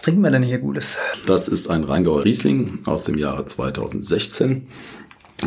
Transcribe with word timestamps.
Was 0.00 0.04
trinken 0.06 0.22
wir 0.22 0.30
denn 0.30 0.42
hier 0.42 0.56
Gutes? 0.56 0.96
Das 1.26 1.46
ist 1.46 1.68
ein 1.68 1.84
Rheingauer 1.84 2.24
Riesling 2.24 2.78
aus 2.86 3.04
dem 3.04 3.18
Jahre 3.18 3.44
2016. 3.44 4.66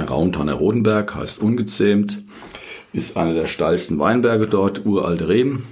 Rauntanner 0.07 0.53
Rodenberg 0.53 1.15
heißt 1.15 1.41
ungezähmt, 1.41 2.21
ist 2.93 3.17
einer 3.17 3.33
der 3.33 3.47
steilsten 3.47 3.97
Weinberge 3.97 4.45
dort, 4.45 4.85
uralte 4.85 5.27
Reben. 5.27 5.63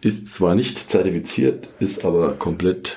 Ist 0.00 0.32
zwar 0.32 0.54
nicht 0.54 0.88
zertifiziert, 0.88 1.68
ist 1.80 2.06
aber 2.06 2.32
komplett 2.32 2.96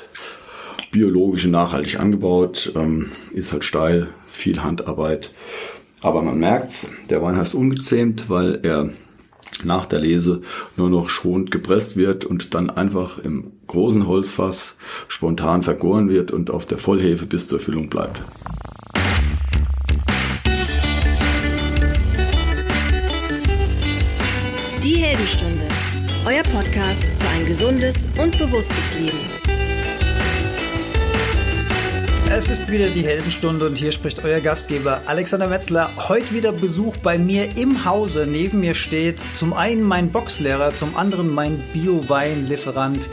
biologisch 0.92 1.44
und 1.44 1.52
nachhaltig 1.52 2.00
angebaut, 2.00 2.72
ähm, 2.78 3.12
ist 3.34 3.52
halt 3.52 3.66
steil, 3.66 4.08
viel 4.28 4.64
Handarbeit. 4.64 5.34
Aber 6.00 6.22
man 6.22 6.40
merkt's, 6.40 6.88
der 7.10 7.22
Wein 7.22 7.36
heißt 7.36 7.54
ungezähmt, 7.54 8.30
weil 8.30 8.62
er 8.64 8.92
nach 9.66 9.86
der 9.86 10.00
Lese 10.00 10.42
nur 10.78 10.90
noch 10.90 11.10
schonend 11.10 11.52
gepresst 11.52 11.98
wird 11.98 12.26
und 12.26 12.54
dann 12.54 12.70
einfach 12.70 13.18
im 13.20 13.52
großen 13.68 14.08
Holzfass 14.08 14.78
spontan 15.08 15.62
vergoren 15.62 16.10
wird 16.10 16.32
und 16.32 16.50
auf 16.50 16.66
der 16.66 16.78
Vollhefe 16.78 17.26
bis 17.26 17.48
zur 17.48 17.60
Füllung 17.60 17.90
bleibt. 17.90 18.22
Die 24.84 24.96
Heldenstunde, 24.96 25.68
euer 26.26 26.44
Podcast 26.44 27.12
für 27.20 27.30
ein 27.30 27.46
gesundes 27.46 28.08
und 28.18 28.38
bewusstes 28.40 28.94
Leben. 29.00 29.51
Es 32.34 32.50
ist 32.50 32.72
wieder 32.72 32.88
die 32.88 33.04
Heldenstunde 33.04 33.68
und 33.68 33.78
hier 33.78 33.92
spricht 33.92 34.24
euer 34.24 34.40
Gastgeber 34.40 35.02
Alexander 35.06 35.48
Metzler. 35.48 35.92
Heute 36.08 36.34
wieder 36.34 36.54
Besuch 36.54 36.96
bei 36.96 37.18
mir 37.18 37.58
im 37.58 37.84
Hause. 37.84 38.26
Neben 38.26 38.62
mir 38.62 38.74
steht 38.74 39.22
zum 39.36 39.52
einen 39.52 39.84
mein 39.84 40.14
Boxlehrer, 40.14 40.74
zum 40.74 40.96
anderen 40.96 41.30
mein 41.30 41.62
Bio-Weinlieferant 41.74 43.10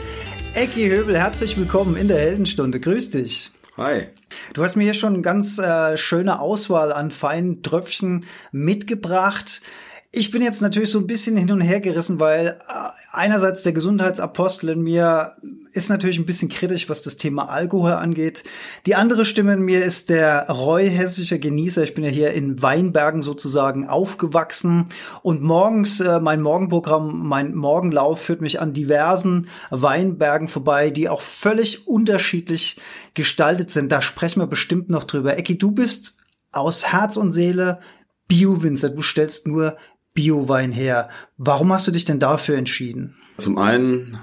Ecki 0.53 0.87
Höbel. 0.87 1.17
Herzlich 1.17 1.57
willkommen 1.57 1.97
in 1.97 2.07
der 2.07 2.17
Heldenstunde. 2.17 2.79
Grüß 2.79 3.11
dich. 3.11 3.51
Hi. 3.75 4.07
Du 4.53 4.63
hast 4.63 4.77
mir 4.77 4.85
hier 4.85 4.93
schon 4.93 5.15
eine 5.15 5.21
ganz 5.21 5.59
äh, 5.59 5.97
schöne 5.97 6.39
Auswahl 6.39 6.93
an 6.93 7.11
feinen 7.11 7.61
Tröpfchen 7.61 8.23
mitgebracht. 8.53 9.61
Ich 10.13 10.31
bin 10.31 10.41
jetzt 10.41 10.61
natürlich 10.61 10.91
so 10.91 10.99
ein 10.99 11.07
bisschen 11.07 11.35
hin 11.35 11.51
und 11.51 11.61
her 11.61 11.81
gerissen, 11.81 12.21
weil 12.21 12.57
äh, 12.69 12.89
einerseits 13.11 13.63
der 13.63 13.73
Gesundheitsapostel 13.73 14.69
in 14.69 14.81
mir 14.81 15.35
ist 15.71 15.89
natürlich 15.89 16.17
ein 16.17 16.25
bisschen 16.25 16.49
kritisch, 16.49 16.89
was 16.89 17.01
das 17.01 17.17
Thema 17.17 17.49
Alkohol 17.49 17.93
angeht. 17.93 18.43
Die 18.85 18.95
andere 18.95 19.25
Stimme 19.25 19.53
in 19.53 19.61
mir 19.61 19.83
ist 19.83 20.09
der 20.09 20.47
Roy 20.49 20.89
hessische 20.89 21.39
Genießer. 21.39 21.83
Ich 21.83 21.93
bin 21.93 22.03
ja 22.03 22.09
hier 22.09 22.33
in 22.33 22.61
Weinbergen 22.61 23.21
sozusagen 23.21 23.87
aufgewachsen 23.87 24.89
und 25.21 25.41
morgens 25.41 25.99
äh, 25.99 26.19
mein 26.19 26.41
Morgenprogramm, 26.41 27.27
mein 27.27 27.55
Morgenlauf 27.55 28.21
führt 28.21 28.41
mich 28.41 28.59
an 28.59 28.73
diversen 28.73 29.47
Weinbergen 29.69 30.47
vorbei, 30.47 30.89
die 30.89 31.09
auch 31.09 31.21
völlig 31.21 31.87
unterschiedlich 31.87 32.79
gestaltet 33.13 33.71
sind. 33.71 33.91
Da 33.91 34.01
sprechen 34.01 34.41
wir 34.41 34.47
bestimmt 34.47 34.89
noch 34.89 35.03
drüber. 35.03 35.37
Ecki, 35.37 35.57
du 35.57 35.71
bist 35.71 36.17
aus 36.51 36.91
Herz 36.91 37.17
und 37.17 37.31
Seele 37.31 37.79
Bio-Winzer. 38.27 38.89
Du 38.89 39.01
stellst 39.01 39.47
nur 39.47 39.77
Biowein 40.13 40.71
her. 40.71 41.09
Warum 41.37 41.71
hast 41.71 41.87
du 41.87 41.91
dich 41.91 42.05
denn 42.05 42.19
dafür 42.19 42.57
entschieden? 42.57 43.15
Zum 43.37 43.57
einen 43.57 44.17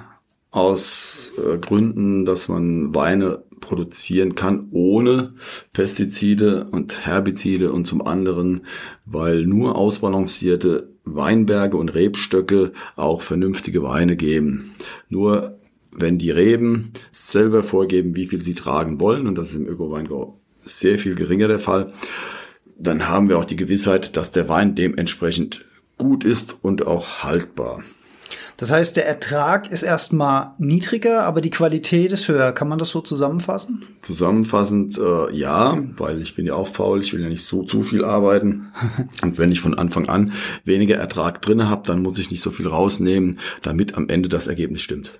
aus 0.50 1.32
äh, 1.38 1.58
Gründen, 1.58 2.24
dass 2.24 2.48
man 2.48 2.94
Weine 2.94 3.44
produzieren 3.60 4.34
kann 4.34 4.68
ohne 4.70 5.34
Pestizide 5.72 6.68
und 6.70 7.06
Herbizide 7.06 7.72
und 7.72 7.84
zum 7.84 8.06
anderen, 8.06 8.62
weil 9.04 9.44
nur 9.46 9.76
ausbalancierte 9.76 10.90
Weinberge 11.04 11.76
und 11.76 11.94
Rebstöcke 11.94 12.72
auch 12.96 13.22
vernünftige 13.22 13.82
Weine 13.82 14.16
geben. 14.16 14.74
Nur 15.08 15.58
wenn 15.92 16.18
die 16.18 16.30
Reben 16.30 16.92
selber 17.10 17.62
vorgeben, 17.62 18.16
wie 18.16 18.26
viel 18.26 18.42
sie 18.42 18.54
tragen 18.54 19.00
wollen, 19.00 19.26
und 19.26 19.36
das 19.36 19.50
ist 19.50 19.56
im 19.56 19.66
Öko-Weinbau 19.66 20.36
sehr 20.60 20.98
viel 20.98 21.14
geringer 21.14 21.48
der 21.48 21.58
Fall, 21.58 21.92
dann 22.78 23.08
haben 23.08 23.28
wir 23.28 23.38
auch 23.38 23.44
die 23.44 23.56
Gewissheit, 23.56 24.16
dass 24.16 24.32
der 24.32 24.48
Wein 24.48 24.74
dementsprechend 24.74 25.64
gut 25.98 26.24
ist 26.24 26.56
und 26.62 26.86
auch 26.86 27.22
haltbar. 27.22 27.82
Das 28.58 28.70
heißt, 28.70 28.96
der 28.96 29.06
Ertrag 29.06 29.70
ist 29.70 29.82
erstmal 29.82 30.54
niedriger, 30.58 31.24
aber 31.24 31.42
die 31.42 31.50
Qualität 31.50 32.10
ist 32.12 32.26
höher. 32.28 32.52
Kann 32.52 32.68
man 32.68 32.78
das 32.78 32.88
so 32.88 33.02
zusammenfassen? 33.02 33.84
Zusammenfassend 34.00 34.98
äh, 34.98 35.30
ja, 35.36 35.78
weil 35.98 36.22
ich 36.22 36.34
bin 36.34 36.46
ja 36.46 36.54
auch 36.54 36.68
faul, 36.68 37.00
ich 37.00 37.12
will 37.12 37.20
ja 37.20 37.28
nicht 37.28 37.44
so 37.44 37.64
zu 37.64 37.82
viel 37.82 38.02
arbeiten. 38.02 38.72
Und 39.22 39.36
wenn 39.36 39.52
ich 39.52 39.60
von 39.60 39.74
Anfang 39.74 40.08
an 40.08 40.32
weniger 40.64 40.96
Ertrag 40.96 41.42
drinne 41.42 41.68
habe, 41.68 41.82
dann 41.84 42.00
muss 42.00 42.18
ich 42.18 42.30
nicht 42.30 42.40
so 42.40 42.50
viel 42.50 42.66
rausnehmen, 42.66 43.38
damit 43.60 43.94
am 43.94 44.08
Ende 44.08 44.30
das 44.30 44.46
Ergebnis 44.46 44.80
stimmt. 44.80 45.12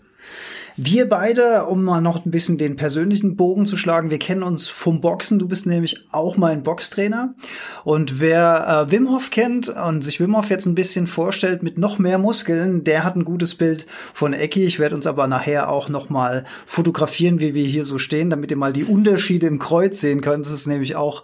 Wir 0.79 1.09
beide, 1.09 1.65
um 1.65 1.85
mal 1.85 2.03
noch 2.03 2.27
ein 2.27 2.31
bisschen 2.31 2.59
den 2.59 2.77
persönlichen 2.77 3.35
Bogen 3.35 3.65
zu 3.65 3.79
schlagen, 3.79 4.11
wir 4.11 4.19
kennen 4.19 4.43
uns 4.43 4.69
vom 4.69 5.01
Boxen. 5.01 5.39
Du 5.39 5.49
bist 5.49 5.67
nämlich 5.67 6.05
auch 6.13 6.37
mein 6.37 6.63
Boxtrainer. 6.63 7.35
Und 7.83 8.21
wer 8.21 8.87
äh, 8.87 8.93
Wim 8.93 9.09
Hof 9.09 9.31
kennt 9.31 9.71
und 9.71 10.03
sich 10.03 10.21
Wim 10.21 10.37
Hof 10.37 10.51
jetzt 10.51 10.67
ein 10.67 10.75
bisschen 10.75 11.07
vorstellt 11.07 11.63
mit 11.63 11.79
noch 11.79 11.99
mehr 11.99 12.19
Muskeln, 12.19 12.85
der 12.85 13.05
hat 13.05 13.17
ein 13.17 13.25
gutes 13.25 13.55
Bild 13.55 13.87
von 14.13 14.35
Ecki. 14.35 14.65
Ich 14.65 14.79
werde 14.79 14.95
uns 14.97 15.07
aber 15.07 15.27
nachher 15.27 15.71
auch 15.71 15.89
noch 15.89 16.11
mal 16.11 16.45
fotografieren, 16.67 17.41
wie 17.41 17.55
wir 17.55 17.67
hier 17.67 17.85
so 17.85 17.97
stehen, 17.97 18.29
damit 18.29 18.51
ihr 18.51 18.59
mal 18.59 18.75
die 18.75 18.85
Unterschiede 18.85 19.47
im 19.47 19.59
Kreuz 19.59 20.01
sehen 20.03 20.21
könnt. 20.21 20.45
Das 20.45 20.53
ist 20.53 20.67
nämlich 20.67 20.95
auch 20.95 21.23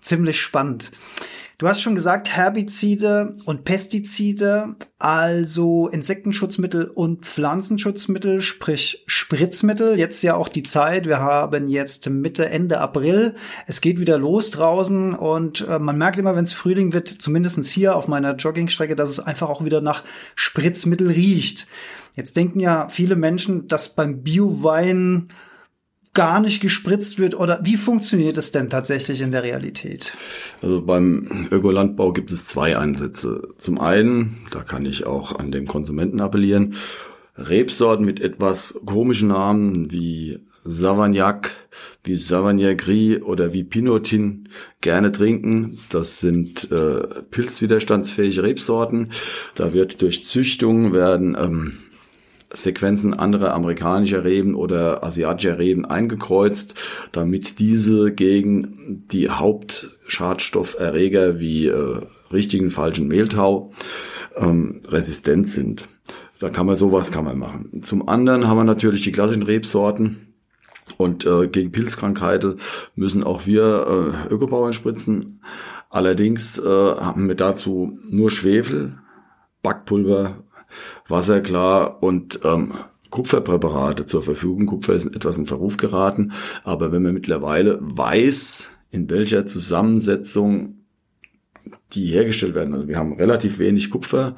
ziemlich 0.00 0.40
spannend. 0.40 0.92
Du 1.62 1.68
hast 1.68 1.80
schon 1.80 1.94
gesagt, 1.94 2.28
Herbizide 2.28 3.34
und 3.44 3.62
Pestizide, 3.62 4.74
also 4.98 5.86
Insektenschutzmittel 5.86 6.86
und 6.86 7.24
Pflanzenschutzmittel, 7.24 8.40
sprich 8.40 9.04
Spritzmittel. 9.06 9.96
Jetzt 9.96 10.24
ja 10.24 10.34
auch 10.34 10.48
die 10.48 10.64
Zeit. 10.64 11.06
Wir 11.06 11.20
haben 11.20 11.68
jetzt 11.68 12.10
Mitte, 12.10 12.48
Ende 12.48 12.80
April. 12.80 13.36
Es 13.68 13.80
geht 13.80 14.00
wieder 14.00 14.18
los 14.18 14.50
draußen 14.50 15.14
und 15.14 15.64
äh, 15.68 15.78
man 15.78 15.96
merkt 15.96 16.18
immer, 16.18 16.34
wenn 16.34 16.42
es 16.42 16.52
Frühling 16.52 16.94
wird, 16.94 17.06
zumindestens 17.06 17.70
hier 17.70 17.94
auf 17.94 18.08
meiner 18.08 18.34
Joggingstrecke, 18.34 18.96
dass 18.96 19.10
es 19.10 19.20
einfach 19.20 19.48
auch 19.48 19.64
wieder 19.64 19.80
nach 19.80 20.02
Spritzmittel 20.34 21.12
riecht. 21.12 21.68
Jetzt 22.16 22.36
denken 22.36 22.58
ja 22.58 22.88
viele 22.88 23.14
Menschen, 23.14 23.68
dass 23.68 23.94
beim 23.94 24.24
Biowein 24.24 25.28
gar 26.14 26.40
nicht 26.40 26.60
gespritzt 26.60 27.18
wird 27.18 27.34
oder 27.34 27.60
wie 27.62 27.76
funktioniert 27.76 28.36
es 28.36 28.50
denn 28.50 28.68
tatsächlich 28.68 29.22
in 29.22 29.32
der 29.32 29.42
Realität? 29.42 30.12
Also 30.60 30.82
beim 30.82 31.48
Ökolandbau 31.50 32.12
gibt 32.12 32.30
es 32.30 32.46
zwei 32.46 32.76
Ansätze. 32.76 33.48
Zum 33.56 33.80
einen, 33.80 34.38
da 34.50 34.62
kann 34.62 34.84
ich 34.84 35.06
auch 35.06 35.38
an 35.38 35.52
den 35.52 35.66
Konsumenten 35.66 36.20
appellieren, 36.20 36.74
Rebsorten 37.36 38.04
mit 38.04 38.20
etwas 38.20 38.78
komischen 38.84 39.28
Namen 39.28 39.90
wie 39.90 40.40
Savagnac, 40.64 41.50
wie 42.04 42.14
Savagnac 42.14 42.78
Gris 42.78 43.22
oder 43.22 43.54
wie 43.54 43.64
Pinotin 43.64 44.48
gerne 44.80 45.12
trinken. 45.12 45.78
Das 45.88 46.20
sind 46.20 46.70
äh, 46.70 47.22
pilzwiderstandsfähige 47.30 48.42
Rebsorten. 48.42 49.10
Da 49.54 49.72
wird 49.72 50.02
durch 50.02 50.24
Züchtung 50.24 50.92
werden 50.92 51.36
ähm, 51.40 51.72
Sequenzen 52.52 53.14
anderer 53.14 53.54
amerikanischer 53.54 54.24
Reben 54.24 54.54
oder 54.54 55.02
asiatischer 55.02 55.58
Reben 55.58 55.84
eingekreuzt, 55.84 56.74
damit 57.12 57.58
diese 57.58 58.12
gegen 58.12 59.04
die 59.10 59.30
Hauptschadstofferreger 59.30 61.38
wie 61.38 61.68
äh, 61.68 62.00
richtigen 62.32 62.70
falschen 62.70 63.08
Mehltau 63.08 63.72
ähm, 64.36 64.80
resistent 64.88 65.48
sind. 65.48 65.84
Da 66.38 66.50
kann 66.50 66.66
man 66.66 66.76
sowas 66.76 67.12
kann 67.12 67.24
man 67.24 67.38
machen. 67.38 67.82
Zum 67.82 68.08
anderen 68.08 68.48
haben 68.48 68.56
wir 68.56 68.64
natürlich 68.64 69.02
die 69.02 69.12
klassischen 69.12 69.44
Rebsorten. 69.44 70.28
Und 70.96 71.24
äh, 71.24 71.46
gegen 71.46 71.70
Pilzkrankheiten 71.70 72.58
müssen 72.96 73.22
auch 73.22 73.46
wir 73.46 74.24
äh, 74.28 74.34
Ökobauern 74.34 74.72
spritzen. 74.72 75.40
Allerdings 75.90 76.58
äh, 76.58 76.66
haben 76.66 77.28
wir 77.28 77.36
dazu 77.36 77.98
nur 78.08 78.30
Schwefel, 78.30 78.98
Backpulver, 79.62 80.42
Wasser 81.08 81.40
klar 81.40 82.02
und 82.02 82.40
ähm, 82.44 82.74
Kupferpräparate 83.10 84.06
zur 84.06 84.22
Verfügung. 84.22 84.66
Kupfer 84.66 84.94
ist 84.94 85.06
etwas 85.06 85.38
in 85.38 85.46
Verruf 85.46 85.76
geraten, 85.76 86.32
aber 86.64 86.92
wenn 86.92 87.02
man 87.02 87.14
mittlerweile 87.14 87.78
weiß, 87.80 88.70
in 88.90 89.08
welcher 89.10 89.46
Zusammensetzung 89.46 90.78
die 91.92 92.06
hergestellt 92.06 92.54
werden, 92.54 92.74
also 92.74 92.88
wir 92.88 92.98
haben 92.98 93.12
relativ 93.12 93.58
wenig 93.58 93.90
Kupfer, 93.90 94.36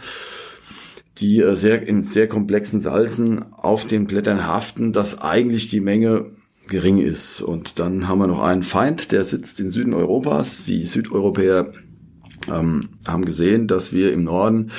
die 1.19 1.41
äh, 1.41 1.55
sehr 1.55 1.87
in 1.87 2.03
sehr 2.03 2.29
komplexen 2.29 2.81
Salzen 2.81 3.53
auf 3.53 3.87
den 3.87 4.07
Blättern 4.07 4.47
haften, 4.47 4.93
dass 4.93 5.21
eigentlich 5.21 5.71
die 5.71 5.81
Menge 5.81 6.27
gering 6.69 6.99
ist. 6.99 7.41
Und 7.41 7.79
dann 7.79 8.09
haben 8.09 8.19
wir 8.19 8.27
noch 8.27 8.43
einen 8.43 8.63
Feind, 8.63 9.13
der 9.13 9.25
sitzt 9.25 9.61
in 9.61 9.71
Süden 9.71 9.95
Europas. 9.95 10.65
Die 10.65 10.85
Südeuropäer 10.85 11.73
ähm, 12.53 12.89
haben 13.07 13.25
gesehen, 13.25 13.67
dass 13.67 13.93
wir 13.93 14.13
im 14.13 14.25
Norden 14.25 14.71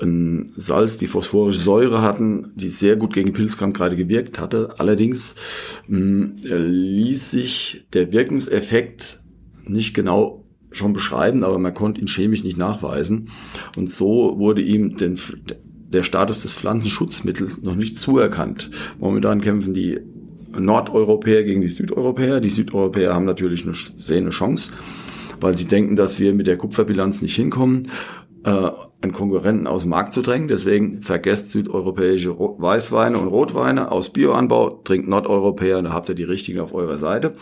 ein 0.00 0.52
Salz, 0.56 0.98
die 0.98 1.06
phosphorische 1.06 1.60
Säure 1.60 2.02
hatten, 2.02 2.52
die 2.54 2.68
sehr 2.68 2.96
gut 2.96 3.14
gegen 3.14 3.32
Pilzkrankheiten 3.32 3.98
gewirkt 3.98 4.38
hatte. 4.38 4.74
Allerdings 4.78 5.34
mh, 5.86 6.32
ließ 6.42 7.30
sich 7.30 7.86
der 7.92 8.12
Wirkungseffekt 8.12 9.20
nicht 9.64 9.94
genau 9.94 10.44
schon 10.70 10.92
beschreiben, 10.92 11.44
aber 11.44 11.58
man 11.58 11.74
konnte 11.74 12.00
ihn 12.00 12.08
chemisch 12.08 12.44
nicht 12.44 12.58
nachweisen. 12.58 13.30
Und 13.76 13.88
so 13.88 14.38
wurde 14.38 14.60
ihm 14.60 14.96
den, 14.96 15.18
der 15.88 16.02
Status 16.02 16.42
des 16.42 16.54
Pflanzenschutzmittels 16.54 17.62
noch 17.62 17.74
nicht 17.74 17.96
zuerkannt. 17.96 18.70
Momentan 18.98 19.40
kämpfen 19.40 19.72
die 19.72 19.98
Nordeuropäer 20.56 21.44
gegen 21.44 21.60
die 21.60 21.68
Südeuropäer. 21.68 22.40
Die 22.40 22.50
Südeuropäer 22.50 23.14
haben 23.14 23.24
natürlich 23.24 23.64
eine, 23.64 23.74
sehen 23.74 24.24
eine 24.24 24.30
Chance, 24.30 24.72
weil 25.40 25.56
sie 25.56 25.66
denken, 25.66 25.96
dass 25.96 26.20
wir 26.20 26.34
mit 26.34 26.46
der 26.46 26.56
Kupferbilanz 26.56 27.22
nicht 27.22 27.34
hinkommen 27.34 27.88
äh, 28.44 28.70
einen 29.00 29.12
Konkurrenten 29.12 29.68
aus 29.68 29.82
dem 29.82 29.90
Markt 29.90 30.12
zu 30.12 30.22
drängen. 30.22 30.48
Deswegen 30.48 31.02
vergesst 31.02 31.50
südeuropäische 31.50 32.36
Weißweine 32.36 33.16
und 33.18 33.28
Rotweine 33.28 33.92
aus 33.92 34.12
Bioanbau, 34.12 34.80
trinkt 34.82 35.08
Nordeuropäer, 35.08 35.82
da 35.82 35.92
habt 35.92 36.08
ihr 36.08 36.16
die 36.16 36.24
richtigen 36.24 36.60
auf 36.60 36.74
eurer 36.74 36.98
Seite. 36.98 37.34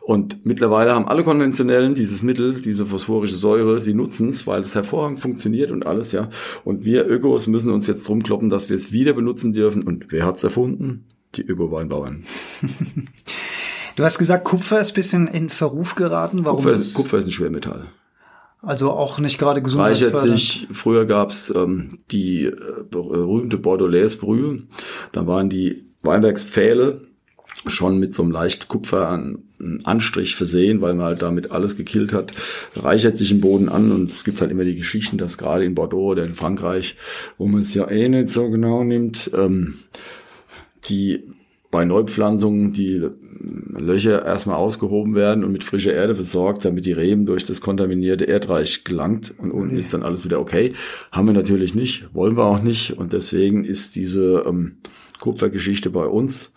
Und 0.00 0.46
mittlerweile 0.46 0.94
haben 0.94 1.06
alle 1.06 1.22
Konventionellen 1.22 1.94
dieses 1.94 2.22
Mittel, 2.22 2.60
diese 2.62 2.86
phosphorische 2.86 3.36
Säure, 3.36 3.80
sie 3.80 3.92
nutzen 3.92 4.30
es, 4.30 4.46
weil 4.46 4.62
es 4.62 4.74
hervorragend 4.74 5.18
funktioniert 5.18 5.70
und 5.70 5.86
alles, 5.86 6.12
ja. 6.12 6.30
Und 6.64 6.84
wir 6.84 7.06
Ökos 7.06 7.46
müssen 7.46 7.72
uns 7.72 7.86
jetzt 7.86 8.08
drum 8.08 8.22
kloppen, 8.22 8.48
dass 8.48 8.70
wir 8.70 8.76
es 8.76 8.92
wieder 8.92 9.12
benutzen 9.12 9.52
dürfen. 9.52 9.82
Und 9.82 10.06
wer 10.12 10.24
hat's 10.24 10.44
erfunden? 10.44 11.04
Die 11.34 11.42
Öko-Weinbauern. 11.42 12.24
Du 13.96 14.04
hast 14.04 14.18
gesagt, 14.18 14.44
Kupfer 14.44 14.80
ist 14.80 14.92
bisschen 14.92 15.26
in 15.26 15.48
Verruf 15.48 15.94
geraten. 15.94 16.44
Warum 16.44 16.58
Kupfer 16.58 16.78
ist, 16.78 16.94
Kupfer 16.94 17.18
ist 17.18 17.26
ein 17.26 17.32
Schwermetall. 17.32 17.86
Also 18.62 18.90
auch 18.90 19.18
nicht 19.18 19.38
gerade 19.38 19.62
gesundheitsfördernd. 19.62 20.24
Reichert 20.24 20.38
sich, 20.38 20.68
früher 20.72 21.06
gab's 21.06 21.52
ähm, 21.54 22.00
die 22.10 22.44
äh, 22.44 22.54
berühmte 22.90 23.58
Bordelaise 23.58 24.18
Brühe. 24.18 24.64
Da 25.12 25.26
waren 25.26 25.48
die 25.48 25.86
Weinbergspfähle 26.02 27.00
schon 27.66 27.98
mit 27.98 28.12
so 28.12 28.22
einem 28.22 28.32
leicht 28.32 28.68
Kupfer 28.68 29.08
an, 29.08 29.38
Anstrich 29.84 30.36
versehen, 30.36 30.82
weil 30.82 30.94
man 30.94 31.06
halt 31.06 31.22
damit 31.22 31.50
alles 31.50 31.76
gekillt 31.76 32.12
hat, 32.12 32.32
reichert 32.74 33.16
sich 33.16 33.30
im 33.30 33.40
Boden 33.40 33.70
an 33.70 33.92
und 33.92 34.10
es 34.10 34.24
gibt 34.24 34.42
halt 34.42 34.50
immer 34.50 34.64
die 34.64 34.76
Geschichten, 34.76 35.16
dass 35.16 35.38
gerade 35.38 35.64
in 35.64 35.74
Bordeaux 35.74 36.10
oder 36.10 36.24
in 36.24 36.34
Frankreich, 36.34 36.96
wo 37.38 37.46
man 37.46 37.62
es 37.62 37.72
ja 37.72 37.88
eh 37.88 38.08
nicht 38.08 38.28
so 38.28 38.50
genau 38.50 38.84
nimmt, 38.84 39.30
ähm, 39.34 39.78
die 40.88 41.24
bei 41.76 41.84
Neupflanzungen 41.84 42.72
die 42.72 43.06
Löcher 43.78 44.24
erstmal 44.24 44.56
ausgehoben 44.56 45.14
werden 45.14 45.44
und 45.44 45.52
mit 45.52 45.62
frischer 45.62 45.92
Erde 45.92 46.14
versorgt, 46.14 46.64
damit 46.64 46.86
die 46.86 46.92
Reben 46.92 47.26
durch 47.26 47.44
das 47.44 47.60
kontaminierte 47.60 48.24
Erdreich 48.24 48.82
gelangt 48.82 49.34
und 49.36 49.50
unten 49.50 49.72
okay. 49.72 49.80
ist 49.80 49.92
dann 49.92 50.02
alles 50.02 50.24
wieder 50.24 50.40
okay. 50.40 50.72
Haben 51.12 51.26
wir 51.26 51.34
natürlich 51.34 51.74
nicht, 51.74 52.08
wollen 52.14 52.34
wir 52.38 52.44
auch 52.44 52.62
nicht 52.62 52.96
und 52.96 53.12
deswegen 53.12 53.66
ist 53.66 53.94
diese 53.94 54.44
ähm, 54.46 54.78
Kupfergeschichte 55.20 55.90
bei 55.90 56.06
uns 56.06 56.54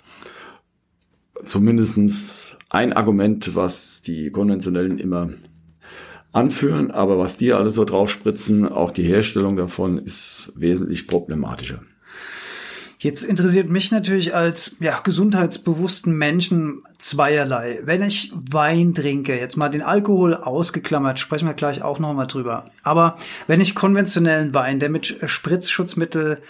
zumindestens 1.43 2.57
ein 2.69 2.93
Argument, 2.93 3.57
was 3.57 4.01
die 4.01 4.31
konventionellen 4.31 4.99
immer 4.99 5.31
anführen, 6.31 6.91
aber 6.91 7.19
was 7.19 7.35
die 7.35 7.51
alle 7.51 7.71
so 7.71 7.83
draufspritzen, 7.83 8.69
auch 8.69 8.91
die 8.91 9.03
Herstellung 9.03 9.57
davon 9.57 9.97
ist 9.97 10.53
wesentlich 10.55 11.07
problematischer. 11.07 11.81
Jetzt 13.01 13.23
interessiert 13.23 13.69
mich 13.69 13.91
natürlich 13.91 14.35
als 14.35 14.75
ja, 14.81 14.99
gesundheitsbewussten 14.99 16.17
Menschen 16.17 16.83
zweierlei. 16.97 17.79
Wenn 17.83 18.01
ich 18.03 18.33
Wein 18.33 18.93
trinke, 18.93 19.39
jetzt 19.39 19.55
mal 19.55 19.69
den 19.69 19.81
Alkohol 19.81 20.35
ausgeklammert, 20.35 21.17
sprechen 21.17 21.47
wir 21.47 21.53
gleich 21.53 21.81
auch 21.81 21.99
nochmal 21.99 22.27
drüber. 22.27 22.71
Aber 22.83 23.15
wenn 23.47 23.61
ich 23.61 23.73
konventionellen 23.73 24.53
Wein, 24.53 24.81
der 24.81 24.89
mit 24.89 25.17
Spritzschutzmittel 25.23 26.41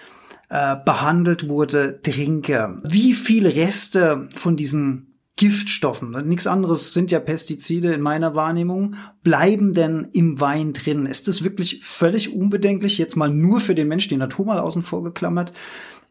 äh, 0.50 0.76
behandelt 0.84 1.48
wurde, 1.48 2.02
trinke, 2.02 2.82
wie 2.84 3.14
viele 3.14 3.54
Reste 3.54 4.28
von 4.34 4.56
diesen 4.56 5.20
Giftstoffen, 5.36 6.28
nichts 6.28 6.48
anderes 6.48 6.94
sind 6.94 7.12
ja 7.12 7.20
Pestizide 7.20 7.94
in 7.94 8.02
meiner 8.02 8.34
Wahrnehmung, 8.34 8.96
bleiben 9.22 9.72
denn 9.72 10.08
im 10.14 10.40
Wein 10.40 10.74
drin? 10.74 11.06
Ist 11.06 11.28
das 11.28 11.44
wirklich 11.44 11.86
völlig 11.86 12.34
unbedenklich, 12.34 12.98
jetzt 12.98 13.16
mal 13.16 13.30
nur 13.30 13.60
für 13.60 13.76
den 13.76 13.88
Mensch, 13.88 14.08
die 14.08 14.18
Natur 14.18 14.48
mal 14.48 14.60
außen 14.60 14.82
vor 14.82 15.04
geklammert? 15.04 15.54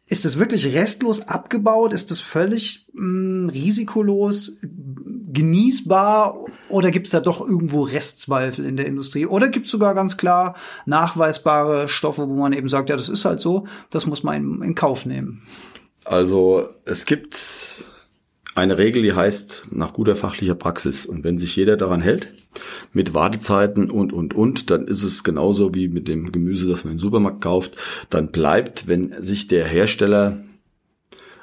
Ist 0.09 0.25
das 0.25 0.39
wirklich 0.39 0.65
restlos 0.73 1.27
abgebaut? 1.27 1.93
Ist 1.93 2.09
das 2.09 2.19
völlig 2.19 2.87
mh, 2.93 3.43
hm, 3.43 3.49
risikolos, 3.49 4.57
genießbar? 4.61 6.45
Oder 6.67 6.89
gibt 6.89 7.05
es 7.05 7.11
da 7.11 7.19
doch 7.19 7.47
irgendwo 7.47 7.83
Restzweifel 7.83 8.65
in 8.65 8.75
der 8.75 8.87
Industrie? 8.87 9.27
Oder 9.27 9.49
gibt 9.49 9.67
es 9.67 9.71
sogar 9.71 9.93
ganz 9.93 10.17
klar 10.17 10.55
nachweisbare 10.87 11.87
Stoffe, 11.87 12.27
wo 12.27 12.33
man 12.33 12.53
eben 12.53 12.69
sagt, 12.69 12.89
ja, 12.89 12.97
das 12.97 13.07
ist 13.07 13.23
halt 13.23 13.39
so, 13.39 13.67
das 13.91 14.07
muss 14.07 14.23
man 14.23 14.35
in, 14.35 14.61
in 14.63 14.75
Kauf 14.75 15.05
nehmen? 15.05 15.43
Also 16.05 16.67
es 16.85 17.05
gibt 17.05 17.35
eine 18.59 18.77
Regel, 18.77 19.01
die 19.01 19.13
heißt 19.13 19.69
nach 19.71 19.93
guter 19.93 20.15
fachlicher 20.15 20.55
Praxis. 20.55 21.05
Und 21.05 21.23
wenn 21.23 21.37
sich 21.37 21.55
jeder 21.55 21.77
daran 21.77 22.01
hält, 22.01 22.33
mit 22.93 23.13
Wartezeiten 23.13 23.89
und, 23.89 24.11
und, 24.13 24.33
und, 24.33 24.69
dann 24.69 24.87
ist 24.87 25.03
es 25.03 25.23
genauso 25.23 25.73
wie 25.73 25.87
mit 25.87 26.07
dem 26.07 26.31
Gemüse, 26.31 26.67
das 26.67 26.83
man 26.83 26.93
im 26.93 26.99
Supermarkt 26.99 27.41
kauft. 27.41 27.77
Dann 28.09 28.31
bleibt, 28.31 28.87
wenn 28.87 29.21
sich 29.21 29.47
der 29.47 29.65
Hersteller, 29.65 30.43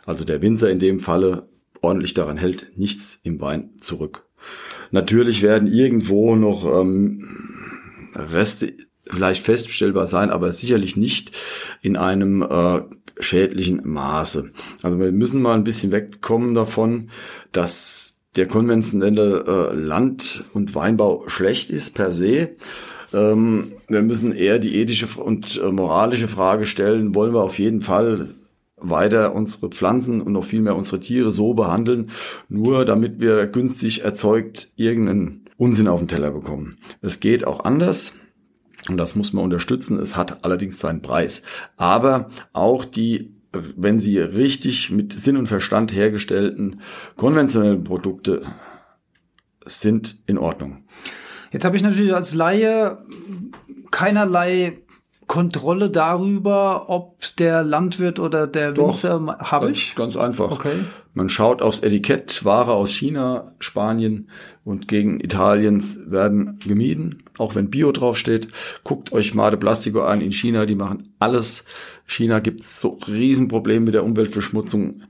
also 0.04 0.24
der 0.24 0.42
Winzer 0.42 0.70
in 0.70 0.78
dem 0.78 1.00
Falle, 1.00 1.48
ordentlich 1.80 2.14
daran 2.14 2.36
hält, 2.36 2.76
nichts 2.76 3.20
im 3.22 3.40
Wein 3.40 3.70
zurück. 3.78 4.24
Natürlich 4.90 5.42
werden 5.42 5.70
irgendwo 5.70 6.36
noch 6.36 6.64
ähm, 6.80 7.24
Reste 8.14 8.74
vielleicht 9.08 9.42
feststellbar 9.42 10.06
sein, 10.06 10.30
aber 10.30 10.52
sicherlich 10.52 10.96
nicht 10.96 11.32
in 11.82 11.96
einem 11.96 12.42
äh, 12.42 12.82
schädlichen 13.18 13.80
Maße. 13.84 14.50
Also 14.82 14.98
wir 14.98 15.12
müssen 15.12 15.42
mal 15.42 15.54
ein 15.54 15.64
bisschen 15.64 15.92
wegkommen 15.92 16.54
davon, 16.54 17.10
dass 17.52 18.18
der 18.36 18.46
konventionelle 18.46 19.44
äh, 19.46 19.74
Land- 19.74 20.44
und 20.52 20.74
Weinbau 20.74 21.24
schlecht 21.26 21.70
ist 21.70 21.94
per 21.94 22.12
se. 22.12 22.50
Ähm, 23.14 23.72
wir 23.88 24.02
müssen 24.02 24.34
eher 24.34 24.58
die 24.58 24.76
ethische 24.76 25.06
und 25.20 25.60
äh, 25.62 25.70
moralische 25.72 26.28
Frage 26.28 26.66
stellen, 26.66 27.14
wollen 27.14 27.32
wir 27.32 27.42
auf 27.42 27.58
jeden 27.58 27.82
Fall 27.82 28.28
weiter 28.76 29.34
unsere 29.34 29.70
Pflanzen 29.70 30.20
und 30.20 30.32
noch 30.32 30.44
viel 30.44 30.60
mehr 30.60 30.76
unsere 30.76 31.00
Tiere 31.00 31.30
so 31.30 31.54
behandeln, 31.54 32.10
nur 32.48 32.84
damit 32.84 33.20
wir 33.20 33.46
günstig 33.46 34.04
erzeugt 34.04 34.68
irgendeinen 34.76 35.46
Unsinn 35.56 35.88
auf 35.88 36.00
den 36.00 36.08
Teller 36.08 36.30
bekommen. 36.30 36.76
Es 37.00 37.20
geht 37.20 37.46
auch 37.46 37.64
anders. 37.64 38.12
Und 38.88 38.96
das 38.96 39.16
muss 39.16 39.32
man 39.32 39.44
unterstützen. 39.44 39.98
Es 39.98 40.16
hat 40.16 40.44
allerdings 40.44 40.78
seinen 40.78 41.02
Preis. 41.02 41.42
Aber 41.76 42.28
auch 42.52 42.84
die 42.84 43.36
wenn 43.76 43.98
sie 43.98 44.18
richtig 44.18 44.90
mit 44.90 45.18
Sinn 45.18 45.36
und 45.36 45.46
Verstand 45.46 45.92
hergestellten 45.92 46.80
konventionellen 47.16 47.84
Produkte 47.84 48.42
sind 49.64 50.18
in 50.26 50.38
Ordnung. 50.38 50.84
Jetzt 51.52 51.64
habe 51.64 51.76
ich 51.76 51.82
natürlich 51.82 52.14
als 52.14 52.34
Laie 52.34 52.98
keinerlei 53.90 54.78
Kontrolle 55.26 55.90
darüber, 55.90 56.88
ob 56.88 57.24
der 57.36 57.64
Landwirt 57.64 58.18
oder 58.20 58.46
der 58.46 58.76
Winzer 58.76 59.38
habe 59.40 59.70
ich? 59.70 59.94
Ganz 59.96 60.16
einfach. 60.16 60.52
Okay. 60.52 60.78
Man 61.16 61.30
schaut 61.30 61.62
aufs 61.62 61.80
Etikett, 61.80 62.44
Ware 62.44 62.74
aus 62.74 62.90
China, 62.90 63.54
Spanien 63.58 64.28
und 64.66 64.86
gegen 64.86 65.18
Italiens 65.18 65.98
werden 66.10 66.58
gemieden, 66.58 67.22
auch 67.38 67.54
wenn 67.54 67.70
Bio 67.70 67.90
draufsteht. 67.90 68.48
Guckt 68.84 69.12
euch 69.12 69.34
Made 69.34 69.56
Plastico 69.56 70.02
an 70.02 70.20
in 70.20 70.30
China, 70.30 70.66
die 70.66 70.74
machen 70.74 71.14
alles. 71.18 71.64
China 72.04 72.40
gibt's 72.40 72.82
so 72.82 72.98
Riesenprobleme 73.08 73.86
mit 73.86 73.94
der 73.94 74.04
Umweltverschmutzung. 74.04 75.04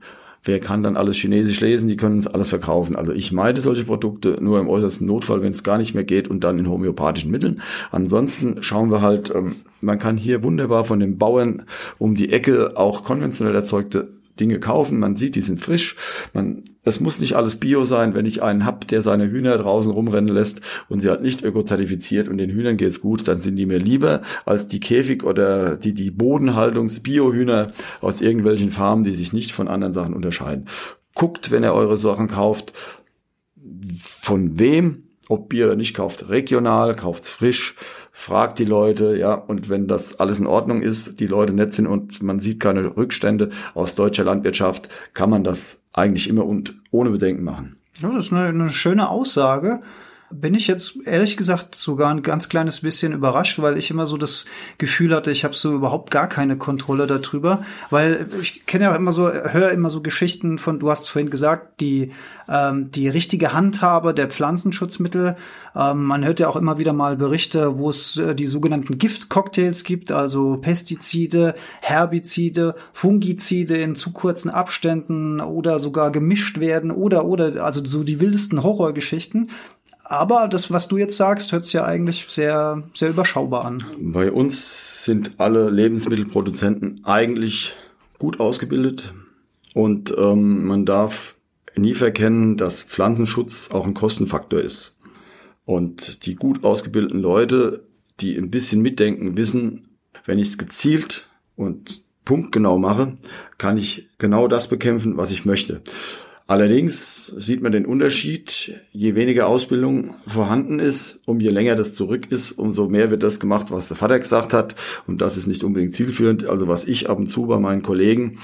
Wer 0.45 0.61
kann 0.61 0.81
dann 0.81 0.95
alles 0.95 1.17
Chinesisch 1.17 1.59
lesen? 1.59 1.89
Die 1.89 1.97
können 1.97 2.19
es 2.19 2.27
alles 2.27 2.47
verkaufen. 2.47 2.95
Also 2.95 3.11
ich 3.11 3.33
meide 3.33 3.59
solche 3.59 3.83
Produkte 3.83 4.37
nur 4.39 4.61
im 4.61 4.69
äußersten 4.69 5.05
Notfall, 5.05 5.41
wenn 5.41 5.51
es 5.51 5.65
gar 5.65 5.77
nicht 5.77 5.93
mehr 5.93 6.05
geht 6.05 6.29
und 6.29 6.41
dann 6.45 6.57
in 6.57 6.69
homöopathischen 6.69 7.31
Mitteln. 7.31 7.61
Ansonsten 7.91 8.63
schauen 8.63 8.91
wir 8.91 9.01
halt, 9.01 9.35
ähm, 9.35 9.57
man 9.81 9.99
kann 9.99 10.15
hier 10.15 10.41
wunderbar 10.41 10.85
von 10.85 11.01
den 11.01 11.17
Bauern 11.17 11.63
um 11.97 12.15
die 12.15 12.31
Ecke 12.31 12.77
auch 12.77 13.03
konventionell 13.03 13.55
erzeugte 13.55 14.07
Dinge 14.39 14.59
kaufen. 14.59 14.99
Man 14.99 15.15
sieht, 15.15 15.35
die 15.35 15.41
sind 15.41 15.59
frisch. 15.59 15.95
Man, 16.33 16.63
es 16.83 16.99
muss 16.99 17.19
nicht 17.19 17.35
alles 17.35 17.57
Bio 17.57 17.83
sein. 17.83 18.13
Wenn 18.13 18.25
ich 18.25 18.41
einen 18.41 18.65
hab, 18.65 18.87
der 18.87 19.01
seine 19.01 19.29
Hühner 19.29 19.57
draußen 19.57 19.91
rumrennen 19.91 20.33
lässt 20.33 20.61
und 20.89 20.99
sie 20.99 21.09
hat 21.09 21.21
nicht 21.21 21.43
ökozertifiziert 21.43 22.27
und 22.27 22.37
den 22.37 22.49
Hühnern 22.49 22.77
geht's 22.77 23.01
gut, 23.01 23.27
dann 23.27 23.39
sind 23.39 23.55
die 23.55 23.65
mir 23.65 23.79
lieber 23.79 24.21
als 24.45 24.67
die 24.67 24.79
Käfig 24.79 25.23
oder 25.23 25.75
die, 25.75 25.93
die 25.93 26.11
Bodenhaltungs-Bio-Hühner 26.11 27.67
aus 28.01 28.21
irgendwelchen 28.21 28.71
Farmen, 28.71 29.03
die 29.03 29.13
sich 29.13 29.33
nicht 29.33 29.51
von 29.51 29.67
anderen 29.67 29.93
Sachen 29.93 30.13
unterscheiden. 30.13 30.67
Guckt, 31.13 31.51
wenn 31.51 31.63
ihr 31.63 31.73
eure 31.73 31.97
Sachen 31.97 32.27
kauft, 32.27 32.73
von 33.99 34.59
wem 34.59 35.03
ob 35.29 35.49
Bier 35.49 35.65
oder 35.65 35.75
nicht 35.75 35.93
kauft, 35.93 36.29
regional, 36.29 36.95
kauft's 36.95 37.29
frisch, 37.29 37.75
fragt 38.19 38.57
die 38.57 38.65
Leute, 38.65 39.15
ja, 39.15 39.35
und 39.35 39.69
wenn 39.69 39.87
das 39.87 40.19
alles 40.19 40.39
in 40.39 40.47
Ordnung 40.47 40.81
ist, 40.81 41.19
die 41.19 41.27
Leute 41.27 41.53
nett 41.53 41.71
sind 41.71 41.85
und 41.85 42.23
man 42.23 42.39
sieht 42.39 42.59
keine 42.59 42.97
Rückstände 42.97 43.51
aus 43.75 43.93
deutscher 43.93 44.23
Landwirtschaft, 44.23 44.89
kann 45.13 45.29
man 45.29 45.43
das 45.43 45.83
eigentlich 45.93 46.27
immer 46.27 46.43
und 46.43 46.75
ohne 46.89 47.11
Bedenken 47.11 47.43
machen. 47.43 47.75
Ja, 48.01 48.09
das 48.09 48.25
ist 48.25 48.33
eine, 48.33 48.47
eine 48.47 48.73
schöne 48.73 49.09
Aussage. 49.09 49.81
Bin 50.29 50.53
ich 50.53 50.67
jetzt 50.67 50.97
ehrlich 51.05 51.37
gesagt 51.37 51.75
sogar 51.75 52.11
ein 52.11 52.21
ganz 52.21 52.49
kleines 52.49 52.81
bisschen 52.81 53.13
überrascht, 53.13 53.59
weil 53.59 53.77
ich 53.77 53.89
immer 53.89 54.05
so 54.05 54.17
das 54.17 54.45
Gefühl 54.77 55.15
hatte, 55.15 55.31
ich 55.31 55.43
habe 55.43 55.53
so 55.53 55.73
überhaupt 55.73 56.11
gar 56.11 56.27
keine 56.27 56.57
Kontrolle 56.57 57.07
darüber, 57.07 57.63
weil 57.89 58.27
ich 58.41 58.65
kenne 58.65 58.85
ja 58.85 58.91
auch 58.91 58.97
immer 58.97 59.11
so, 59.11 59.31
höre 59.31 59.71
immer 59.71 59.89
so 59.89 60.01
Geschichten 60.01 60.59
von, 60.59 60.79
du 60.79 60.91
hast 60.91 61.03
es 61.03 61.09
vorhin 61.09 61.29
gesagt, 61.29 61.79
die 61.79 62.11
ähm, 62.49 62.91
die 62.91 63.09
richtige 63.09 63.53
Handhabe 63.53 64.13
der 64.13 64.29
Pflanzenschutzmittel. 64.29 65.35
Ähm, 65.75 66.03
man 66.03 66.25
hört 66.25 66.39
ja 66.39 66.47
auch 66.47 66.55
immer 66.55 66.79
wieder 66.79 66.93
mal 66.93 67.17
Berichte, 67.17 67.77
wo 67.77 67.89
es 67.89 68.17
äh, 68.17 68.35
die 68.35 68.47
sogenannten 68.47 68.97
Giftcocktails 68.97 69.83
gibt, 69.83 70.11
also 70.11 70.57
Pestizide, 70.57 71.55
Herbizide, 71.81 72.75
Fungizide 72.93 73.77
in 73.77 73.95
zu 73.95 74.11
kurzen 74.11 74.49
Abständen 74.49 75.41
oder 75.41 75.79
sogar 75.79 76.11
gemischt 76.11 76.59
werden 76.59 76.91
oder 76.91 77.25
oder 77.25 77.63
also 77.63 77.83
so 77.83 78.03
die 78.03 78.19
wildesten 78.19 78.63
Horrorgeschichten. 78.63 79.49
Aber 80.09 80.47
das, 80.47 80.71
was 80.71 80.87
du 80.87 80.97
jetzt 80.97 81.17
sagst, 81.17 81.51
hört 81.51 81.65
sich 81.65 81.73
ja 81.73 81.83
eigentlich 81.83 82.27
sehr, 82.29 82.81
sehr 82.93 83.09
überschaubar 83.09 83.65
an. 83.65 83.83
Bei 83.99 84.31
uns 84.31 85.03
sind 85.03 85.31
alle 85.37 85.69
Lebensmittelproduzenten 85.69 87.01
eigentlich 87.03 87.75
gut 88.17 88.39
ausgebildet 88.39 89.13
und 89.73 90.15
ähm, 90.17 90.65
man 90.65 90.85
darf 90.85 91.35
nie 91.75 91.93
verkennen, 91.93 92.55
dass 92.55 92.83
Pflanzenschutz 92.83 93.71
auch 93.71 93.85
ein 93.85 93.93
Kostenfaktor 93.93 94.61
ist. 94.61 94.95
Und 95.65 96.25
die 96.25 96.35
gut 96.35 96.63
ausgebildeten 96.63 97.19
Leute, 97.19 97.83
die 98.21 98.37
ein 98.37 98.49
bisschen 98.49 98.81
mitdenken, 98.81 99.35
wissen, 99.35 99.89
wenn 100.25 100.39
ich 100.39 100.47
es 100.47 100.57
gezielt 100.57 101.27
und 101.57 102.01
punktgenau 102.23 102.77
mache, 102.77 103.17
kann 103.57 103.77
ich 103.77 104.07
genau 104.19 104.47
das 104.47 104.69
bekämpfen, 104.69 105.17
was 105.17 105.31
ich 105.31 105.43
möchte. 105.43 105.81
Allerdings 106.49 107.33
sieht 107.35 107.61
man 107.61 107.73
den 107.73 107.85
Unterschied, 107.85 108.79
je 108.93 109.15
weniger 109.15 109.47
Ausbildung 109.47 110.15
vorhanden 110.25 110.79
ist, 110.79 111.19
um 111.25 111.41
je 111.41 111.49
länger 111.49 111.75
das 111.75 111.93
zurück 111.93 112.31
ist, 112.31 112.53
umso 112.53 112.87
mehr 112.87 113.11
wird 113.11 113.21
das 113.21 113.41
gemacht, 113.41 113.67
was 113.69 113.89
der 113.89 113.97
Vater 113.97 114.17
gesagt 114.17 114.53
hat. 114.53 114.75
Und 115.07 115.19
das 115.19 115.35
ist 115.35 115.47
nicht 115.47 115.65
unbedingt 115.65 115.93
zielführend. 115.93 116.47
Also 116.47 116.69
was 116.69 116.85
ich 116.85 117.09
ab 117.09 117.19
und 117.19 117.27
zu 117.27 117.47
bei 117.47 117.59
meinen 117.59 117.81
Kollegen 117.81 118.39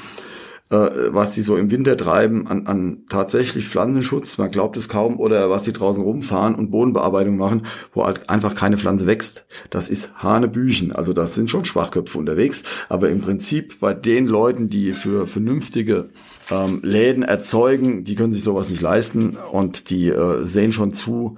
was 0.73 1.33
sie 1.33 1.41
so 1.41 1.57
im 1.57 1.71
Winter 1.71 1.97
treiben 1.97 2.47
an, 2.47 2.67
an 2.67 3.03
tatsächlich 3.09 3.67
Pflanzenschutz, 3.67 4.37
man 4.37 4.51
glaubt 4.51 4.77
es 4.77 4.89
kaum, 4.89 5.19
oder 5.19 5.49
was 5.49 5.65
sie 5.65 5.73
draußen 5.73 6.03
rumfahren 6.03 6.55
und 6.55 6.71
Bodenbearbeitung 6.71 7.37
machen, 7.37 7.65
wo 7.93 8.05
halt 8.05 8.29
einfach 8.29 8.55
keine 8.55 8.77
Pflanze 8.77 9.07
wächst. 9.07 9.45
Das 9.69 9.89
ist 9.89 10.21
Hanebüchen. 10.23 10.91
Also 10.91 11.13
das 11.13 11.35
sind 11.35 11.49
schon 11.49 11.65
Schwachköpfe 11.65 12.17
unterwegs. 12.17 12.63
Aber 12.89 13.09
im 13.09 13.21
Prinzip 13.21 13.79
bei 13.79 13.93
den 13.93 14.27
Leuten, 14.27 14.69
die 14.69 14.93
für 14.93 15.27
vernünftige 15.27 16.09
ähm, 16.51 16.81
Läden 16.83 17.23
erzeugen, 17.23 18.03
die 18.03 18.15
können 18.15 18.33
sich 18.33 18.43
sowas 18.43 18.69
nicht 18.69 18.81
leisten 18.81 19.37
und 19.51 19.89
die 19.89 20.09
äh, 20.09 20.43
sehen 20.43 20.73
schon 20.73 20.91
zu, 20.91 21.37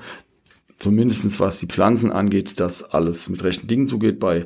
zumindestens 0.77 1.39
was 1.39 1.59
die 1.59 1.67
Pflanzen 1.67 2.11
angeht, 2.11 2.59
dass 2.59 2.83
alles 2.83 3.29
mit 3.29 3.43
rechten 3.43 3.67
Dingen 3.67 3.87
zugeht. 3.87 4.19
Bei 4.19 4.45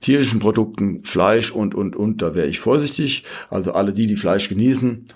tierischen 0.00 0.38
Produkten, 0.38 1.04
Fleisch 1.04 1.50
und, 1.50 1.74
und, 1.74 1.96
und, 1.96 2.22
da 2.22 2.34
wäre 2.34 2.46
ich 2.46 2.60
vorsichtig. 2.60 3.24
Also 3.48 3.72
alle 3.72 3.92
die, 3.92 4.06
die 4.06 4.16
Fleisch 4.16 4.48
genießen, 4.48 5.06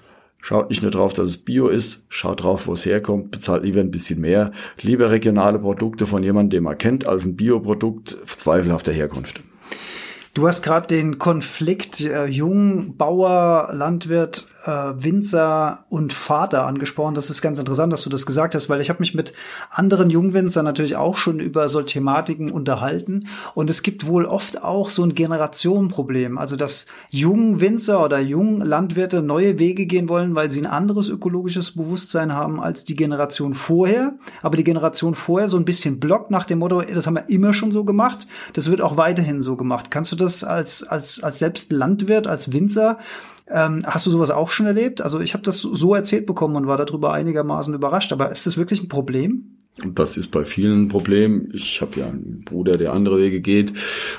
schaut 0.40 0.71
nicht 0.71 0.83
nur 0.83 0.90
drauf, 0.90 1.12
dass 1.12 1.28
es 1.28 1.37
Bio 1.38 1.68
ist, 1.68 2.04
schaut 2.09 2.42
drauf, 2.42 2.66
wo 2.66 2.73
es 2.73 2.87
herkommt, 2.87 3.30
bezahlt 3.30 3.64
lieber 3.64 3.80
ein 3.80 3.90
bisschen 3.90 4.21
mehr. 4.21 4.52
Lieber 4.80 5.11
regionale 5.11 5.59
Produkte 5.59 6.06
von 6.06 6.23
jemandem, 6.23 6.59
den 6.59 6.64
man 6.64 6.78
kennt, 6.78 7.06
als 7.06 7.25
ein 7.25 7.37
Bioprodukt 7.37 8.16
zweifelhafter 8.26 8.92
Herkunft. 8.92 9.40
Du 10.34 10.48
hast 10.48 10.62
gerade 10.62 10.88
den 10.88 11.18
Konflikt 11.20 12.00
äh, 12.00 12.26
Jungbauer, 12.26 13.70
Landwirt, 13.72 14.48
äh, 14.64 14.70
Winzer 14.96 15.84
und 15.90 16.12
Vater 16.12 16.66
angesprochen. 16.66 17.14
Das 17.14 17.30
ist 17.30 17.40
ganz 17.40 17.60
interessant, 17.60 17.92
dass 17.92 18.02
du 18.02 18.10
das 18.10 18.26
gesagt 18.26 18.56
hast, 18.56 18.68
weil 18.68 18.80
ich 18.80 18.88
habe 18.90 18.98
mich 18.98 19.14
mit 19.14 19.32
anderen 19.70 20.10
Jungwinzern 20.10 20.64
natürlich 20.64 20.96
auch 20.96 21.16
schon 21.16 21.38
über 21.38 21.68
solche 21.68 22.00
Thematiken 22.00 22.50
unterhalten. 22.50 23.28
Und 23.54 23.70
es 23.70 23.84
gibt 23.84 24.08
wohl 24.08 24.24
oft 24.24 24.64
auch 24.64 24.90
so 24.90 25.04
ein 25.04 25.14
Generationenproblem. 25.14 26.36
Also 26.36 26.56
dass 26.56 26.86
Jungwinzer 27.10 28.04
oder 28.04 28.18
Junglandwirte 28.18 29.22
neue 29.22 29.60
Wege 29.60 29.86
gehen 29.86 30.08
wollen, 30.08 30.34
weil 30.34 30.50
sie 30.50 30.62
ein 30.62 30.66
anderes 30.66 31.08
ökologisches 31.08 31.76
Bewusstsein 31.76 32.34
haben 32.34 32.58
als 32.58 32.84
die 32.84 32.96
Generation 32.96 33.54
vorher. 33.54 34.14
Aber 34.42 34.56
die 34.56 34.64
Generation 34.64 35.14
vorher 35.14 35.46
so 35.46 35.58
ein 35.58 35.64
bisschen 35.64 36.00
blockt 36.00 36.32
nach 36.32 36.44
dem 36.44 36.58
Motto, 36.58 36.82
das 36.82 37.06
haben 37.06 37.14
wir 37.14 37.28
immer 37.28 37.54
schon 37.54 37.70
so 37.70 37.84
gemacht. 37.84 38.26
Das 38.54 38.68
wird 38.68 38.80
auch 38.80 38.96
weiterhin 38.96 39.40
so 39.40 39.54
gemacht. 39.54 39.92
Kannst 39.92 40.10
du 40.10 40.16
das 40.16 40.24
als, 40.45 40.83
als, 40.83 41.23
als 41.23 41.38
selbst 41.38 41.73
Landwirt, 41.73 42.26
als 42.26 42.52
Winzer, 42.52 42.99
ähm, 43.47 43.81
hast 43.85 44.07
du 44.07 44.11
sowas 44.11 44.31
auch 44.31 44.49
schon 44.49 44.66
erlebt? 44.66 45.02
Also 45.02 45.21
ich 45.21 45.35
habe 45.35 45.45
das 45.45 45.59
so 45.61 45.95
erzählt 45.95 46.26
bekommen 46.26 46.57
und 46.57 46.66
war 46.66 46.78
darüber 46.78 47.12
einigermaßen 47.12 47.75
überrascht. 47.75 48.12
Aber 48.12 48.31
ist 48.31 48.47
das 48.47 48.57
wirklich 48.57 48.83
ein 48.83 48.88
Problem? 48.88 49.59
Das 49.85 50.16
ist 50.16 50.28
bei 50.28 50.45
vielen 50.45 50.85
ein 50.85 50.88
Problem. 50.88 51.50
Ich 51.52 51.81
habe 51.81 52.00
ja 52.00 52.07
einen 52.07 52.43
Bruder, 52.45 52.78
der 52.78 52.93
andere 52.93 53.19
Wege 53.19 53.40
geht. 53.40 53.73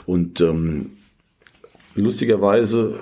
Und 0.06 0.42
ähm, 0.42 0.92
lustigerweise, 1.96 3.00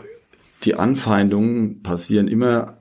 die 0.64 0.76
Anfeindungen 0.76 1.82
passieren 1.84 2.28
immer 2.28 2.78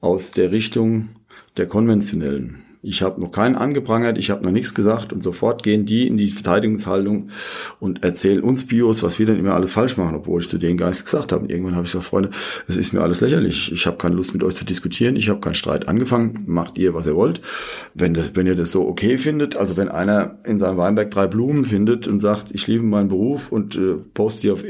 aus 0.00 0.32
der 0.32 0.50
Richtung 0.50 1.10
der 1.56 1.66
konventionellen. 1.66 2.65
Ich 2.86 3.02
habe 3.02 3.20
noch 3.20 3.32
keinen 3.32 3.56
angeprangert, 3.56 4.16
ich 4.16 4.30
habe 4.30 4.44
noch 4.44 4.52
nichts 4.52 4.72
gesagt 4.72 5.12
und 5.12 5.20
sofort 5.20 5.64
gehen 5.64 5.86
die 5.86 6.06
in 6.06 6.16
die 6.16 6.30
Verteidigungshaltung 6.30 7.30
und 7.80 8.04
erzählen 8.04 8.40
uns 8.40 8.64
Bios, 8.64 9.02
was 9.02 9.18
wir 9.18 9.26
denn 9.26 9.40
immer 9.40 9.54
alles 9.54 9.72
falsch 9.72 9.96
machen, 9.96 10.14
obwohl 10.14 10.40
ich 10.40 10.48
zu 10.48 10.56
denen 10.56 10.76
gar 10.76 10.88
nichts 10.88 11.04
gesagt 11.04 11.32
habe. 11.32 11.42
Und 11.42 11.50
irgendwann 11.50 11.74
habe 11.74 11.84
ich 11.84 11.90
gesagt, 11.90 12.06
Freunde, 12.08 12.30
es 12.68 12.76
ist 12.76 12.92
mir 12.92 13.00
alles 13.00 13.20
lächerlich. 13.20 13.72
Ich 13.72 13.86
habe 13.86 13.96
keine 13.96 14.14
Lust 14.14 14.34
mit 14.34 14.44
euch 14.44 14.54
zu 14.54 14.64
diskutieren, 14.64 15.16
ich 15.16 15.28
habe 15.28 15.40
keinen 15.40 15.56
Streit 15.56 15.88
angefangen, 15.88 16.44
macht 16.46 16.78
ihr, 16.78 16.94
was 16.94 17.08
ihr 17.08 17.16
wollt. 17.16 17.40
Wenn, 17.94 18.14
das, 18.14 18.36
wenn 18.36 18.46
ihr 18.46 18.54
das 18.54 18.70
so 18.70 18.86
okay 18.86 19.18
findet, 19.18 19.56
also 19.56 19.76
wenn 19.76 19.88
einer 19.88 20.38
in 20.44 20.60
seinem 20.60 20.76
Weinberg 20.76 21.10
drei 21.10 21.26
Blumen 21.26 21.64
findet 21.64 22.06
und 22.06 22.20
sagt, 22.20 22.52
ich 22.52 22.68
liebe 22.68 22.84
meinen 22.84 23.08
Beruf 23.08 23.50
und 23.50 23.74
äh, 23.74 23.96
poste 24.14 24.42
die 24.42 24.50
auf 24.52 24.62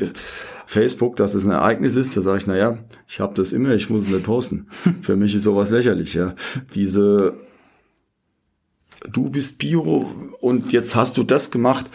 Facebook, 0.64 1.16
dass 1.16 1.34
es 1.34 1.44
ein 1.44 1.50
Ereignis 1.50 1.96
ist, 1.96 2.16
da 2.16 2.22
sage 2.22 2.38
ich, 2.38 2.46
na 2.46 2.56
ja, 2.56 2.78
ich 3.06 3.20
habe 3.20 3.34
das 3.34 3.52
immer, 3.52 3.74
ich 3.74 3.90
muss 3.90 4.06
es 4.06 4.10
nicht 4.10 4.24
posten. 4.24 4.68
Für 5.02 5.16
mich 5.16 5.34
ist 5.34 5.42
sowas 5.42 5.70
lächerlich, 5.70 6.14
ja. 6.14 6.34
Diese 6.74 7.34
du 9.10 9.30
bist 9.30 9.58
Bio 9.58 10.06
und 10.40 10.72
jetzt 10.72 10.94
hast 10.94 11.16
du 11.16 11.22
das 11.22 11.50
gemacht. 11.50 11.86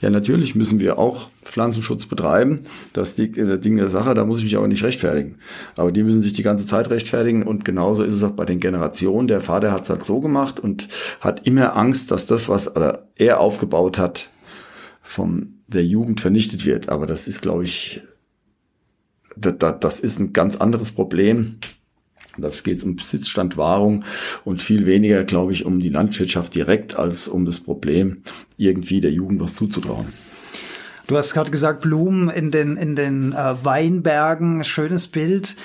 Ja, 0.00 0.10
natürlich 0.10 0.54
müssen 0.54 0.78
wir 0.78 0.98
auch 0.98 1.28
Pflanzenschutz 1.44 2.06
betreiben. 2.06 2.60
Das 2.92 3.16
liegt 3.16 3.36
in 3.36 3.46
der 3.46 3.58
Ding 3.58 3.76
der 3.76 3.88
Sache, 3.88 4.14
da 4.14 4.24
muss 4.24 4.38
ich 4.38 4.44
mich 4.44 4.56
aber 4.56 4.68
nicht 4.68 4.82
rechtfertigen. 4.82 5.36
Aber 5.76 5.92
die 5.92 6.02
müssen 6.02 6.22
sich 6.22 6.32
die 6.32 6.42
ganze 6.42 6.66
Zeit 6.66 6.90
rechtfertigen 6.90 7.42
und 7.42 7.64
genauso 7.64 8.02
ist 8.04 8.14
es 8.14 8.22
auch 8.22 8.32
bei 8.32 8.44
den 8.44 8.60
Generationen. 8.60 9.28
Der 9.28 9.40
Vater 9.40 9.72
hat 9.72 9.82
es 9.82 9.90
halt 9.90 10.04
so 10.04 10.20
gemacht 10.20 10.60
und 10.60 10.88
hat 11.20 11.46
immer 11.46 11.76
Angst, 11.76 12.10
dass 12.10 12.26
das, 12.26 12.48
was 12.48 12.66
er 12.66 13.40
aufgebaut 13.40 13.98
hat, 13.98 14.30
von 15.02 15.54
der 15.66 15.84
Jugend 15.84 16.20
vernichtet 16.20 16.64
wird. 16.64 16.88
Aber 16.88 17.06
das 17.06 17.28
ist, 17.28 17.42
glaube 17.42 17.64
ich, 17.64 18.00
das 19.36 20.00
ist 20.00 20.18
ein 20.18 20.32
ganz 20.32 20.56
anderes 20.56 20.92
Problem 20.92 21.56
das 22.36 22.62
geht 22.62 22.82
um 22.82 22.96
Besitzstandwahrung 22.96 24.04
und 24.44 24.62
viel 24.62 24.86
weniger, 24.86 25.24
glaube 25.24 25.52
ich, 25.52 25.64
um 25.64 25.80
die 25.80 25.88
Landwirtschaft 25.88 26.54
direkt 26.54 26.96
als 26.96 27.28
um 27.28 27.44
das 27.44 27.60
Problem, 27.60 28.22
irgendwie 28.56 29.00
der 29.00 29.12
Jugend 29.12 29.40
was 29.40 29.54
zuzutrauen. 29.54 30.06
Du 31.10 31.18
hast 31.18 31.34
gerade 31.34 31.50
gesagt, 31.50 31.80
Blumen 31.80 32.30
in 32.30 32.52
den, 32.52 32.76
in 32.76 32.94
den 32.94 33.32
äh, 33.32 33.64
Weinbergen, 33.64 34.62
schönes 34.62 35.08
Bild. 35.08 35.56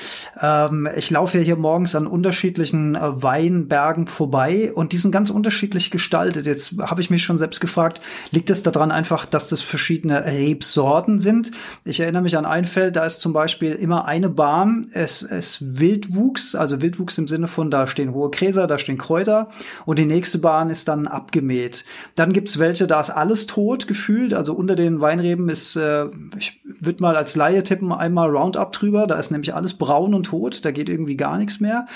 Ähm, 0.41 0.89
ich 0.97 1.11
laufe 1.11 1.37
ja 1.37 1.43
hier 1.43 1.55
morgens 1.55 1.93
an 1.93 2.07
unterschiedlichen 2.07 2.95
äh, 2.95 3.21
Weinbergen 3.21 4.07
vorbei 4.07 4.73
und 4.73 4.91
die 4.91 4.97
sind 4.97 5.11
ganz 5.11 5.29
unterschiedlich 5.29 5.91
gestaltet. 5.91 6.47
Jetzt 6.47 6.79
habe 6.79 6.99
ich 6.99 7.11
mich 7.11 7.21
schon 7.23 7.37
selbst 7.37 7.61
gefragt, 7.61 8.01
liegt 8.31 8.49
es 8.49 8.63
daran 8.63 8.89
einfach, 8.89 9.27
dass 9.27 9.47
das 9.47 9.61
verschiedene 9.61 10.25
Rebsorten 10.25 11.19
sind? 11.19 11.51
Ich 11.83 11.99
erinnere 11.99 12.23
mich 12.23 12.35
an 12.39 12.47
ein 12.47 12.65
Feld, 12.65 12.95
da 12.95 13.05
ist 13.05 13.21
zum 13.21 13.31
Beispiel 13.31 13.73
immer 13.73 14.05
eine 14.05 14.29
Bahn, 14.29 14.87
es 14.93 15.21
ist 15.21 15.79
Wildwuchs, 15.79 16.55
also 16.55 16.81
Wildwuchs 16.81 17.19
im 17.19 17.27
Sinne 17.27 17.45
von, 17.45 17.69
da 17.69 17.85
stehen 17.85 18.15
hohe 18.15 18.31
Gräser, 18.31 18.65
da 18.65 18.79
stehen 18.79 18.97
Kräuter 18.97 19.49
und 19.85 19.99
die 19.99 20.05
nächste 20.05 20.39
Bahn 20.39 20.71
ist 20.71 20.87
dann 20.87 21.05
abgemäht. 21.05 21.85
Dann 22.15 22.33
gibt's 22.33 22.57
welche, 22.57 22.87
da 22.87 22.99
ist 22.99 23.11
alles 23.11 23.45
tot 23.45 23.85
gefühlt, 23.85 24.33
also 24.33 24.55
unter 24.55 24.75
den 24.75 25.01
Weinreben 25.01 25.34
Leben 25.35 25.49
ist, 25.49 25.75
äh, 25.75 26.05
ich 26.37 26.61
würde 26.79 27.01
mal 27.01 27.15
als 27.15 27.35
Laie 27.35 27.61
tippen, 27.63 27.91
einmal 27.91 28.29
Roundup 28.29 28.71
drüber. 28.71 29.05
Da 29.05 29.19
ist 29.19 29.31
nämlich 29.31 29.53
alles 29.53 29.73
braun 29.73 30.13
und 30.13 30.27
tot. 30.27 30.63
Da 30.63 30.71
geht 30.71 30.87
irgendwie 30.87 31.17
gar 31.17 31.37
nichts 31.37 31.59
mehr. 31.59 31.87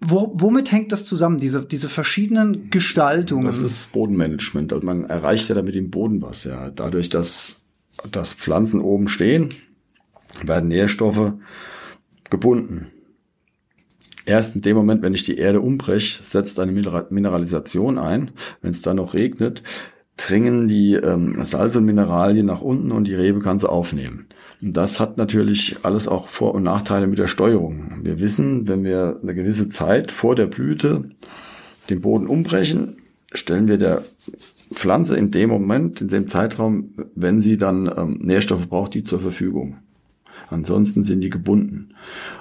Wo, 0.00 0.32
womit 0.34 0.70
hängt 0.70 0.92
das 0.92 1.04
zusammen, 1.04 1.38
diese, 1.38 1.64
diese 1.64 1.88
verschiedenen 1.88 2.70
Gestaltungen? 2.70 3.46
Das 3.46 3.62
ist 3.62 3.90
Bodenmanagement. 3.92 4.72
Also 4.72 4.84
man 4.84 5.04
erreicht 5.04 5.48
ja 5.48 5.54
damit 5.54 5.74
im 5.76 5.90
Boden 5.90 6.20
was. 6.22 6.44
Ja. 6.44 6.70
Dadurch, 6.70 7.08
dass, 7.08 7.60
dass 8.12 8.34
Pflanzen 8.34 8.80
oben 8.80 9.08
stehen, 9.08 9.48
werden 10.44 10.68
Nährstoffe 10.68 11.32
gebunden. 12.30 12.88
Erst 14.26 14.56
in 14.56 14.62
dem 14.62 14.76
Moment, 14.76 15.00
wenn 15.00 15.14
ich 15.14 15.24
die 15.24 15.38
Erde 15.38 15.62
umbreche, 15.62 16.22
setzt 16.22 16.60
eine 16.60 16.70
Mineralisation 16.70 17.96
ein. 17.98 18.32
Wenn 18.60 18.72
es 18.72 18.82
dann 18.82 18.96
noch 18.96 19.14
regnet, 19.14 19.62
dringen 20.18 20.68
die 20.68 20.94
ähm, 20.94 21.42
Salz 21.44 21.76
und 21.76 21.84
Mineralien 21.84 22.46
nach 22.46 22.60
unten 22.60 22.92
und 22.92 23.04
die 23.04 23.14
Rebe 23.14 23.38
kann 23.40 23.58
sie 23.58 23.68
aufnehmen. 23.68 24.26
Und 24.60 24.76
das 24.76 24.98
hat 25.00 25.16
natürlich 25.16 25.76
alles 25.84 26.08
auch 26.08 26.28
Vor- 26.28 26.54
und 26.54 26.64
Nachteile 26.64 27.06
mit 27.06 27.18
der 27.18 27.28
Steuerung. 27.28 28.00
Wir 28.02 28.20
wissen, 28.20 28.68
wenn 28.68 28.84
wir 28.84 29.18
eine 29.22 29.34
gewisse 29.34 29.68
Zeit 29.68 30.10
vor 30.10 30.34
der 30.34 30.46
Blüte 30.46 31.04
den 31.88 32.00
Boden 32.00 32.26
umbrechen, 32.26 32.96
stellen 33.32 33.68
wir 33.68 33.78
der 33.78 34.02
Pflanze 34.72 35.16
in 35.16 35.30
dem 35.30 35.50
Moment, 35.50 36.00
in 36.00 36.08
dem 36.08 36.28
Zeitraum, 36.28 36.94
wenn 37.14 37.40
sie 37.40 37.56
dann 37.56 37.86
ähm, 37.96 38.18
Nährstoffe 38.20 38.68
braucht, 38.68 38.94
die 38.94 39.04
zur 39.04 39.20
Verfügung. 39.20 39.76
Ansonsten 40.50 41.04
sind 41.04 41.20
die 41.20 41.30
gebunden. 41.30 41.90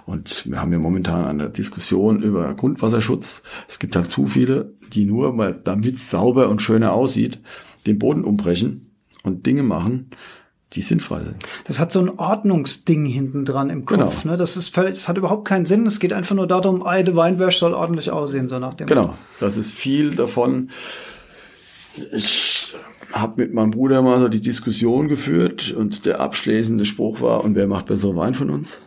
Und 0.05 0.49
wir 0.49 0.61
haben 0.61 0.71
ja 0.71 0.79
momentan 0.79 1.25
eine 1.25 1.49
Diskussion 1.49 2.23
über 2.23 2.53
Grundwasserschutz. 2.53 3.43
Es 3.67 3.79
gibt 3.79 3.95
halt 3.95 4.09
zu 4.09 4.25
viele, 4.25 4.73
die 4.93 5.05
nur, 5.05 5.37
weil 5.37 5.59
damit 5.63 5.95
es 5.95 6.09
sauber 6.09 6.49
und 6.49 6.61
schöner 6.61 6.93
aussieht, 6.93 7.39
den 7.87 7.99
Boden 7.99 8.23
umbrechen 8.23 8.91
und 9.23 9.45
Dinge 9.45 9.63
machen, 9.63 10.09
die 10.73 10.81
sinnfrei 10.81 11.23
sind. 11.23 11.37
Das 11.65 11.79
hat 11.79 11.91
so 11.91 11.99
ein 11.99 12.09
Ordnungsding 12.09 13.05
hinten 13.05 13.45
dran 13.45 13.69
im 13.69 13.85
Kopf. 13.85 14.23
Genau. 14.23 14.31
Ne? 14.33 14.37
Das 14.37 14.57
ist 14.57 14.73
völlig, 14.73 14.95
das 14.95 15.07
hat 15.07 15.17
überhaupt 15.17 15.47
keinen 15.47 15.65
Sinn. 15.65 15.85
Es 15.85 15.99
geht 15.99 16.13
einfach 16.13 16.35
nur 16.35 16.47
darum, 16.47 16.83
eine 16.83 17.15
Weinberg 17.15 17.53
soll 17.53 17.73
ordentlich 17.73 18.11
aussehen, 18.11 18.49
so 18.49 18.59
nach 18.59 18.73
dem. 18.73 18.87
Genau. 18.87 19.15
Das 19.39 19.55
ist 19.55 19.73
viel 19.73 20.15
davon. 20.15 20.69
Ich 22.13 22.75
habe 23.13 23.41
mit 23.41 23.53
meinem 23.53 23.71
Bruder 23.71 24.01
mal 24.01 24.17
so 24.19 24.27
die 24.27 24.41
Diskussion 24.41 25.07
geführt 25.07 25.71
und 25.71 26.05
der 26.05 26.19
abschließende 26.19 26.85
Spruch 26.85 27.21
war, 27.21 27.43
und 27.43 27.55
wer 27.55 27.67
macht 27.67 27.85
bessere 27.85 28.15
Wein 28.15 28.33
von 28.33 28.49
uns? 28.49 28.81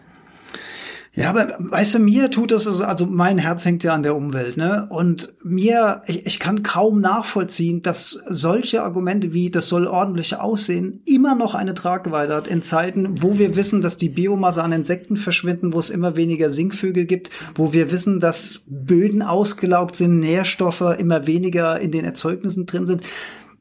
Ja, 1.13 1.31
aber 1.31 1.57
weißt 1.59 1.95
du, 1.95 1.99
mir 1.99 2.31
tut 2.31 2.53
das, 2.53 2.69
also 2.81 3.05
mein 3.05 3.39
Herz 3.39 3.65
hängt 3.65 3.83
ja 3.83 3.95
an 3.95 4.05
der 4.05 4.15
Umwelt, 4.15 4.57
ne? 4.57 4.87
Und 4.91 5.33
mir, 5.43 6.03
ich, 6.07 6.25
ich 6.25 6.39
kann 6.39 6.63
kaum 6.63 7.01
nachvollziehen, 7.01 7.83
dass 7.83 8.11
solche 8.29 8.85
Argumente 8.85 9.33
wie, 9.33 9.51
das 9.51 9.69
soll 9.69 9.89
ordentlich 9.89 10.37
aussehen, 10.37 11.03
immer 11.07 11.35
noch 11.35 11.57
eine 11.57 11.75
Tragweite 11.75 12.33
hat 12.33 12.47
in 12.47 12.63
Zeiten, 12.63 13.21
wo 13.23 13.39
wir 13.39 13.57
wissen, 13.57 13.81
dass 13.81 13.99
die 13.99 14.09
Biomasse 14.09 14.63
an 14.63 14.71
Insekten 14.71 15.17
verschwinden, 15.17 15.73
wo 15.73 15.81
es 15.81 15.91
immer 15.91 16.15
weniger 16.15 16.49
Sinkvögel 16.49 17.07
gibt, 17.07 17.31
wo 17.57 17.73
wir 17.73 17.91
wissen, 17.91 18.21
dass 18.21 18.63
Böden 18.69 19.23
ausgelaugt 19.23 19.97
sind, 19.97 20.21
Nährstoffe 20.21 20.97
immer 20.97 21.27
weniger 21.27 21.81
in 21.81 21.91
den 21.91 22.05
Erzeugnissen 22.05 22.67
drin 22.67 22.87
sind. 22.87 23.03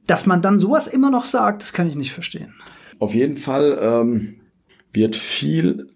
Dass 0.05 0.27
man 0.27 0.43
dann 0.43 0.59
sowas 0.59 0.87
immer 0.87 1.09
noch 1.09 1.25
sagt, 1.25 1.63
das 1.63 1.73
kann 1.73 1.87
ich 1.87 1.95
nicht 1.95 2.13
verstehen. 2.13 2.53
Auf 2.99 3.15
jeden 3.15 3.37
Fall 3.37 3.79
ähm, 3.81 4.35
wird 4.93 5.15
viel 5.15 5.87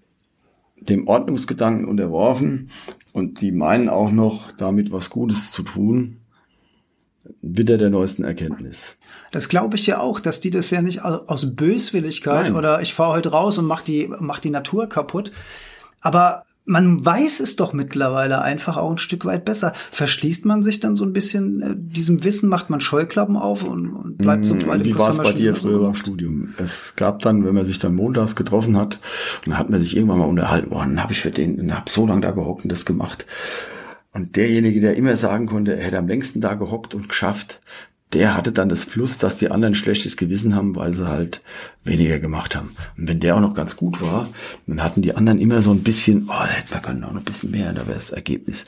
dem 0.90 1.08
Ordnungsgedanken 1.08 1.86
unterworfen 1.86 2.70
und 3.12 3.42
die 3.42 3.52
meinen 3.52 3.90
auch 3.90 4.12
noch 4.12 4.52
damit 4.52 4.92
was 4.92 5.10
Gutes 5.10 5.52
zu 5.52 5.64
tun, 5.64 6.18
wieder 7.42 7.78
der 7.78 7.90
neuesten 7.90 8.24
Erkenntnis. 8.24 8.98
Das 9.32 9.50
glaube 9.50 9.76
ich 9.78 9.88
ja 9.88 10.00
auch, 10.00 10.20
dass 10.20 10.40
die 10.40 10.50
das 10.50 10.70
ja 10.72 10.82
nicht 10.82 11.04
aus 11.04 11.56
Böswilligkeit 11.56 12.44
Nein. 12.44 12.56
oder 12.56 12.82
ich 12.82 12.94
fahre 12.94 13.14
heute 13.14 13.32
raus 13.32 13.58
und 13.58 13.66
mach 13.66 13.82
die, 13.82 14.10
mach 14.20 14.40
die 14.40 14.50
Natur 14.50 14.88
kaputt. 14.88 15.32
Aber 16.02 16.44
man 16.66 17.04
weiß 17.04 17.42
es 17.42 17.56
doch 17.56 17.74
mittlerweile 17.74 18.42
einfach 18.42 18.78
auch 18.78 18.92
ein 18.92 18.98
Stück 18.98 19.26
weit 19.26 19.44
besser. 19.44 19.74
Verschließt 19.92 20.46
man 20.46 20.64
sich 20.64 20.80
dann 20.80 20.96
so 20.96 21.04
ein 21.04 21.14
bisschen 21.14 21.62
äh, 21.62 21.76
diesem 21.76 22.24
Wissen, 22.24 22.48
macht 22.48 22.70
man 22.70 22.80
Scheuklappen 22.80 23.36
auf 23.36 23.64
und, 23.64 23.94
und 23.94 24.18
bleibt 24.18 24.46
so 24.46 24.54
mm, 24.56 24.84
Wie 24.84 24.98
war 24.98 25.10
es 25.10 25.18
bei 25.18 25.34
dir 25.34 25.56
früher 25.56 25.80
beim 25.80 25.96
Studium? 25.96 26.54
Es 26.58 26.96
gab 26.96 27.20
dann, 27.20 27.46
wenn 27.46 27.54
man 27.54 27.66
sich 27.66 27.80
dann 27.80 27.96
montags 27.96 28.36
getroffen 28.36 28.78
hat, 28.78 29.00
dann 29.46 29.58
hat 29.58 29.70
man 29.70 29.82
sich 29.82 29.96
irgendwann 29.96 30.20
mal 30.20 30.26
unterhalten, 30.26 30.70
boah, 30.70 30.86
dann 30.86 31.02
habe 31.02 31.12
ich 31.12 31.20
für 31.20 31.32
den, 31.32 31.58
dann 31.58 31.78
hab 31.78 31.90
so 31.90 32.08
lange 32.08 32.22
da 32.22 32.32
gehockt 32.32 32.64
und 32.64 32.72
das 32.72 32.86
gemacht. 32.86 33.26
Und 34.14 34.36
derjenige, 34.36 34.80
der 34.80 34.96
immer 34.96 35.18
sagen 35.18 35.48
konnte, 35.48 35.76
er 35.76 35.84
hätte 35.84 35.98
am 35.98 36.08
längsten 36.08 36.40
da 36.40 36.54
gehockt 36.54 36.94
und 36.94 37.10
geschafft, 37.10 37.62
der 38.14 38.36
hatte 38.36 38.52
dann 38.52 38.70
das 38.70 38.86
Plus, 38.86 39.18
dass 39.18 39.38
die 39.38 39.50
anderen 39.50 39.76
schlechtes 39.76 40.18
Gewissen 40.18 40.56
haben, 40.56 40.76
weil 40.76 40.94
sie 40.94 41.08
halt 41.08 41.42
weniger 41.84 42.20
gemacht 42.20 42.56
haben. 42.56 42.76
Und 42.98 43.08
wenn 43.08 43.20
der 43.20 43.36
auch 43.36 43.42
noch 43.42 43.54
ganz 43.54 43.76
gut 43.76 44.02
war, 44.02 44.30
dann 44.68 44.84
hatten 44.84 45.02
die 45.02 45.16
anderen 45.16 45.40
immer 45.40 45.62
so 45.62 45.72
ein 45.72 45.84
bisschen, 45.84 46.26
oh, 46.26 46.34
da 46.34 46.48
hätten 46.48 46.72
wir 46.72 46.80
können 46.80 47.04
auch 47.04 47.12
noch 47.12 47.22
ein 47.22 47.26
bisschen 47.26 47.52
mehr, 47.52 47.74
da 47.74 47.88
wäre 47.88 47.98
das 47.98 48.12
Ergebnis. 48.12 48.66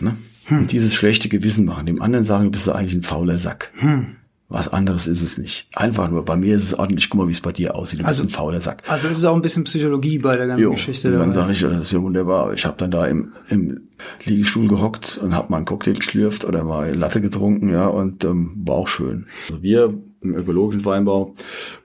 Ne? 0.00 0.16
Hm. 0.46 0.58
Und 0.60 0.72
dieses 0.72 0.94
schlechte 0.94 1.28
Gewissen 1.28 1.66
machen, 1.66 1.86
dem 1.86 2.02
anderen 2.02 2.24
sagen, 2.24 2.44
du 2.44 2.50
bist 2.50 2.68
eigentlich 2.68 2.94
ein 2.94 3.04
fauler 3.04 3.38
Sack. 3.38 3.70
Hm. 3.76 4.16
Was 4.52 4.68
anderes 4.68 5.06
ist 5.06 5.22
es 5.22 5.38
nicht. 5.38 5.66
Einfach 5.74 6.10
nur, 6.10 6.26
bei 6.26 6.36
mir 6.36 6.54
ist 6.54 6.64
es 6.64 6.78
ordentlich, 6.78 7.08
guck 7.08 7.22
mal, 7.22 7.26
wie 7.26 7.32
es 7.32 7.40
bei 7.40 7.52
dir 7.52 7.74
aussieht. 7.74 8.00
Du 8.00 8.04
also, 8.04 8.22
ein 8.22 8.28
fauler 8.28 8.60
Sack. 8.60 8.82
Also 8.86 9.08
ist 9.08 9.16
es 9.16 9.24
auch 9.24 9.34
ein 9.34 9.40
bisschen 9.40 9.64
Psychologie 9.64 10.18
bei 10.18 10.36
der 10.36 10.46
ganzen 10.46 10.64
jo, 10.64 10.72
Geschichte. 10.72 11.08
Und 11.08 11.18
dann 11.18 11.32
sage 11.32 11.52
ich, 11.52 11.60
das 11.60 11.80
ist 11.80 11.92
ja 11.92 12.02
wunderbar. 12.02 12.52
Ich 12.52 12.66
habe 12.66 12.76
dann 12.76 12.90
da 12.90 13.06
im, 13.06 13.32
im 13.48 13.88
Liegestuhl 14.26 14.68
gehockt 14.68 15.18
und 15.22 15.34
habe 15.34 15.50
mal 15.50 15.56
einen 15.56 15.64
Cocktail 15.64 15.94
geschlürft 15.94 16.44
oder 16.44 16.64
mal 16.64 16.94
Latte 16.94 17.22
getrunken, 17.22 17.70
ja, 17.70 17.86
und 17.86 18.24
ähm, 18.24 18.52
war 18.66 18.74
auch 18.74 18.88
schön. 18.88 19.24
Also 19.48 19.62
wir 19.62 19.94
im 20.20 20.34
ökologischen 20.34 20.84
Weinbau 20.84 21.34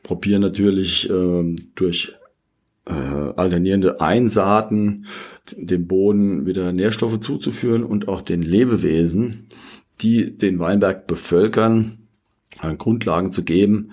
probieren 0.03 0.41
natürlich 0.41 1.09
ähm, 1.09 1.55
durch 1.75 2.13
äh, 2.86 2.91
alternierende 2.91 4.01
Einsaaten 4.01 5.05
dem 5.55 5.87
Boden 5.87 6.46
wieder 6.46 6.74
Nährstoffe 6.74 7.22
zuzuführen 7.22 7.85
und 7.85 8.09
auch 8.09 8.20
den 8.20 8.42
Lebewesen, 8.42 9.48
die 10.01 10.37
den 10.37 10.59
Weinberg 10.59 11.07
bevölkern, 11.07 12.06
Grundlagen 12.77 13.31
zu 13.31 13.43
geben, 13.43 13.91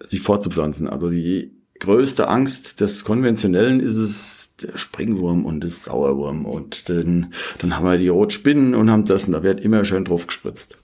sich 0.00 0.20
fortzupflanzen. 0.20 0.88
Also 0.88 1.08
die 1.08 1.52
größte 1.80 2.28
Angst 2.28 2.80
des 2.80 3.04
Konventionellen 3.04 3.80
ist 3.80 3.96
es 3.96 4.56
der 4.56 4.76
Springwurm 4.76 5.44
und 5.44 5.62
das 5.62 5.84
Sauerwurm. 5.84 6.44
Und 6.44 6.88
dann, 6.88 7.32
dann 7.58 7.76
haben 7.76 7.86
wir 7.86 7.98
die 7.98 8.08
Rotspinnen 8.08 8.74
und 8.74 8.90
haben 8.90 9.04
das 9.04 9.26
und 9.26 9.32
da 9.32 9.42
wird 9.42 9.60
immer 9.60 9.84
schön 9.84 10.04
drauf 10.04 10.26
gespritzt. 10.26 10.78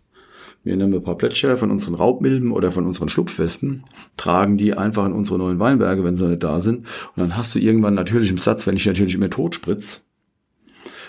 Wir 0.62 0.76
nehmen 0.76 0.94
ein 0.94 1.02
paar 1.02 1.18
Plätscher 1.18 1.58
von 1.58 1.70
unseren 1.70 1.94
Raubmilben 1.94 2.50
oder 2.50 2.72
von 2.72 2.86
unseren 2.86 3.10
Schlupfwespen, 3.10 3.84
tragen 4.16 4.56
die 4.56 4.74
einfach 4.74 5.04
in 5.04 5.12
unsere 5.12 5.38
neuen 5.38 5.58
Weinberge, 5.58 6.04
wenn 6.04 6.16
sie 6.16 6.26
nicht 6.26 6.42
da 6.42 6.60
sind. 6.62 6.78
Und 6.78 7.18
dann 7.18 7.36
hast 7.36 7.54
du 7.54 7.58
irgendwann 7.58 7.94
natürlich 7.94 8.30
im 8.30 8.38
Satz, 8.38 8.66
wenn 8.66 8.76
ich 8.76 8.86
natürlich 8.86 9.14
immer 9.14 9.28
tot 9.28 9.54
spritz, 9.54 10.06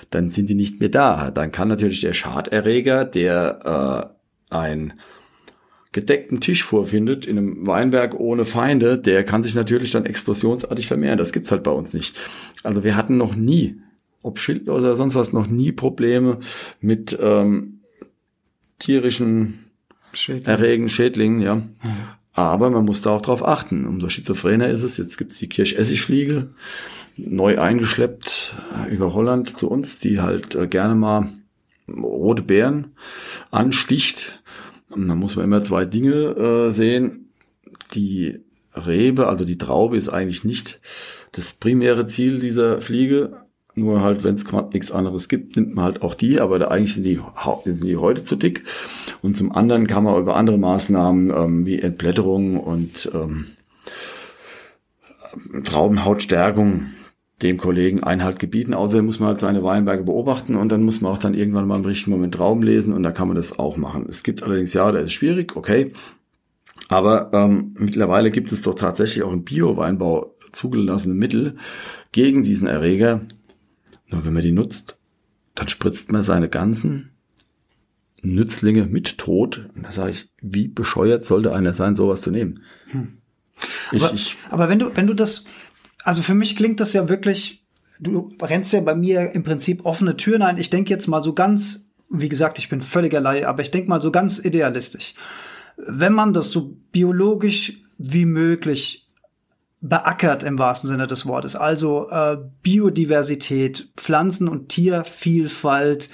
dann 0.10 0.30
sind 0.30 0.50
die 0.50 0.56
nicht 0.56 0.82
mehr 0.82 0.90
da. 0.90 1.32
Dann 1.32 1.54
kann 1.54 1.70
natürlich 1.70 2.02
der 2.02 2.14
Schaderreger, 2.14 3.06
der 3.06 4.12
äh, 4.52 4.54
ein 4.54 4.94
gedeckten 5.96 6.42
Tisch 6.42 6.62
vorfindet 6.62 7.26
in 7.26 7.38
einem 7.38 7.66
Weinberg 7.66 8.20
ohne 8.20 8.44
Feinde, 8.44 8.98
der 8.98 9.24
kann 9.24 9.44
sich 9.44 9.56
natürlich 9.56 9.92
dann 9.92 10.06
explosionsartig 10.06 10.88
vermehren. 10.88 11.18
Das 11.18 11.32
gibt's 11.32 11.52
halt 11.52 11.64
bei 11.64 11.72
uns 11.72 11.94
nicht. 11.94 12.18
Also 12.64 12.84
wir 12.84 12.98
hatten 12.98 13.16
noch 13.16 13.34
nie, 13.34 13.78
ob 14.22 14.38
schildlos 14.38 14.84
oder 14.84 14.98
sonst 14.98 15.16
was, 15.16 15.32
noch 15.32 15.48
nie 15.48 15.72
Probleme 15.72 16.40
mit 16.82 17.18
ähm, 17.22 17.80
tierischen 18.78 19.72
Schädling. 20.12 20.46
erregen 20.46 20.90
Schädlingen, 20.90 21.42
ja. 21.42 21.56
Mhm. 21.56 21.72
Aber 22.34 22.70
man 22.72 22.84
muss 22.84 23.02
da 23.02 23.12
auch 23.12 23.22
drauf 23.22 23.48
achten. 23.48 23.88
Umso 23.88 24.10
schizophrener 24.10 24.68
ist 24.68 24.84
es. 24.84 24.98
Jetzt 24.98 25.18
gibt's 25.18 25.38
die 25.38 25.48
Kirschessigfliege, 25.48 26.50
neu 27.16 27.58
eingeschleppt 27.58 28.54
äh, 28.86 28.94
über 28.94 29.14
Holland 29.14 29.58
zu 29.58 29.70
uns, 29.70 30.00
die 30.00 30.20
halt 30.20 30.56
äh, 30.56 30.68
gerne 30.68 30.96
mal 30.96 31.30
rote 31.88 32.42
Beeren 32.42 32.88
ansticht 33.50 34.42
da 34.96 35.16
muss 35.16 35.36
man 35.36 35.46
immer 35.46 35.62
zwei 35.62 35.86
Dinge 35.86 36.14
äh, 36.14 36.72
sehen. 36.72 37.30
Die 37.94 38.40
Rebe, 38.74 39.28
also 39.28 39.46
die 39.46 39.58
Traube, 39.58 39.98
ist 39.98 40.10
eigentlich 40.10 40.44
nicht 40.44 40.80
das 41.32 41.54
primäre 41.54 42.06
Ziel 42.06 42.40
dieser 42.40 42.82
Fliege. 42.82 43.42
Nur 43.78 44.02
halt, 44.02 44.24
wenn 44.24 44.36
es 44.36 44.46
nichts 44.72 44.92
anderes 44.92 45.28
gibt, 45.28 45.58
nimmt 45.58 45.76
man 45.76 45.84
halt 45.84 46.02
auch 46.02 46.14
die, 46.14 46.40
aber 46.40 46.60
da 46.60 46.70
eigentlich 46.70 46.94
sind 46.94 47.04
die, 47.04 47.20
sind 47.66 47.88
die 47.88 47.98
heute 47.98 48.24
zu 48.24 48.38
dick. 48.38 48.64
Und 49.22 49.36
zum 49.36 49.52
anderen 49.52 49.88
kann 49.88 50.06
man 50.06 50.18
über 50.18 50.38
andere 50.38 50.58
Maßnahmen 50.58 51.30
ähm, 51.30 51.66
wie 51.66 51.82
Entblätterung 51.82 52.58
und 52.58 53.12
ähm, 53.14 53.48
Traubenhautstärkung 55.66 56.86
dem 57.42 57.58
Kollegen 57.58 58.04
Einhalt 58.04 58.40
gebieten. 58.40 58.74
Außerdem 58.74 59.06
muss 59.06 59.20
man 59.20 59.30
halt 59.30 59.40
seine 59.40 59.64
Weinberge 59.64 60.04
beobachten 60.04 60.56
und 60.56 60.70
dann 60.70 60.84
muss 60.84 61.02
man 61.02 61.12
auch 61.12 61.18
dann 61.18 61.34
irgendwann 61.34 61.68
mal 61.68 61.78
im 61.78 61.86
richtigen 61.86 62.12
Moment 62.12 62.40
Raum 62.40 62.64
lesen 62.64 62.94
und 62.94 63.04
da 63.04 63.12
kann 63.12 63.28
man 63.28 63.36
das 63.36 63.60
auch 63.60 63.78
machen. 63.78 64.08
Es 64.10 64.24
gibt 64.24 64.44
allerdings, 64.44 64.74
ja, 64.74 64.92
da 64.92 65.00
ist 65.00 65.14
schwierig, 65.14 65.56
okay. 65.56 65.92
Aber 66.88 67.32
ähm, 67.34 67.74
mittlerweile 67.78 68.32
gibt 68.32 68.52
es 68.52 68.62
doch 68.62 68.76
tatsächlich 68.76 69.24
auch 69.24 69.34
im 69.34 69.44
Bio-Weinbau 69.44 70.36
zugelassene 70.52 71.16
Mittel 71.16 71.58
gegen 72.12 72.44
diesen 72.44 72.68
Erreger. 72.68 73.22
Nur 74.08 74.26
wenn 74.26 74.34
man 74.34 74.44
die 74.44 74.52
nutzt, 74.52 75.00
dann 75.56 75.68
spritzt 75.68 76.12
man 76.12 76.22
seine 76.22 76.48
ganzen 76.48 77.12
Nützlinge 78.22 78.86
mit 78.86 79.18
Tod. 79.18 79.70
Und 79.76 79.84
da 79.86 79.92
sage 79.92 80.12
ich, 80.12 80.30
wie 80.42 80.68
bescheuert 80.68 81.24
sollte 81.24 81.54
einer 81.54 81.74
sein, 81.74 81.96
sowas 81.96 82.22
zu 82.22 82.32
nehmen? 82.32 82.62
Hm. 82.88 83.18
Ich, 83.92 84.04
aber, 84.04 84.14
ich, 84.14 84.38
aber 84.50 84.70
wenn 84.70 84.80
du, 84.80 84.96
wenn 84.96 85.08
du 85.08 85.14
das, 85.14 85.46
also 86.06 86.22
für 86.22 86.36
mich 86.36 86.56
klingt 86.56 86.80
das 86.80 86.94
ja 86.94 87.10
wirklich, 87.10 87.66
du 88.00 88.32
rennst 88.40 88.72
ja 88.74 88.80
bei 88.80 88.96
mir 88.96 89.32
im 89.32 89.44
Prinzip 89.44 89.86
offene 89.86 90.16
Türen 90.16 90.44
ein. 90.44 90.60
Ich 90.60 90.70
denke 90.70 90.92
jetzt 90.92 91.08
mal 91.08 91.24
so 91.24 91.34
ganz, 91.34 91.90
wie 92.10 92.30
gesagt, 92.30 92.60
ich 92.60 92.70
bin 92.70 92.80
völliger 92.80 93.20
Laie, 93.20 93.48
aber 93.48 93.64
ich 93.64 93.72
denke 93.72 93.90
mal 93.90 94.00
so 94.00 94.12
ganz 94.12 94.38
idealistisch. 94.38 95.16
Wenn 95.78 96.14
man 96.14 96.32
das 96.32 96.52
so 96.52 96.78
biologisch 96.92 97.74
wie 97.98 98.26
möglich 98.26 99.08
beackert 99.82 100.44
im 100.44 100.60
wahrsten 100.60 100.90
Sinne 100.90 101.08
des 101.08 101.26
Wortes, 101.26 101.56
also 101.56 102.08
äh, 102.12 102.38
Biodiversität, 102.62 103.90
Pflanzen- 103.98 104.48
und 104.48 104.70
Tiervielfalt, 104.70 106.10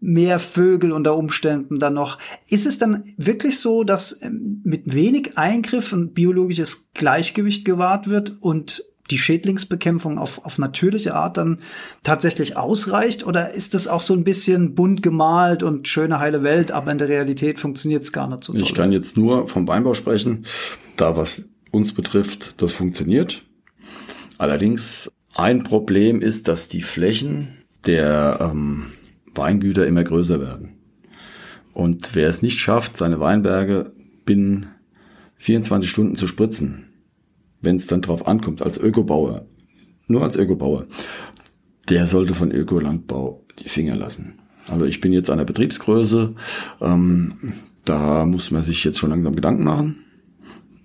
mehr 0.00 0.38
Vögel 0.38 0.92
unter 0.92 1.16
Umständen 1.16 1.78
dann 1.78 1.94
noch. 1.94 2.18
Ist 2.48 2.66
es 2.66 2.78
dann 2.78 3.04
wirklich 3.16 3.58
so, 3.60 3.84
dass 3.84 4.20
ähm, 4.22 4.60
mit 4.64 4.94
wenig 4.94 5.36
Eingriff 5.36 5.92
ein 5.92 6.12
biologisches 6.12 6.88
Gleichgewicht 6.94 7.64
gewahrt 7.64 8.08
wird 8.08 8.36
und 8.40 8.84
die 9.10 9.18
Schädlingsbekämpfung 9.18 10.18
auf, 10.18 10.44
auf 10.44 10.58
natürliche 10.58 11.14
Art 11.14 11.36
dann 11.36 11.60
tatsächlich 12.02 12.56
ausreicht? 12.56 13.26
Oder 13.26 13.52
ist 13.52 13.74
das 13.74 13.86
auch 13.88 14.00
so 14.00 14.14
ein 14.14 14.24
bisschen 14.24 14.74
bunt 14.74 15.02
gemalt 15.02 15.62
und 15.62 15.88
schöne 15.88 16.18
heile 16.18 16.42
Welt, 16.42 16.70
aber 16.70 16.90
in 16.90 16.98
der 16.98 17.08
Realität 17.08 17.58
funktioniert 17.58 18.02
es 18.02 18.12
gar 18.12 18.28
nicht 18.28 18.44
so 18.44 18.52
toll? 18.52 18.62
Ich 18.62 18.74
kann 18.74 18.92
jetzt 18.92 19.16
nur 19.16 19.48
vom 19.48 19.68
Weinbau 19.68 19.94
sprechen. 19.94 20.46
Da 20.96 21.16
was 21.16 21.44
uns 21.70 21.92
betrifft, 21.92 22.62
das 22.62 22.72
funktioniert. 22.72 23.42
Allerdings 24.38 25.12
ein 25.34 25.64
Problem 25.64 26.22
ist, 26.22 26.48
dass 26.48 26.68
die 26.68 26.82
Flächen 26.82 27.48
der 27.86 28.38
ähm, 28.40 28.86
Weingüter 29.34 29.86
immer 29.86 30.04
größer 30.04 30.40
werden. 30.40 30.70
Und 31.72 32.14
wer 32.14 32.28
es 32.28 32.40
nicht 32.40 32.60
schafft, 32.60 32.96
seine 32.96 33.18
Weinberge 33.18 33.92
binnen 34.24 34.68
24 35.36 35.90
Stunden 35.90 36.16
zu 36.16 36.26
spritzen, 36.26 36.83
wenn 37.64 37.76
es 37.76 37.86
dann 37.86 38.02
drauf 38.02 38.26
ankommt, 38.26 38.62
als 38.62 38.78
Ökobauer, 38.78 39.46
nur 40.06 40.22
als 40.22 40.36
Ökobauer, 40.36 40.86
der 41.88 42.06
sollte 42.06 42.34
von 42.34 42.50
Ökolandbau 42.50 43.44
die 43.58 43.68
Finger 43.68 43.96
lassen. 43.96 44.38
Also 44.68 44.84
ich 44.86 45.00
bin 45.00 45.12
jetzt 45.12 45.30
an 45.30 45.38
der 45.38 45.44
Betriebsgröße, 45.44 46.34
ähm, 46.80 47.34
da 47.84 48.24
muss 48.24 48.50
man 48.50 48.62
sich 48.62 48.82
jetzt 48.84 48.98
schon 48.98 49.10
langsam 49.10 49.36
Gedanken 49.36 49.64
machen, 49.64 50.04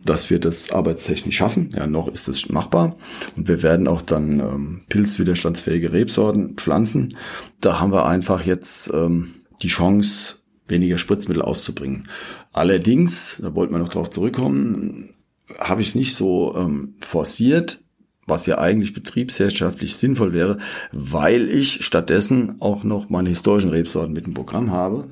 dass 0.03 0.29
wir 0.29 0.39
das 0.39 0.71
arbeitstechnisch 0.71 1.37
schaffen. 1.37 1.69
Ja, 1.75 1.87
noch 1.87 2.07
ist 2.07 2.27
es 2.27 2.49
machbar. 2.49 2.97
Und 3.37 3.47
wir 3.47 3.63
werden 3.63 3.87
auch 3.87 4.01
dann 4.01 4.39
ähm, 4.39 4.81
pilzwiderstandsfähige 4.89 5.93
Rebsorten 5.93 6.55
pflanzen. 6.55 7.15
Da 7.61 7.79
haben 7.79 7.91
wir 7.91 8.05
einfach 8.05 8.45
jetzt 8.45 8.91
ähm, 8.93 9.29
die 9.61 9.67
Chance, 9.67 10.35
weniger 10.67 10.97
Spritzmittel 10.97 11.41
auszubringen. 11.41 12.07
Allerdings, 12.51 13.37
da 13.41 13.55
wollten 13.55 13.73
wir 13.73 13.79
noch 13.79 13.89
drauf 13.89 14.09
zurückkommen, 14.09 15.09
habe 15.57 15.81
ich 15.81 15.89
es 15.89 15.95
nicht 15.95 16.15
so 16.15 16.55
ähm, 16.55 16.95
forciert, 16.99 17.81
was 18.25 18.45
ja 18.45 18.59
eigentlich 18.59 18.93
betriebswirtschaftlich 18.93 19.95
sinnvoll 19.95 20.33
wäre, 20.33 20.59
weil 20.91 21.49
ich 21.49 21.83
stattdessen 21.83 22.61
auch 22.61 22.83
noch 22.83 23.09
meine 23.09 23.29
historischen 23.29 23.71
Rebsorten 23.71 24.13
mit 24.13 24.25
dem 24.25 24.33
Programm 24.33 24.71
habe, 24.71 25.07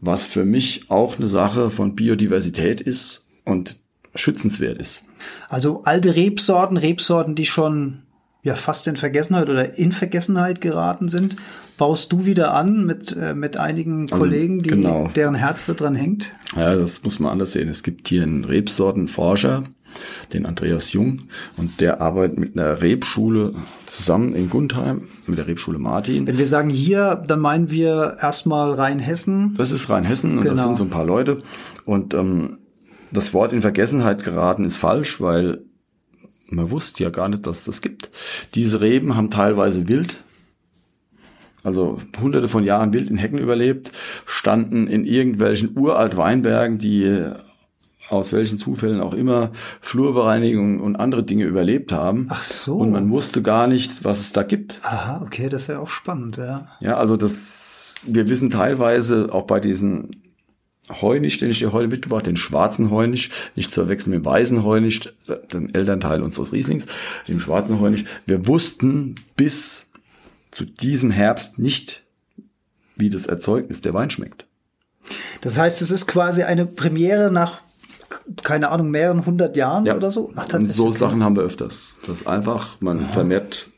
was 0.00 0.24
für 0.24 0.44
mich 0.44 0.90
auch 0.90 1.18
eine 1.18 1.26
Sache 1.26 1.70
von 1.70 1.96
Biodiversität 1.96 2.80
ist 2.80 3.24
und 3.44 3.78
schützenswert 4.14 4.78
ist. 4.78 5.08
Also 5.48 5.82
alte 5.82 6.14
Rebsorten, 6.14 6.76
Rebsorten, 6.76 7.34
die 7.34 7.46
schon 7.46 8.03
ja 8.44 8.54
fast 8.54 8.86
in 8.86 8.96
Vergessenheit 8.96 9.48
oder 9.48 9.76
in 9.76 9.90
Vergessenheit 9.90 10.60
geraten 10.60 11.08
sind, 11.08 11.36
baust 11.78 12.12
du 12.12 12.26
wieder 12.26 12.54
an 12.54 12.84
mit, 12.84 13.16
äh, 13.16 13.34
mit 13.34 13.56
einigen 13.56 14.02
also, 14.02 14.18
Kollegen, 14.18 14.58
die, 14.60 14.70
genau. 14.70 15.10
deren 15.16 15.34
Herz 15.34 15.66
da 15.66 15.72
dran 15.72 15.94
hängt? 15.94 16.32
Ja, 16.54 16.76
das 16.76 17.02
muss 17.02 17.18
man 17.18 17.32
anders 17.32 17.52
sehen. 17.52 17.68
Es 17.68 17.82
gibt 17.82 18.06
hier 18.06 18.22
einen 18.22 18.44
Rebsortenforscher, 18.44 19.64
den 20.34 20.44
Andreas 20.44 20.92
Jung, 20.92 21.22
und 21.56 21.80
der 21.80 22.02
arbeitet 22.02 22.38
mit 22.38 22.56
einer 22.56 22.82
Rebschule 22.82 23.54
zusammen 23.86 24.32
in 24.34 24.50
Gundheim, 24.50 25.08
mit 25.26 25.38
der 25.38 25.46
Rebschule 25.46 25.78
Martin. 25.78 26.26
Wenn 26.26 26.38
wir 26.38 26.46
sagen 26.46 26.68
hier, 26.68 27.22
dann 27.26 27.40
meinen 27.40 27.70
wir 27.70 28.18
erstmal 28.20 28.74
Rheinhessen. 28.74 29.54
Das 29.56 29.72
ist 29.72 29.88
Rheinhessen 29.88 30.38
und 30.38 30.42
genau. 30.42 30.54
das 30.54 30.64
sind 30.64 30.76
so 30.76 30.84
ein 30.84 30.90
paar 30.90 31.06
Leute. 31.06 31.38
Und 31.86 32.12
ähm, 32.12 32.58
das 33.10 33.32
Wort 33.32 33.52
in 33.52 33.62
Vergessenheit 33.62 34.22
geraten 34.22 34.64
ist 34.66 34.76
falsch, 34.76 35.20
weil 35.20 35.64
man 36.54 36.70
wusste 36.70 37.04
ja 37.04 37.10
gar 37.10 37.28
nicht, 37.28 37.46
dass 37.46 37.58
es 37.58 37.64
das 37.64 37.82
gibt. 37.82 38.10
Diese 38.54 38.80
Reben 38.80 39.16
haben 39.16 39.30
teilweise 39.30 39.88
wild, 39.88 40.16
also 41.62 42.00
hunderte 42.20 42.48
von 42.48 42.64
Jahren 42.64 42.92
wild 42.92 43.10
in 43.10 43.16
Hecken 43.16 43.38
überlebt, 43.38 43.92
standen 44.26 44.86
in 44.86 45.04
irgendwelchen 45.04 45.76
uralt 45.76 46.16
Weinbergen, 46.16 46.78
die 46.78 47.32
aus 48.10 48.32
welchen 48.32 48.58
Zufällen 48.58 49.00
auch 49.00 49.14
immer 49.14 49.50
Flurbereinigung 49.80 50.80
und 50.80 50.96
andere 50.96 51.22
Dinge 51.22 51.44
überlebt 51.44 51.92
haben. 51.92 52.26
Ach 52.28 52.42
so. 52.42 52.76
Und 52.76 52.90
man 52.90 53.10
wusste 53.10 53.42
gar 53.42 53.66
nicht, 53.66 54.04
was 54.04 54.20
es 54.20 54.32
da 54.32 54.42
gibt. 54.42 54.80
Aha, 54.82 55.22
okay, 55.24 55.48
das 55.48 55.62
ist 55.62 55.68
ja 55.68 55.78
auch 55.78 55.88
spannend, 55.88 56.36
ja. 56.36 56.68
Ja, 56.80 56.96
also 56.98 57.16
das, 57.16 58.02
wir 58.06 58.28
wissen 58.28 58.50
teilweise 58.50 59.32
auch 59.32 59.46
bei 59.46 59.60
diesen 59.60 60.10
Heunisch, 60.90 61.38
den 61.38 61.50
ich 61.50 61.60
dir 61.60 61.72
heute 61.72 61.88
mitgebracht, 61.88 62.26
den 62.26 62.36
schwarzen 62.36 62.90
Heunisch, 62.90 63.30
nicht 63.56 63.70
zu 63.70 63.80
verwechseln 63.80 64.10
mit 64.10 64.22
dem 64.22 64.26
weißen 64.26 64.64
Heunisch, 64.64 65.00
dem 65.52 65.72
Elternteil 65.72 66.22
unseres 66.22 66.52
Rieslings, 66.52 66.86
dem 67.26 67.40
schwarzen 67.40 67.80
Heunisch. 67.80 68.04
Wir 68.26 68.46
wussten 68.46 69.14
bis 69.36 69.90
zu 70.50 70.64
diesem 70.64 71.10
Herbst 71.10 71.58
nicht, 71.58 72.02
wie 72.96 73.10
das 73.10 73.26
Erzeugnis 73.26 73.80
der 73.80 73.94
Wein 73.94 74.10
schmeckt. 74.10 74.46
Das 75.40 75.58
heißt, 75.58 75.82
es 75.82 75.90
ist 75.90 76.06
quasi 76.06 76.42
eine 76.42 76.66
Premiere 76.66 77.30
nach, 77.30 77.60
keine 78.42 78.70
Ahnung, 78.70 78.90
mehreren 78.90 79.26
hundert 79.26 79.56
Jahren 79.56 79.86
ja. 79.86 79.96
oder 79.96 80.10
so? 80.10 80.32
Ach, 80.36 80.52
Und 80.52 80.64
so. 80.64 80.90
Sachen 80.90 81.24
haben 81.24 81.36
wir 81.36 81.42
öfters. 81.42 81.94
Das 82.06 82.26
einfach, 82.26 82.80
man 82.80 83.02
ja. 83.02 83.08
vermehrt. 83.08 83.68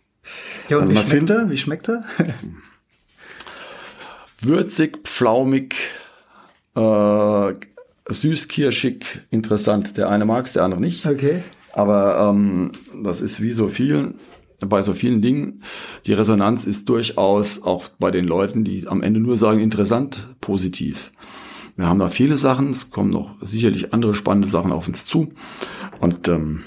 Ja, 0.68 0.78
und 0.78 0.90
wie 0.90 0.96
schmeckt 0.96 1.30
er? 1.30 1.50
Wie 1.50 1.56
schmeckt 1.56 1.88
er? 1.88 2.04
Würzig, 4.40 4.98
pflaumig, 5.04 5.76
äh, 6.76 7.54
süß, 8.08 8.48
kirschig, 8.48 9.04
interessant. 9.30 9.96
Der 9.96 10.08
eine 10.08 10.24
mag 10.24 10.46
es, 10.46 10.52
der 10.52 10.64
andere 10.64 10.80
nicht. 10.80 11.06
Okay. 11.06 11.42
Aber 11.72 12.30
ähm, 12.30 12.72
das 13.02 13.20
ist 13.20 13.40
wie 13.40 13.52
so 13.52 13.68
viel, 13.68 14.14
bei 14.60 14.82
so 14.82 14.94
vielen 14.94 15.20
Dingen. 15.20 15.62
Die 16.06 16.12
Resonanz 16.12 16.64
ist 16.64 16.88
durchaus 16.88 17.62
auch 17.62 17.88
bei 17.98 18.10
den 18.10 18.26
Leuten, 18.26 18.64
die 18.64 18.86
am 18.86 19.02
Ende 19.02 19.20
nur 19.20 19.36
sagen, 19.36 19.60
interessant, 19.60 20.28
positiv. 20.40 21.12
Wir 21.76 21.86
haben 21.86 21.98
da 21.98 22.08
viele 22.08 22.38
Sachen, 22.38 22.70
es 22.70 22.90
kommen 22.90 23.10
noch 23.10 23.36
sicherlich 23.42 23.92
andere 23.92 24.14
spannende 24.14 24.48
Sachen 24.48 24.72
auf 24.72 24.88
uns 24.88 25.04
zu. 25.04 25.28
Und 26.00 26.28
ähm, 26.28 26.62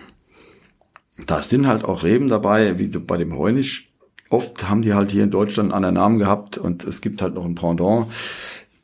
da 1.25 1.41
sind 1.41 1.67
halt 1.67 1.83
auch 1.83 2.03
Reben 2.03 2.27
dabei, 2.27 2.77
wie 2.77 2.87
bei 2.87 3.17
dem 3.17 3.35
Heunisch. 3.35 3.91
Oft 4.29 4.69
haben 4.69 4.83
die 4.83 4.93
halt 4.93 5.11
hier 5.11 5.23
in 5.23 5.31
Deutschland 5.31 5.73
einen 5.73 5.85
anderen 5.85 5.95
Namen 5.95 6.19
gehabt 6.19 6.59
und 6.59 6.83
es 6.83 7.01
gibt 7.01 7.23
halt 7.23 7.33
noch 7.33 7.45
ein 7.45 7.55
Pendant 7.55 8.05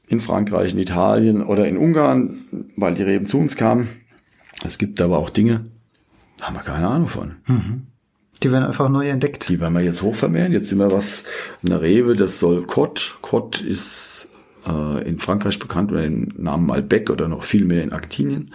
in 0.07 0.19
Frankreich, 0.19 0.73
in 0.73 0.79
Italien 0.79 1.43
oder 1.43 1.67
in 1.67 1.77
Ungarn, 1.77 2.39
weil 2.75 2.93
die 2.93 3.03
Reben 3.03 3.25
zu 3.25 3.37
uns 3.37 3.55
kamen. 3.55 3.87
Es 4.65 4.77
gibt 4.77 5.01
aber 5.01 5.17
auch 5.17 5.29
Dinge, 5.29 5.65
da 6.37 6.47
haben 6.47 6.55
wir 6.55 6.61
keine 6.61 6.87
Ahnung 6.87 7.07
von. 7.07 7.35
Mhm. 7.47 7.87
Die 8.43 8.51
werden 8.51 8.65
einfach 8.65 8.89
neu 8.89 9.09
entdeckt. 9.09 9.49
Die 9.49 9.59
werden 9.59 9.73
wir 9.73 9.81
jetzt 9.81 10.01
hochvermehren. 10.01 10.51
Jetzt 10.51 10.69
sind 10.69 10.79
wir 10.79 10.91
was, 10.91 11.23
eine 11.65 11.81
Rebe, 11.81 12.15
das 12.15 12.39
soll 12.39 12.63
Cotte. 12.63 13.03
Cotte 13.21 13.65
ist 13.65 14.29
äh, 14.67 15.07
in 15.07 15.17
Frankreich 15.17 15.57
bekannt 15.57 15.91
unter 15.91 16.03
dem 16.03 16.33
Namen 16.37 16.67
Malbec 16.67 17.09
oder 17.09 17.27
noch 17.27 17.43
viel 17.43 17.65
mehr 17.65 17.83
in 17.83 17.93
Argentinien. 17.93 18.53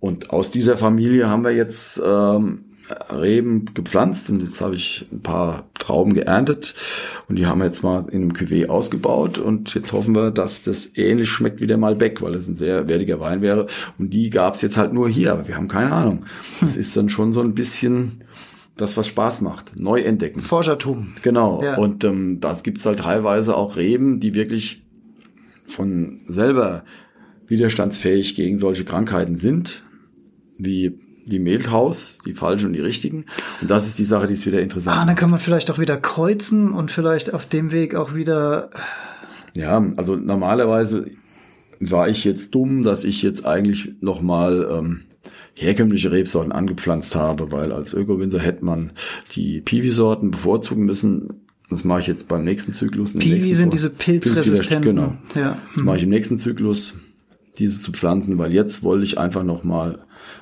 Und 0.00 0.30
aus 0.30 0.50
dieser 0.50 0.76
Familie 0.76 1.28
haben 1.28 1.44
wir 1.44 1.52
jetzt 1.52 2.00
ähm, 2.04 2.64
Reben 3.10 3.66
gepflanzt 3.74 4.30
und 4.30 4.40
jetzt 4.40 4.60
habe 4.60 4.74
ich 4.74 5.06
ein 5.12 5.20
paar 5.20 5.68
Trauben 5.78 6.14
geerntet 6.14 6.74
und 7.28 7.36
die 7.36 7.46
haben 7.46 7.58
wir 7.58 7.66
jetzt 7.66 7.82
mal 7.82 8.06
in 8.10 8.22
einem 8.22 8.32
Cuvée 8.32 8.68
ausgebaut 8.68 9.38
und 9.38 9.74
jetzt 9.74 9.92
hoffen 9.92 10.14
wir, 10.14 10.30
dass 10.30 10.62
das 10.62 10.96
ähnlich 10.96 11.28
schmeckt 11.28 11.60
wie 11.60 11.66
der 11.66 11.76
Malbec, 11.76 12.22
weil 12.22 12.34
es 12.34 12.48
ein 12.48 12.54
sehr 12.54 12.88
wertiger 12.88 13.20
Wein 13.20 13.42
wäre 13.42 13.66
und 13.98 14.14
die 14.14 14.30
gab 14.30 14.54
es 14.54 14.62
jetzt 14.62 14.76
halt 14.76 14.92
nur 14.92 15.08
hier, 15.08 15.32
aber 15.32 15.48
wir 15.48 15.56
haben 15.56 15.68
keine 15.68 15.92
Ahnung. 15.92 16.24
Das 16.60 16.76
ist 16.78 16.96
dann 16.96 17.08
schon 17.08 17.32
so 17.32 17.40
ein 17.40 17.54
bisschen 17.54 18.24
das, 18.76 18.96
was 18.96 19.08
Spaß 19.08 19.40
macht, 19.40 19.78
neu 19.78 20.00
entdecken. 20.00 20.40
Forschertum. 20.40 21.14
Genau. 21.22 21.62
Ja. 21.62 21.76
Und 21.76 22.04
ähm, 22.04 22.40
das 22.40 22.62
gibt's 22.62 22.86
halt 22.86 23.00
teilweise 23.00 23.56
auch 23.56 23.76
Reben, 23.76 24.20
die 24.20 24.34
wirklich 24.34 24.84
von 25.66 26.18
selber 26.26 26.84
widerstandsfähig 27.48 28.34
gegen 28.36 28.56
solche 28.56 28.84
Krankheiten 28.84 29.34
sind, 29.34 29.84
wie 30.58 30.98
die 31.30 31.38
Mehlthaus, 31.38 32.18
die 32.24 32.34
falschen 32.34 32.66
und 32.66 32.72
die 32.72 32.80
richtigen. 32.80 33.26
Und 33.60 33.70
das 33.70 33.86
ist 33.86 33.98
die 33.98 34.04
Sache, 34.04 34.26
die 34.26 34.34
ist 34.34 34.46
wieder 34.46 34.60
interessant 34.60 34.96
Ah, 34.96 35.04
dann 35.04 35.14
kann 35.14 35.30
man 35.30 35.38
vielleicht 35.38 35.70
auch 35.70 35.78
wieder 35.78 35.96
kreuzen 35.96 36.72
und 36.72 36.90
vielleicht 36.90 37.32
auf 37.34 37.46
dem 37.46 37.72
Weg 37.72 37.94
auch 37.94 38.14
wieder. 38.14 38.70
Ja, 39.56 39.84
also 39.96 40.16
normalerweise 40.16 41.10
war 41.80 42.08
ich 42.08 42.24
jetzt 42.24 42.54
dumm, 42.54 42.82
dass 42.82 43.04
ich 43.04 43.22
jetzt 43.22 43.46
eigentlich 43.46 43.92
nochmal 44.00 44.68
ähm, 44.70 45.00
herkömmliche 45.54 46.10
Rebsorten 46.10 46.52
angepflanzt 46.52 47.14
habe, 47.14 47.50
weil 47.52 47.72
als 47.72 47.94
Öko-Winzer 47.94 48.38
hätte 48.38 48.64
man 48.64 48.92
die 49.32 49.60
Piwi-Sorten 49.60 50.30
bevorzugen 50.30 50.84
müssen. 50.84 51.46
Das 51.70 51.84
mache 51.84 52.00
ich 52.00 52.06
jetzt 52.06 52.28
beim 52.28 52.44
nächsten 52.44 52.72
Zyklus. 52.72 53.12
Piwi 53.12 53.52
sind 53.52 53.74
diese 53.74 53.90
pilzresistenten. 53.90 54.96
Genau. 54.96 55.16
Ja. 55.34 55.58
Das 55.74 55.82
mache 55.82 55.98
ich 55.98 56.04
im 56.04 56.08
nächsten 56.08 56.38
Zyklus, 56.38 56.94
diese 57.58 57.80
zu 57.80 57.92
pflanzen, 57.92 58.38
weil 58.38 58.54
jetzt 58.54 58.82
wollte 58.82 59.04
ich 59.04 59.18
einfach 59.18 59.44
nochmal 59.44 59.98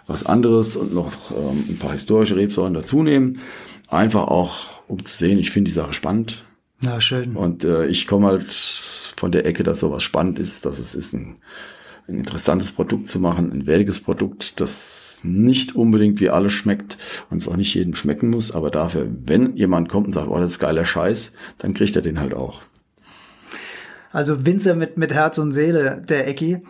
was 0.07 0.25
anderes 0.25 0.77
und 0.77 0.95
noch 0.95 1.31
ähm, 1.31 1.65
ein 1.69 1.79
paar 1.79 1.93
historische 1.93 2.37
Rebsorten 2.37 2.75
dazu 2.75 3.03
nehmen. 3.03 3.41
Einfach 3.89 4.29
auch, 4.29 4.71
um 4.89 5.05
zu 5.05 5.17
sehen, 5.17 5.39
ich 5.39 5.51
finde 5.51 5.69
die 5.69 5.75
Sache 5.75 5.93
spannend. 5.93 6.45
Ja, 6.83 7.01
schön. 7.01 7.37
Und 7.37 7.65
äh, 7.65 7.87
ich 7.87 8.07
komme 8.07 8.27
halt 8.27 8.53
von 8.53 9.33
der 9.33 9.47
Ecke, 9.47 9.63
dass 9.63 9.81
sowas 9.81 10.03
spannend 10.03 10.39
ist, 10.39 10.67
dass 10.67 10.79
es 10.79 10.95
ist 10.95 11.15
ein, 11.15 11.37
ein 12.07 12.19
interessantes 12.19 12.71
Produkt 12.71 13.07
zu 13.07 13.19
machen, 13.19 13.51
ein 13.51 13.67
wertiges 13.67 14.01
Produkt, 14.01 14.61
das 14.61 15.23
nicht 15.25 15.75
unbedingt 15.75 16.21
wie 16.21 16.31
alles 16.31 16.53
schmeckt 16.53 16.99
und 17.31 17.39
es 17.39 17.49
auch 17.49 17.57
nicht 17.57 17.75
jedem 17.75 17.95
schmecken 17.95 18.31
muss, 18.31 18.53
aber 18.53 18.71
dafür, 18.71 19.09
wenn 19.25 19.57
jemand 19.57 19.89
kommt 19.89 20.07
und 20.07 20.13
sagt, 20.13 20.29
oh, 20.29 20.39
das 20.39 20.53
ist 20.53 20.59
geiler 20.59 20.85
Scheiß, 20.85 21.33
dann 21.59 21.75
kriegt 21.75 21.97
er 21.97 22.03
den 22.03 22.21
halt 22.21 22.35
auch. 22.35 22.63
Also 24.13 24.47
Winzer 24.47 24.75
mit, 24.75 24.97
mit 24.97 25.13
Herz 25.13 25.39
und 25.39 25.53
Seele, 25.53 26.03
der 26.09 26.29
Ecki. 26.29 26.63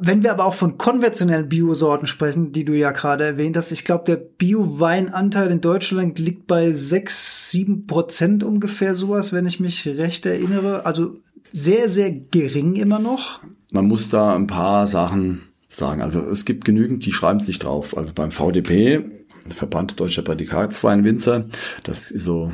Wenn 0.00 0.22
wir 0.22 0.32
aber 0.32 0.44
auch 0.44 0.54
von 0.54 0.78
konventionellen 0.78 1.48
Biosorten 1.48 2.06
sprechen, 2.06 2.52
die 2.52 2.64
du 2.64 2.72
ja 2.72 2.90
gerade 2.90 3.24
erwähnt 3.24 3.56
hast, 3.56 3.72
ich 3.72 3.84
glaube, 3.84 4.04
der 4.04 4.16
Bio-Weinanteil 4.16 5.50
in 5.50 5.60
Deutschland 5.60 6.18
liegt 6.18 6.46
bei 6.46 6.72
sechs, 6.72 7.50
sieben 7.50 7.86
Prozent 7.86 8.44
ungefähr 8.44 8.94
sowas, 8.94 9.32
wenn 9.32 9.46
ich 9.46 9.60
mich 9.60 9.86
recht 9.86 10.26
erinnere. 10.26 10.86
Also 10.86 11.16
sehr, 11.52 11.88
sehr 11.88 12.10
gering 12.10 12.76
immer 12.76 12.98
noch. 12.98 13.40
Man 13.70 13.86
muss 13.86 14.08
da 14.08 14.34
ein 14.34 14.46
paar 14.46 14.86
Sachen 14.86 15.42
sagen. 15.68 16.02
Also 16.02 16.20
es 16.22 16.44
gibt 16.44 16.64
genügend, 16.64 17.04
die 17.04 17.12
schreiben 17.12 17.40
es 17.40 17.48
nicht 17.48 17.64
drauf. 17.64 17.96
Also 17.96 18.12
beim 18.14 18.30
VDP, 18.30 19.04
Verband 19.48 19.98
Deutscher 20.00 20.22
Prädikatsweinwinzer, 20.22 21.46
das 21.82 22.10
ist 22.10 22.24
so, 22.24 22.52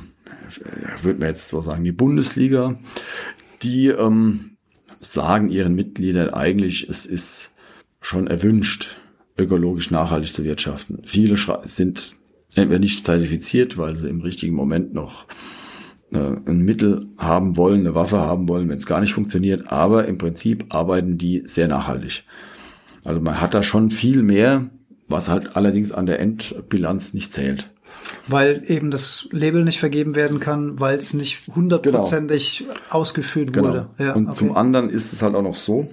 würde 1.02 1.20
man 1.20 1.28
jetzt 1.28 1.48
so 1.48 1.60
sagen, 1.60 1.84
die 1.84 1.92
Bundesliga, 1.92 2.78
die 3.62 3.88
ähm, 3.88 4.56
sagen 4.98 5.50
ihren 5.50 5.74
Mitgliedern 5.74 6.30
eigentlich, 6.30 6.88
es 6.88 7.06
ist 7.06 7.52
schon 8.00 8.26
erwünscht, 8.26 8.96
ökologisch 9.36 9.90
nachhaltig 9.90 10.32
zu 10.32 10.44
wirtschaften. 10.44 11.00
Viele 11.04 11.36
sind 11.64 12.16
entweder 12.54 12.80
nicht 12.80 13.04
zertifiziert, 13.04 13.78
weil 13.78 13.96
sie 13.96 14.08
im 14.08 14.20
richtigen 14.20 14.54
Moment 14.54 14.92
noch 14.92 15.26
äh, 16.12 16.18
ein 16.18 16.60
Mittel 16.60 17.06
haben 17.18 17.56
wollen, 17.56 17.80
eine 17.80 17.94
Waffe 17.94 18.18
haben 18.18 18.48
wollen, 18.48 18.68
wenn 18.68 18.76
es 18.76 18.86
gar 18.86 19.00
nicht 19.00 19.14
funktioniert. 19.14 19.70
Aber 19.70 20.06
im 20.06 20.18
Prinzip 20.18 20.66
arbeiten 20.70 21.18
die 21.18 21.42
sehr 21.44 21.68
nachhaltig. 21.68 22.24
Also 23.04 23.20
man 23.20 23.40
hat 23.40 23.54
da 23.54 23.62
schon 23.62 23.90
viel 23.90 24.22
mehr, 24.22 24.68
was 25.08 25.28
halt 25.28 25.56
allerdings 25.56 25.92
an 25.92 26.06
der 26.06 26.20
Endbilanz 26.20 27.14
nicht 27.14 27.32
zählt. 27.32 27.70
Weil 28.28 28.62
eben 28.66 28.90
das 28.90 29.28
Label 29.30 29.64
nicht 29.64 29.80
vergeben 29.80 30.14
werden 30.14 30.40
kann, 30.40 30.78
weil 30.78 30.96
es 30.96 31.14
nicht 31.14 31.46
hundertprozentig 31.54 32.64
genau. 32.64 32.78
ausgeführt 32.90 33.52
genau. 33.52 33.68
wurde. 33.68 33.90
Ja, 33.98 34.14
Und 34.14 34.26
okay. 34.26 34.34
zum 34.34 34.56
anderen 34.56 34.90
ist 34.90 35.12
es 35.12 35.22
halt 35.22 35.34
auch 35.34 35.42
noch 35.42 35.56
so, 35.56 35.90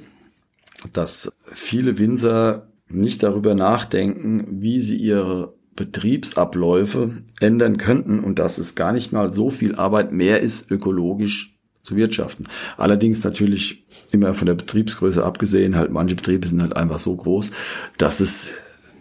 dass 0.93 1.32
viele 1.52 1.98
Winzer 1.98 2.67
nicht 2.89 3.24
darüber 3.24 3.56
nachdenken, 3.56 4.46
wie 4.62 4.80
sie 4.80 4.98
ihre 4.98 5.54
Betriebsabläufe 5.76 7.24
ändern 7.39 7.78
könnten 7.78 8.20
und 8.20 8.39
dass 8.39 8.58
es 8.58 8.76
gar 8.76 8.93
nicht 8.93 9.12
mal 9.12 9.32
so 9.32 9.50
viel 9.50 9.76
Arbeit 9.76 10.12
mehr 10.12 10.41
ist, 10.41 10.72
ökologisch 10.72 11.58
zu 11.84 11.96
wirtschaften. 11.96 12.48
Allerdings 12.76 13.24
natürlich 13.24 13.86
immer 14.12 14.34
von 14.34 14.48
der 14.48 14.56
Betriebsgröße 14.56 15.24
abgesehen, 15.24 15.78
halt 15.78 15.91
manche 15.91 16.15
Betriebe 16.15 16.48
sind 16.48 16.62
halt 16.62 16.76
einfach 16.76 17.00
so 17.00 17.15
groß, 17.15 17.52
dass 17.98 18.20
es 18.20 18.54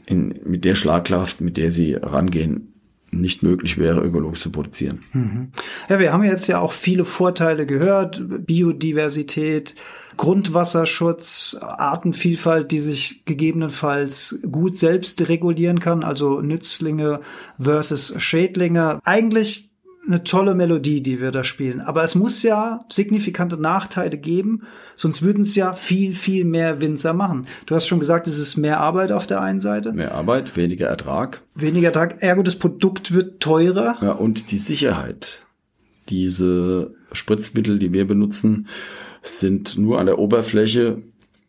in, 0.07 0.39
mit 0.45 0.65
der 0.65 0.77
Schlagkraft, 0.77 1.41
mit 1.41 1.57
der 1.57 1.73
sie 1.73 1.95
rangehen, 1.95 2.76
nicht 3.21 3.43
möglich 3.43 3.79
wäre, 3.79 4.01
ökologisch 4.01 4.41
zu 4.41 4.51
produzieren. 4.51 5.01
Mhm. 5.13 5.49
Ja, 5.89 5.99
wir 5.99 6.13
haben 6.13 6.25
jetzt 6.25 6.47
ja 6.47 6.61
auch 6.61 6.73
viele 6.73 7.05
Vorteile 7.05 7.67
gehört. 7.67 8.23
Biodiversität, 8.47 9.75
Grundwasserschutz, 10.17 11.57
Artenvielfalt, 11.61 12.71
die 12.71 12.81
sich 12.81 13.25
gegebenenfalls 13.25 14.41
gut 14.51 14.77
selbst 14.77 15.29
regulieren 15.29 15.81
kann, 15.81 16.05
also 16.05 16.41
Nützlinge 16.41 17.21
versus 17.59 18.15
Schädlinge. 18.19 18.99
Eigentlich 19.05 19.71
eine 20.07 20.23
tolle 20.25 20.55
Melodie, 20.55 21.03
die 21.03 21.21
wir 21.21 21.31
da 21.31 21.45
spielen. 21.45 21.81
Aber 21.81 22.05
es 22.05 22.15
muss 22.15 22.43
ja 22.43 22.85
signifikante 22.89 23.61
Nachteile 23.61 24.19
geben, 24.19 24.63
sonst 24.95 25.23
würden 25.23 25.43
es 25.43 25.55
ja 25.55 25.73
viel, 25.73 26.15
viel 26.15 26.45
mehr 26.45 26.81
Winzer 26.81 27.13
machen. 27.13 27.47
Du 27.67 27.75
hast 27.75 27.87
schon 27.87 27.99
gesagt, 27.99 28.29
es 28.29 28.39
ist 28.39 28.57
mehr 28.57 28.81
Arbeit 28.81 29.13
auf 29.13 29.27
der 29.27 29.41
einen 29.41 29.61
Seite. 29.61 29.93
Mehr 29.93 30.15
Arbeit, 30.15 30.57
weniger 30.57 30.87
Ertrag. 30.87 31.43
Weniger 31.55 31.89
Ertrag, 31.89 32.23
ergo 32.23 32.43
das 32.43 32.57
Produkt 32.57 33.13
wird 33.13 33.41
teurer. 33.41 33.97
Ja, 34.01 34.13
und 34.13 34.51
die 34.51 34.59
Sicherheit. 34.59 35.41
Diese 36.09 36.95
Spritzmittel, 37.13 37.79
die 37.79 37.93
wir 37.93 38.07
benutzen, 38.07 38.69
sind 39.23 39.77
nur 39.77 39.99
an 39.99 40.07
der 40.07 40.19
Oberfläche 40.19 41.03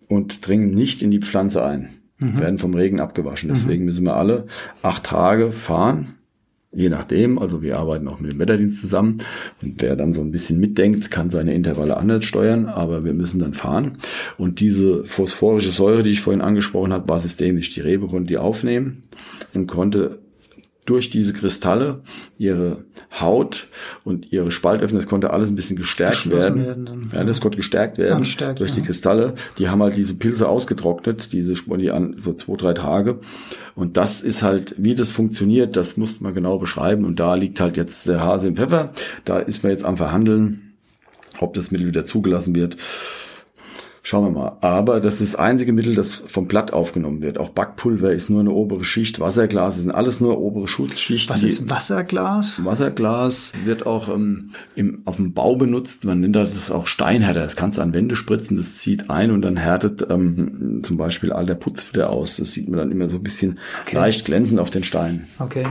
und 0.07 0.47
dringen 0.47 0.71
nicht 0.71 1.01
in 1.03 1.11
die 1.11 1.19
Pflanze 1.19 1.63
ein. 1.63 1.89
Mhm. 2.17 2.39
Werden 2.39 2.59
vom 2.59 2.73
Regen 2.73 2.99
abgewaschen. 2.99 3.49
Deswegen 3.49 3.83
mhm. 3.83 3.85
müssen 3.85 4.05
wir 4.05 4.15
alle 4.15 4.47
acht 4.81 5.03
Tage 5.03 5.51
fahren 5.51 6.16
Je 6.77 6.89
nachdem, 6.89 7.39
also 7.39 7.63
wir 7.63 7.79
arbeiten 7.79 8.07
auch 8.07 8.19
mit 8.19 8.33
dem 8.33 8.37
Wetterdienst 8.37 8.81
zusammen 8.81 9.17
und 9.63 9.81
wer 9.81 9.95
dann 9.95 10.13
so 10.13 10.21
ein 10.21 10.29
bisschen 10.29 10.59
mitdenkt, 10.59 11.09
kann 11.09 11.31
seine 11.31 11.55
Intervalle 11.55 11.97
anders 11.97 12.23
steuern, 12.23 12.67
aber 12.67 13.03
wir 13.03 13.15
müssen 13.15 13.39
dann 13.39 13.55
fahren. 13.55 13.97
Und 14.37 14.59
diese 14.59 15.03
phosphorische 15.03 15.71
Säure, 15.71 16.03
die 16.03 16.11
ich 16.11 16.21
vorhin 16.21 16.43
angesprochen 16.43 16.93
habe, 16.93 17.09
war 17.09 17.19
systemisch. 17.19 17.73
Die 17.73 17.81
Rebe 17.81 18.05
konnte 18.05 18.27
die 18.27 18.37
aufnehmen 18.37 19.01
und 19.55 19.65
konnte 19.65 20.19
durch 20.87 21.09
diese 21.09 21.33
Kristalle 21.33 22.01
ihre 22.37 22.85
Haut 23.19 23.67
und 24.05 24.31
ihre 24.31 24.51
Spaltöffnung, 24.51 24.99
das 24.99 25.09
konnte 25.09 25.31
alles 25.31 25.49
ein 25.49 25.55
bisschen 25.55 25.75
gestärkt 25.75 26.31
werden. 26.31 26.65
werden 26.65 27.11
ja, 27.13 27.23
das 27.25 27.41
konnte 27.41 27.57
gestärkt 27.57 27.97
werden 27.97 28.21
gestärkt, 28.21 28.61
durch 28.61 28.71
ja. 28.71 28.77
die 28.77 28.81
Kristalle. 28.83 29.35
Die 29.57 29.67
haben 29.69 29.83
halt 29.83 29.97
diese 29.97 30.15
Pilze 30.15 30.47
ausgetrocknet, 30.47 31.33
diese 31.33 31.53
die 31.53 31.91
an 31.91 32.15
so 32.17 32.33
zwei, 32.33 32.55
drei 32.55 32.73
Tage. 32.73 33.19
Und 33.75 33.97
das 33.97 34.21
ist 34.21 34.43
halt, 34.43 34.75
wie 34.77 34.95
das 34.95 35.09
funktioniert, 35.09 35.75
das 35.75 35.97
muss 35.97 36.21
man 36.21 36.33
genau 36.33 36.57
beschreiben. 36.57 37.03
Und 37.03 37.19
da 37.19 37.35
liegt 37.35 37.59
halt 37.59 37.75
jetzt 37.75 38.07
der 38.07 38.23
Hase 38.23 38.47
im 38.47 38.55
Pfeffer. 38.55 38.93
Da 39.25 39.39
ist 39.39 39.63
man 39.63 39.73
jetzt 39.73 39.83
am 39.83 39.97
Verhandeln, 39.97 40.73
ob 41.39 41.53
das 41.53 41.69
Mittel 41.69 41.87
wieder 41.87 42.05
zugelassen 42.05 42.55
wird. 42.55 42.77
Schauen 44.07 44.23
wir 44.23 44.39
mal. 44.39 44.57
Aber 44.61 45.01
das 45.01 45.19
ist 45.19 45.33
das 45.33 45.35
einzige 45.37 45.73
Mittel, 45.73 45.93
das 45.93 46.13
vom 46.13 46.47
Blatt 46.47 46.71
aufgenommen 46.71 47.21
wird. 47.21 47.37
Auch 47.37 47.49
Backpulver 47.49 48.13
ist 48.13 48.29
nur 48.29 48.39
eine 48.39 48.51
obere 48.51 48.85
Schicht. 48.85 49.19
Wasserglas 49.19 49.79
sind 49.79 49.91
alles 49.91 50.21
nur 50.21 50.39
obere 50.39 50.69
Schutzschichten. 50.69 51.35
Was 51.35 51.43
ist 51.43 51.69
Wasserglas? 51.69 52.63
Wasserglas 52.63 53.51
wird 53.65 53.85
auch 53.85 54.07
ähm, 54.07 54.51
im, 54.75 55.01
auf 55.03 55.17
dem 55.17 55.33
Bau 55.33 55.57
benutzt. 55.57 56.05
Man 56.05 56.21
nennt 56.21 56.37
das 56.37 56.71
auch 56.71 56.87
Steinhärter. 56.87 57.41
Das 57.41 57.57
kannst 57.57 57.79
du 57.79 57.81
an 57.81 57.93
Wände 57.93 58.15
spritzen, 58.15 58.55
das 58.55 58.77
zieht 58.77 59.09
ein 59.09 59.29
und 59.29 59.41
dann 59.41 59.57
härtet 59.57 60.09
ähm, 60.09 60.79
zum 60.83 60.95
Beispiel 60.95 61.33
alter 61.33 61.55
Putz 61.55 61.91
wieder 61.91 62.09
aus. 62.09 62.37
Das 62.37 62.53
sieht 62.53 62.69
man 62.69 62.79
dann 62.79 62.91
immer 62.91 63.09
so 63.09 63.17
ein 63.17 63.23
bisschen 63.23 63.59
okay. 63.81 63.97
leicht 63.97 64.23
glänzend 64.23 64.61
auf 64.61 64.69
den 64.69 64.85
Steinen. 64.85 65.27
Okay. 65.37 65.67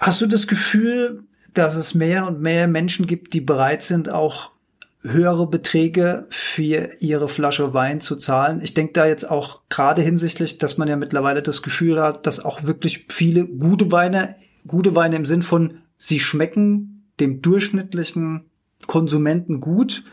Hast 0.00 0.22
du 0.22 0.26
das 0.26 0.46
Gefühl, 0.46 1.24
dass 1.52 1.76
es 1.76 1.94
mehr 1.94 2.26
und 2.26 2.40
mehr 2.40 2.66
Menschen 2.66 3.06
gibt, 3.06 3.34
die 3.34 3.42
bereit 3.42 3.82
sind, 3.82 4.08
auch 4.08 4.55
höhere 5.02 5.46
Beträge 5.46 6.26
für 6.30 6.90
ihre 7.00 7.28
Flasche 7.28 7.74
Wein 7.74 8.00
zu 8.00 8.16
zahlen. 8.16 8.60
Ich 8.62 8.74
denke 8.74 8.92
da 8.94 9.06
jetzt 9.06 9.30
auch 9.30 9.60
gerade 9.68 10.02
hinsichtlich, 10.02 10.58
dass 10.58 10.78
man 10.78 10.88
ja 10.88 10.96
mittlerweile 10.96 11.42
das 11.42 11.62
Gefühl 11.62 12.00
hat, 12.00 12.26
dass 12.26 12.44
auch 12.44 12.64
wirklich 12.64 13.06
viele 13.08 13.46
gute 13.46 13.92
Weine, 13.92 14.36
gute 14.66 14.94
Weine 14.94 15.16
im 15.16 15.26
Sinn 15.26 15.42
von, 15.42 15.78
sie 15.96 16.20
schmecken 16.20 17.04
dem 17.20 17.42
durchschnittlichen 17.42 18.46
Konsumenten 18.86 19.60
gut, 19.60 20.04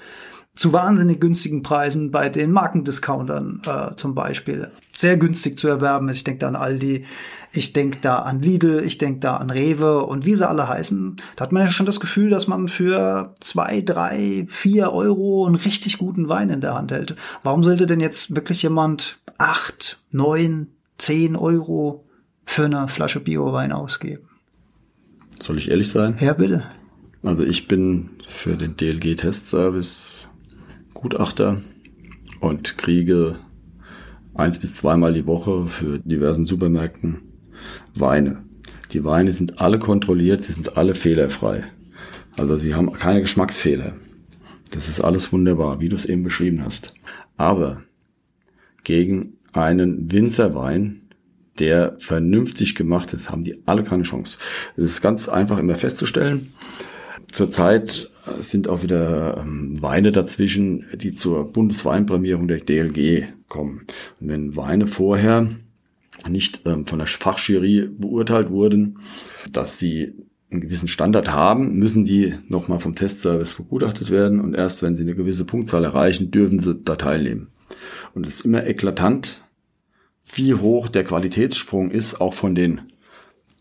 zu 0.56 0.72
wahnsinnig 0.72 1.20
günstigen 1.20 1.64
Preisen 1.64 2.12
bei 2.12 2.30
den 2.30 2.52
Markendiscountern 2.52 3.62
äh, 3.66 3.96
zum 3.96 4.14
Beispiel. 4.14 4.70
Sehr 4.92 5.18
günstig 5.18 5.58
zu 5.58 5.68
erwerben. 5.68 6.10
Ich 6.10 6.24
denke 6.24 6.42
da 6.42 6.48
an 6.50 6.56
Aldi, 6.56 7.06
ich 7.52 7.74
denke 7.74 8.00
da 8.02 8.20
an 8.20 8.42
Lidl, 8.42 8.84
ich 8.86 9.00
denke 9.00 9.20
da 9.20 9.38
an 9.38 9.50
Rewe 9.50 10.04
und 10.06 10.26
wie 10.26 10.36
sie 10.36 10.48
alle 10.48 10.68
heißen. 10.68 11.16
Da 11.36 11.44
hat 11.44 11.52
man 11.52 11.64
ja 11.64 11.72
schon 11.72 11.88
das 11.88 12.00
Gefühl, 12.00 12.30
dass 12.30 12.48
man 12.48 12.68
für 12.68 13.34
zwei, 13.40 13.82
drei, 13.82 14.46
vier 14.50 14.92
Euro 14.92 15.46
einen 15.46 15.56
richtig 15.56 15.98
guten 15.98 16.30
Wein 16.30 16.50
in 16.50 16.62
der 16.62 16.76
Hand 16.76 16.92
hält. 16.92 17.16
Warum 17.42 17.64
sollte 17.64 17.88
denn 17.88 18.00
jetzt 18.00 18.36
wirklich 18.36 18.62
jemand 18.62 19.20
acht, 19.40 20.00
neun, 20.12 20.68
zehn 20.98 21.36
Euro 21.36 22.06
für 22.46 22.66
eine 22.66 22.88
Flasche 22.90 23.20
Bio-Wein 23.20 23.72
ausgeben? 23.72 24.30
Soll 25.42 25.58
ich 25.58 25.72
ehrlich 25.72 25.90
sein? 25.90 26.16
Ja, 26.20 26.34
bitte. 26.34 26.64
Also 27.24 27.44
ich 27.44 27.68
bin 27.68 28.10
für 28.28 28.56
den 28.56 28.76
DLG-Testservice 28.78 30.28
Gutachter 31.04 31.62
und 32.40 32.78
kriege 32.78 33.36
eins 34.34 34.58
bis 34.58 34.76
zweimal 34.76 35.14
die 35.14 35.28
Woche 35.28 35.68
für 35.68 36.00
diversen 36.00 36.46
Supermärkten 36.46 37.20
Weine. 37.94 38.44
Die 38.94 39.04
Weine 39.04 39.34
sind 39.34 39.60
alle 39.60 39.80
kontrolliert, 39.80 40.46
sie 40.46 40.54
sind 40.54 40.78
alle 40.78 40.96
fehlerfrei. 40.96 41.66
Also 42.38 42.56
sie 42.56 42.74
haben 42.74 42.94
keine 42.94 43.20
Geschmacksfehler. 43.20 43.98
Das 44.72 44.88
ist 44.88 45.02
alles 45.02 45.34
wunderbar, 45.34 45.82
wie 45.82 45.90
du 45.90 45.98
es 45.98 46.06
eben 46.06 46.24
beschrieben 46.24 46.64
hast. 46.64 46.94
Aber 47.36 47.84
gegen 48.86 49.34
einen 49.52 50.10
Winzerwein, 50.10 51.02
der 51.60 51.98
vernünftig 52.00 52.76
gemacht 52.76 53.12
ist, 53.14 53.30
haben 53.30 53.44
die 53.44 53.62
alle 53.66 53.84
keine 53.84 54.04
Chance. 54.04 54.40
Es 54.78 54.86
ist 54.86 55.02
ganz 55.02 55.28
einfach 55.28 55.58
immer 55.58 55.76
festzustellen. 55.76 56.54
Zurzeit 57.30 58.10
sind 58.38 58.68
auch 58.68 58.84
wieder 58.84 59.38
ähm, 59.38 59.82
Weine 59.82 60.12
dazwischen, 60.12 60.86
die 60.96 61.14
zur 61.14 61.52
Bundesweinprämierung 61.52 62.48
der 62.48 62.60
DLG 62.60 63.28
kommen. 63.48 63.86
Und 64.20 64.30
wenn 64.30 64.56
Weine 64.56 64.88
vorher 64.88 65.48
nicht 66.30 66.62
ähm, 66.66 66.86
von 66.86 67.00
der 67.00 67.08
Fachjury 67.08 67.90
beurteilt 67.90 68.50
wurden, 68.50 69.00
dass 69.52 69.78
sie 69.78 70.14
einen 70.52 70.62
gewissen 70.62 70.88
Standard 70.88 71.32
haben, 71.32 71.74
müssen 71.74 72.06
die 72.06 72.36
nochmal 72.48 72.80
vom 72.80 72.96
Testservice 72.96 73.54
begutachtet 73.56 74.12
werden 74.12 74.40
und 74.40 74.54
erst 74.54 74.84
wenn 74.84 74.96
sie 74.96 75.04
eine 75.04 75.16
gewisse 75.16 75.46
Punktzahl 75.46 75.84
erreichen, 75.84 76.32
dürfen 76.32 76.60
sie 76.60 76.76
da 76.76 76.96
teilnehmen. 76.96 77.48
Und 78.14 78.28
es 78.28 78.36
ist 78.36 78.46
immer 78.46 78.66
eklatant, 78.66 79.42
wie 80.32 80.54
hoch 80.54 80.88
der 80.88 81.04
Qualitätssprung 81.04 81.92
ist, 81.92 82.22
auch 82.22 82.34
von 82.34 82.56
den 82.56 82.82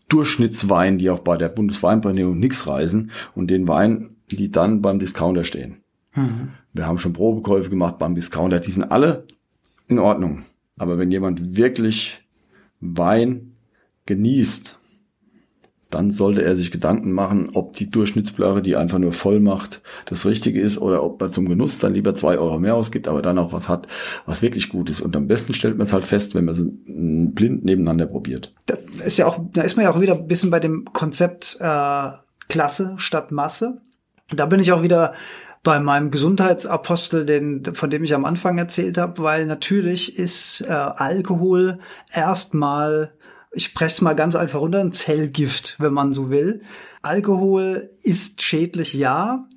Durchschnittsweinen, 0.09 0.99
die 0.99 1.09
auch 1.09 1.19
bei 1.19 1.37
der 1.37 1.49
Bundesweinprämierung 1.49 2.37
nichts 2.37 2.67
reisen 2.67 3.11
und 3.33 3.49
den 3.49 3.67
Weinen, 3.67 4.12
die 4.35 4.51
dann 4.51 4.81
beim 4.81 4.99
Discounter 4.99 5.43
stehen. 5.43 5.77
Mhm. 6.15 6.49
Wir 6.73 6.87
haben 6.87 6.99
schon 6.99 7.13
Probekäufe 7.13 7.69
gemacht 7.69 7.97
beim 7.97 8.15
Discounter, 8.15 8.59
die 8.59 8.71
sind 8.71 8.83
alle 8.83 9.25
in 9.87 9.99
Ordnung. 9.99 10.43
Aber 10.77 10.97
wenn 10.97 11.11
jemand 11.11 11.55
wirklich 11.55 12.23
Wein 12.79 13.53
genießt, 14.05 14.79
dann 15.93 16.09
sollte 16.09 16.43
er 16.43 16.55
sich 16.55 16.71
Gedanken 16.71 17.11
machen, 17.11 17.51
ob 17.53 17.73
die 17.73 17.89
Durchschnittsblöre, 17.89 18.63
die 18.63 18.75
einfach 18.75 18.97
nur 18.97 19.13
voll 19.13 19.39
macht, 19.39 19.81
das 20.05 20.25
Richtige 20.25 20.59
ist 20.59 20.79
oder 20.79 21.03
ob 21.03 21.21
man 21.21 21.31
zum 21.31 21.47
Genuss 21.47 21.77
dann 21.77 21.93
lieber 21.93 22.15
zwei 22.15 22.39
Euro 22.39 22.57
mehr 22.57 22.75
ausgibt, 22.75 23.07
aber 23.07 23.21
dann 23.21 23.37
auch 23.37 23.53
was 23.53 23.69
hat, 23.69 23.87
was 24.25 24.41
wirklich 24.41 24.69
gut 24.69 24.89
ist. 24.89 25.01
Und 25.01 25.15
am 25.15 25.27
besten 25.27 25.53
stellt 25.53 25.77
man 25.77 25.83
es 25.83 25.93
halt 25.93 26.05
fest, 26.05 26.33
wenn 26.33 26.45
man 26.45 26.55
sie 26.55 26.71
blind 26.85 27.63
nebeneinander 27.63 28.07
probiert. 28.07 28.53
Da 28.65 28.75
ist 29.05 29.17
ja 29.17 29.27
auch, 29.27 29.39
da 29.53 29.61
ist 29.61 29.75
man 29.75 29.83
ja 29.85 29.91
auch 29.91 30.01
wieder 30.01 30.15
ein 30.15 30.27
bisschen 30.27 30.49
bei 30.49 30.59
dem 30.59 30.85
Konzept 30.93 31.57
äh, 31.59 32.09
Klasse 32.49 32.95
statt 32.97 33.31
Masse. 33.31 33.81
Da 34.29 34.45
bin 34.45 34.59
ich 34.59 34.71
auch 34.71 34.83
wieder 34.83 35.13
bei 35.63 35.79
meinem 35.79 36.11
Gesundheitsapostel, 36.11 37.25
den, 37.25 37.63
von 37.73 37.89
dem 37.89 38.03
ich 38.03 38.13
am 38.13 38.25
Anfang 38.25 38.57
erzählt 38.57 38.97
habe, 38.97 39.23
weil 39.23 39.45
natürlich 39.45 40.17
ist 40.17 40.61
äh, 40.61 40.71
Alkohol 40.71 41.79
erstmal 42.11 43.13
ich 43.53 43.65
spreche 43.65 43.93
es 43.93 44.01
mal 44.01 44.15
ganz 44.15 44.35
einfach 44.35 44.59
runter, 44.59 44.79
ein 44.79 44.91
Zellgift, 44.91 45.79
wenn 45.79 45.93
man 45.93 46.11
so 46.11 46.29
will. 46.29 46.61
Alkohol 47.01 47.89
ist 48.01 48.41
schädlich, 48.41 48.93
ja. 48.93 49.47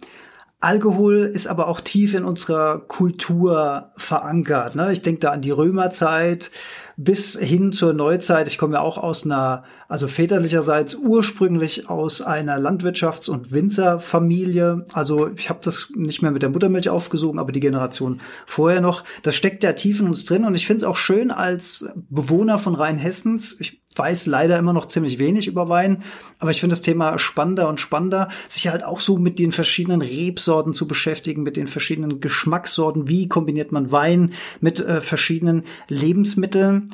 Alkohol 0.61 1.31
ist 1.33 1.47
aber 1.47 1.69
auch 1.69 1.81
tief 1.81 2.15
in 2.15 2.25
unserer 2.25 2.81
Kultur 2.81 3.93
verankert. 3.97 4.75
Ne? 4.75 4.93
Ich 4.93 5.03
denke 5.03 5.21
da 5.21 5.31
an 5.31 5.43
die 5.43 5.51
Römerzeit 5.51 6.51
bis 6.97 7.39
hin 7.39 7.73
zur 7.73 7.93
Neuzeit. 7.93 8.49
Ich 8.49 8.57
komme 8.57 8.75
ja 8.75 8.81
auch 8.81 8.97
aus 8.97 9.25
einer, 9.25 9.65
also 9.87 10.09
väterlicherseits 10.09 10.95
ursprünglich 10.95 11.91
aus 11.91 12.23
einer 12.23 12.59
Landwirtschafts- 12.59 13.29
und 13.29 13.53
Winzerfamilie. 13.53 14.87
Also 14.93 15.31
ich 15.37 15.51
habe 15.51 15.61
das 15.63 15.91
nicht 15.95 16.23
mehr 16.23 16.31
mit 16.31 16.43
der 16.43 16.49
Muttermilch 16.49 16.89
aufgesogen, 16.89 17.39
aber 17.39 17.53
die 17.53 17.61
Generation 17.61 18.21
vorher 18.47 18.81
noch. 18.81 19.05
Das 19.23 19.35
steckt 19.35 19.63
ja 19.63 19.75
tief 19.75 20.01
in 20.01 20.07
uns 20.07 20.25
drin 20.25 20.45
und 20.45 20.55
ich 20.55 20.67
finde 20.67 20.85
es 20.85 20.85
auch 20.85 20.97
schön 20.97 21.31
als 21.31 21.87
Bewohner 22.09 22.57
von 22.57 22.75
Rheinhessens. 22.75 23.57
Ich 23.59 23.83
weiß 23.99 24.27
leider 24.27 24.59
immer 24.59 24.73
noch 24.73 24.87
ziemlich 24.87 25.19
wenig 25.19 25.47
über 25.47 25.69
Wein, 25.69 26.03
aber 26.39 26.51
ich 26.51 26.61
finde 26.61 26.75
das 26.75 26.83
Thema 26.83 27.19
spannender 27.19 27.69
und 27.69 27.81
spannender, 27.81 28.29
sich 28.49 28.69
halt 28.69 28.85
auch 28.85 29.01
so 29.01 29.19
mit 29.19 29.39
den 29.39 29.53
verschiedenen 29.53 30.03
Rebsorten 30.03 30.73
zu 30.73 30.87
beschäftigen, 30.87 31.43
mit 31.43 31.57
den 31.57 31.67
verschiedenen 31.67 32.21
Geschmackssorten, 32.21 33.09
wie 33.09 33.29
kombiniert 33.29 33.73
man 33.73 33.91
Wein 33.91 34.33
mit 34.61 34.81
äh, 34.81 35.01
verschiedenen 35.01 35.65
Lebensmitteln, 35.89 36.86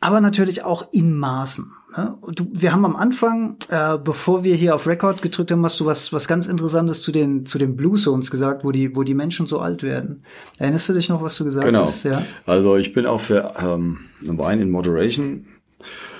aber 0.00 0.20
natürlich 0.20 0.64
auch 0.64 0.88
in 0.92 1.18
Maßen. 1.18 1.72
Ne? 1.96 2.16
Du, 2.34 2.46
wir 2.52 2.72
haben 2.72 2.84
am 2.84 2.96
Anfang, 2.96 3.56
äh, 3.68 3.98
bevor 3.98 4.44
wir 4.44 4.54
hier 4.54 4.74
auf 4.74 4.86
Record 4.86 5.22
gedrückt 5.22 5.50
haben, 5.50 5.64
hast 5.64 5.78
du 5.80 5.86
was, 5.86 6.12
was 6.12 6.28
ganz 6.28 6.46
Interessantes 6.46 7.02
zu 7.02 7.12
den, 7.12 7.46
zu 7.46 7.58
den 7.58 7.76
Blue 7.76 7.96
Zones 7.96 8.30
gesagt, 8.30 8.64
wo 8.64 8.72
die, 8.72 8.96
wo 8.96 9.02
die 9.02 9.14
Menschen 9.14 9.46
so 9.46 9.60
alt 9.60 9.82
werden. 9.82 10.22
Erinnerst 10.58 10.88
du 10.88 10.92
dich 10.94 11.08
noch, 11.08 11.22
was 11.22 11.36
du 11.36 11.44
gesagt 11.44 11.66
genau. 11.66 11.82
hast? 11.82 12.04
Ja. 12.04 12.22
Also 12.46 12.76
ich 12.76 12.92
bin 12.92 13.06
auch 13.06 13.20
für 13.20 13.54
ähm, 13.60 13.98
Wein 14.22 14.60
in 14.60 14.70
Moderation 14.70 15.44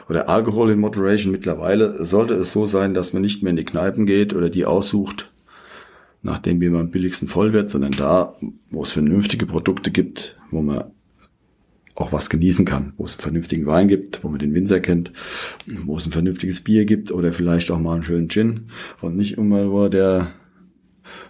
oder 0.08 0.28
Alkohol 0.28 0.70
in 0.70 0.80
Moderation 0.80 1.30
mittlerweile 1.30 2.04
sollte 2.04 2.34
es 2.34 2.52
so 2.52 2.66
sein, 2.66 2.94
dass 2.94 3.12
man 3.12 3.22
nicht 3.22 3.42
mehr 3.42 3.50
in 3.50 3.56
die 3.56 3.64
Kneipen 3.64 4.06
geht 4.06 4.34
oder 4.34 4.50
die 4.50 4.64
aussucht, 4.64 5.30
nachdem 6.22 6.60
wie 6.60 6.68
man 6.68 6.80
am 6.80 6.90
billigsten 6.90 7.28
voll 7.28 7.52
wird, 7.52 7.68
sondern 7.70 7.92
da, 7.92 8.34
wo 8.70 8.82
es 8.82 8.90
vernünftige 8.90 9.46
Produkte 9.46 9.92
gibt, 9.92 10.36
wo 10.50 10.62
man 10.62 10.90
auch 12.00 12.12
was 12.12 12.30
genießen 12.30 12.64
kann, 12.64 12.92
wo 12.96 13.04
es 13.04 13.16
einen 13.16 13.22
vernünftigen 13.22 13.66
Wein 13.66 13.88
gibt, 13.88 14.24
wo 14.24 14.28
man 14.28 14.38
den 14.38 14.54
Winzer 14.54 14.80
kennt, 14.80 15.12
wo 15.66 15.96
es 15.96 16.06
ein 16.06 16.12
vernünftiges 16.12 16.62
Bier 16.62 16.84
gibt 16.84 17.12
oder 17.12 17.32
vielleicht 17.32 17.70
auch 17.70 17.78
mal 17.78 17.94
einen 17.94 18.02
schönen 18.02 18.28
Gin 18.28 18.62
und 19.00 19.16
nicht 19.16 19.36
immer 19.36 19.64
nur 19.64 19.90
der 19.90 20.28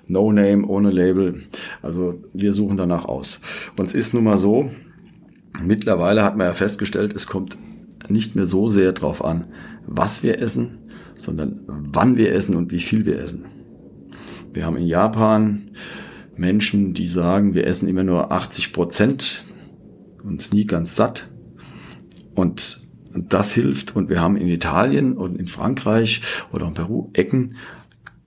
No 0.06 0.30
Name 0.32 0.66
ohne 0.66 0.90
Label. 0.90 1.42
Also 1.82 2.22
wir 2.32 2.52
suchen 2.52 2.76
danach 2.76 3.04
aus. 3.04 3.40
Und 3.76 3.86
es 3.86 3.94
ist 3.94 4.14
nun 4.14 4.24
mal 4.24 4.38
so, 4.38 4.70
mittlerweile 5.62 6.22
hat 6.22 6.36
man 6.36 6.46
ja 6.46 6.52
festgestellt, 6.52 7.14
es 7.14 7.26
kommt 7.26 7.56
nicht 8.08 8.36
mehr 8.36 8.46
so 8.46 8.68
sehr 8.68 8.92
drauf 8.92 9.24
an, 9.24 9.44
was 9.86 10.22
wir 10.22 10.38
essen, 10.40 10.78
sondern 11.14 11.60
wann 11.66 12.16
wir 12.16 12.32
essen 12.32 12.56
und 12.56 12.70
wie 12.70 12.78
viel 12.78 13.06
wir 13.06 13.18
essen. 13.18 13.44
Wir 14.52 14.66
haben 14.66 14.76
in 14.76 14.86
Japan 14.86 15.70
Menschen, 16.36 16.94
die 16.94 17.06
sagen, 17.06 17.54
wir 17.54 17.66
essen 17.66 17.88
immer 17.88 18.02
nur 18.02 18.32
80 18.32 18.72
Prozent 18.72 19.44
uns 20.22 20.52
nie 20.52 20.66
ganz 20.66 20.96
satt. 20.96 21.28
Und 22.34 22.80
das 23.14 23.52
hilft. 23.52 23.96
Und 23.96 24.08
wir 24.08 24.20
haben 24.20 24.36
in 24.36 24.48
Italien 24.48 25.16
und 25.16 25.36
in 25.36 25.46
Frankreich 25.46 26.22
oder 26.52 26.66
in 26.66 26.74
Peru 26.74 27.10
Ecken, 27.12 27.56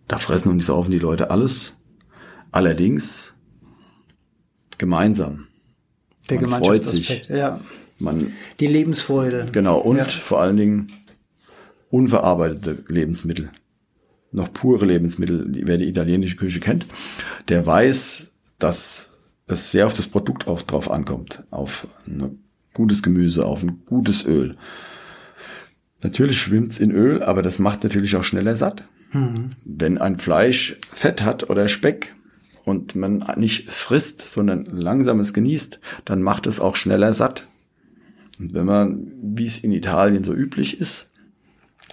da 0.08 0.18
fressen 0.18 0.52
und 0.52 0.64
saufen 0.64 0.92
die 0.92 1.00
Leute 1.00 1.32
alles. 1.32 1.74
Allerdings 2.52 3.34
gemeinsam. 4.78 5.48
Der 6.30 6.42
Man 6.42 6.64
freut 6.64 6.86
sich. 6.86 7.28
Ja. 7.28 7.60
Man, 8.00 8.34
die 8.60 8.68
Lebensfreude. 8.68 9.48
Genau, 9.52 9.78
und 9.80 9.98
Ja. 9.98 10.06
vor 10.06 10.42
allen 10.42 10.58
Dingen 10.58 10.92
unverarbeitete 11.90 12.84
Lebensmittel. 12.88 13.52
Noch 14.32 14.52
pure 14.52 14.86
Lebensmittel, 14.86 15.46
wer 15.48 15.78
die 15.78 15.88
italienische 15.88 16.36
Küche 16.38 16.60
kennt, 16.60 16.88
der 17.50 17.66
weiß, 17.66 18.32
dass 18.58 19.13
es 19.48 19.72
sehr 19.72 19.86
auf 19.86 19.94
das 19.94 20.08
Produkt 20.08 20.48
auch 20.48 20.62
drauf 20.62 20.90
ankommt. 20.90 21.40
Auf 21.52 21.88
ein 22.08 22.40
gutes 22.74 23.04
Gemüse, 23.04 23.46
auf 23.46 23.64
ein 23.64 23.82
gutes 23.86 24.26
Öl. 24.26 24.58
Natürlich 26.02 26.40
schwimmt's 26.40 26.80
in 26.80 26.92
Öl, 26.92 27.24
aber 27.24 27.42
das 27.42 27.60
macht 27.60 27.84
natürlich 27.84 28.16
auch 28.16 28.24
schneller 28.24 28.56
satt. 28.56 28.88
Wenn 29.64 29.98
ein 30.00 30.18
Fleisch 30.18 30.78
Fett 30.92 31.24
hat 31.24 31.50
oder 31.50 31.68
Speck 31.68 32.14
und 32.66 32.96
man 32.96 33.26
nicht 33.38 33.72
frisst, 33.72 34.28
sondern 34.28 34.66
langsames 34.66 35.34
genießt, 35.34 35.80
dann 36.06 36.22
macht 36.22 36.48
es 36.48 36.60
auch 36.60 36.76
schneller 36.76 37.14
satt. 37.14 37.48
Und 38.40 38.54
wenn 38.54 38.66
man, 38.66 39.12
wie 39.22 39.46
es 39.46 39.60
in 39.60 39.72
Italien 39.72 40.24
so 40.24 40.34
üblich 40.34 40.80
ist, 40.80 41.12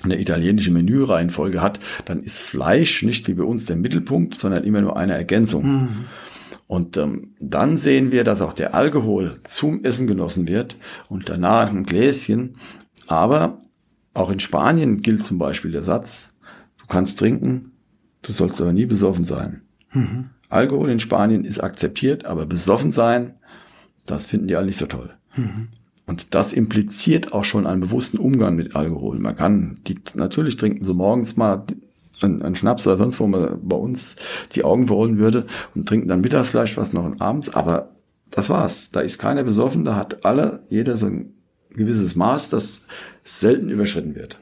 eine 0.02 0.18
italienische 0.18 0.70
Menüreihenfolge 0.70 1.60
hat, 1.60 1.78
dann 2.06 2.22
ist 2.22 2.38
Fleisch 2.38 3.02
nicht 3.02 3.28
wie 3.28 3.34
bei 3.34 3.44
uns 3.44 3.66
der 3.66 3.76
Mittelpunkt, 3.76 4.34
sondern 4.34 4.64
immer 4.64 4.80
nur 4.80 4.96
eine 4.96 5.12
Ergänzung. 5.14 5.64
Und 6.70 6.96
ähm, 6.98 7.34
dann 7.40 7.76
sehen 7.76 8.12
wir, 8.12 8.22
dass 8.22 8.40
auch 8.40 8.52
der 8.52 8.76
Alkohol 8.76 9.40
zum 9.42 9.82
Essen 9.82 10.06
genossen 10.06 10.46
wird 10.46 10.76
und 11.08 11.28
danach 11.28 11.68
ein 11.68 11.82
Gläschen. 11.82 12.54
Aber 13.08 13.58
auch 14.14 14.30
in 14.30 14.38
Spanien 14.38 15.02
gilt 15.02 15.24
zum 15.24 15.36
Beispiel 15.36 15.72
der 15.72 15.82
Satz, 15.82 16.32
du 16.78 16.86
kannst 16.86 17.18
trinken, 17.18 17.72
du 18.22 18.30
sollst 18.32 18.60
aber 18.60 18.72
nie 18.72 18.86
besoffen 18.86 19.24
sein. 19.24 19.62
Alkohol 20.48 20.90
in 20.90 21.00
Spanien 21.00 21.44
ist 21.44 21.58
akzeptiert, 21.58 22.24
aber 22.24 22.46
besoffen 22.46 22.92
sein, 22.92 23.34
das 24.06 24.26
finden 24.26 24.46
die 24.46 24.54
alle 24.54 24.66
nicht 24.66 24.78
so 24.78 24.86
toll. 24.86 25.10
Und 26.06 26.36
das 26.36 26.52
impliziert 26.52 27.32
auch 27.32 27.42
schon 27.42 27.66
einen 27.66 27.80
bewussten 27.80 28.18
Umgang 28.18 28.54
mit 28.54 28.76
Alkohol. 28.76 29.18
Man 29.18 29.34
kann, 29.34 29.78
die, 29.88 29.98
natürlich 30.14 30.56
trinken 30.56 30.84
sie 30.84 30.94
morgens 30.94 31.36
mal 31.36 31.64
einen, 32.22 32.42
einen 32.42 32.54
Schnaps 32.54 32.86
oder 32.86 32.96
sonst 32.96 33.20
wo 33.20 33.26
man 33.26 33.58
bei 33.62 33.76
uns 33.76 34.16
die 34.52 34.64
Augen 34.64 34.86
verrollen 34.86 35.18
würde 35.18 35.46
und 35.74 35.88
trinken 35.88 36.08
dann 36.08 36.20
mittags 36.20 36.50
vielleicht 36.50 36.76
was 36.76 36.92
noch 36.92 37.04
und 37.04 37.20
abends, 37.20 37.54
aber 37.54 37.90
das 38.30 38.48
war's. 38.48 38.90
Da 38.90 39.00
ist 39.00 39.18
keiner 39.18 39.42
besoffen, 39.42 39.84
da 39.84 39.96
hat 39.96 40.24
alle, 40.24 40.60
jeder 40.68 40.96
so 40.96 41.06
ein 41.06 41.34
gewisses 41.70 42.16
Maß, 42.16 42.50
das 42.50 42.86
selten 43.24 43.68
überschritten 43.68 44.14
wird. 44.14 44.38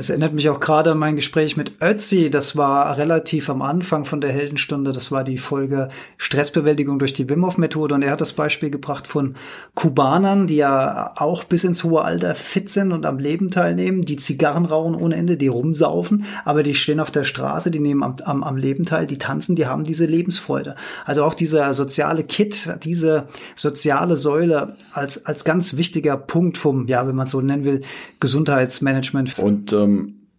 Das 0.00 0.08
erinnert 0.08 0.32
mich 0.32 0.48
auch 0.48 0.60
gerade 0.60 0.92
an 0.92 0.98
mein 0.98 1.14
Gespräch 1.14 1.58
mit 1.58 1.72
Ötzi. 1.82 2.30
Das 2.30 2.56
war 2.56 2.96
relativ 2.96 3.50
am 3.50 3.60
Anfang 3.60 4.06
von 4.06 4.22
der 4.22 4.32
Heldenstunde. 4.32 4.92
Das 4.92 5.12
war 5.12 5.24
die 5.24 5.36
Folge 5.36 5.90
Stressbewältigung 6.16 6.98
durch 6.98 7.12
die 7.12 7.28
Wim 7.28 7.44
Hof 7.44 7.58
Methode. 7.58 7.96
Und 7.96 8.00
er 8.00 8.12
hat 8.12 8.22
das 8.22 8.32
Beispiel 8.32 8.70
gebracht 8.70 9.06
von 9.06 9.34
Kubanern, 9.74 10.46
die 10.46 10.56
ja 10.56 11.12
auch 11.16 11.44
bis 11.44 11.64
ins 11.64 11.84
hohe 11.84 12.00
Alter 12.00 12.34
fit 12.34 12.70
sind 12.70 12.92
und 12.92 13.04
am 13.04 13.18
Leben 13.18 13.50
teilnehmen, 13.50 14.00
die 14.00 14.16
Zigarren 14.16 14.64
rauchen 14.64 14.94
ohne 14.94 15.16
Ende, 15.16 15.36
die 15.36 15.48
rumsaufen, 15.48 16.24
aber 16.46 16.62
die 16.62 16.74
stehen 16.74 16.98
auf 16.98 17.10
der 17.10 17.24
Straße, 17.24 17.70
die 17.70 17.78
nehmen 17.78 18.02
am, 18.02 18.16
am, 18.24 18.42
am 18.42 18.56
Leben 18.56 18.86
teil, 18.86 19.04
die 19.04 19.18
tanzen, 19.18 19.54
die 19.54 19.66
haben 19.66 19.84
diese 19.84 20.06
Lebensfreude. 20.06 20.76
Also 21.04 21.24
auch 21.24 21.34
dieser 21.34 21.74
soziale 21.74 22.24
Kit, 22.24 22.70
diese 22.84 23.26
soziale 23.54 24.16
Säule 24.16 24.76
als, 24.92 25.26
als 25.26 25.44
ganz 25.44 25.76
wichtiger 25.76 26.16
Punkt 26.16 26.56
vom, 26.56 26.86
ja, 26.86 27.06
wenn 27.06 27.16
man 27.16 27.28
so 27.28 27.42
nennen 27.42 27.66
will, 27.66 27.82
Gesundheitsmanagement. 28.18 29.38
Und 29.40 29.74
ähm, 29.74 29.89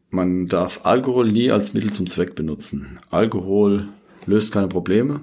man 0.09 0.47
darf 0.47 0.81
Alkohol 0.83 1.31
nie 1.31 1.51
als 1.51 1.73
Mittel 1.73 1.91
zum 1.91 2.07
Zweck 2.07 2.35
benutzen. 2.35 2.99
Alkohol 3.09 3.87
löst 4.25 4.51
keine 4.51 4.67
Probleme. 4.67 5.21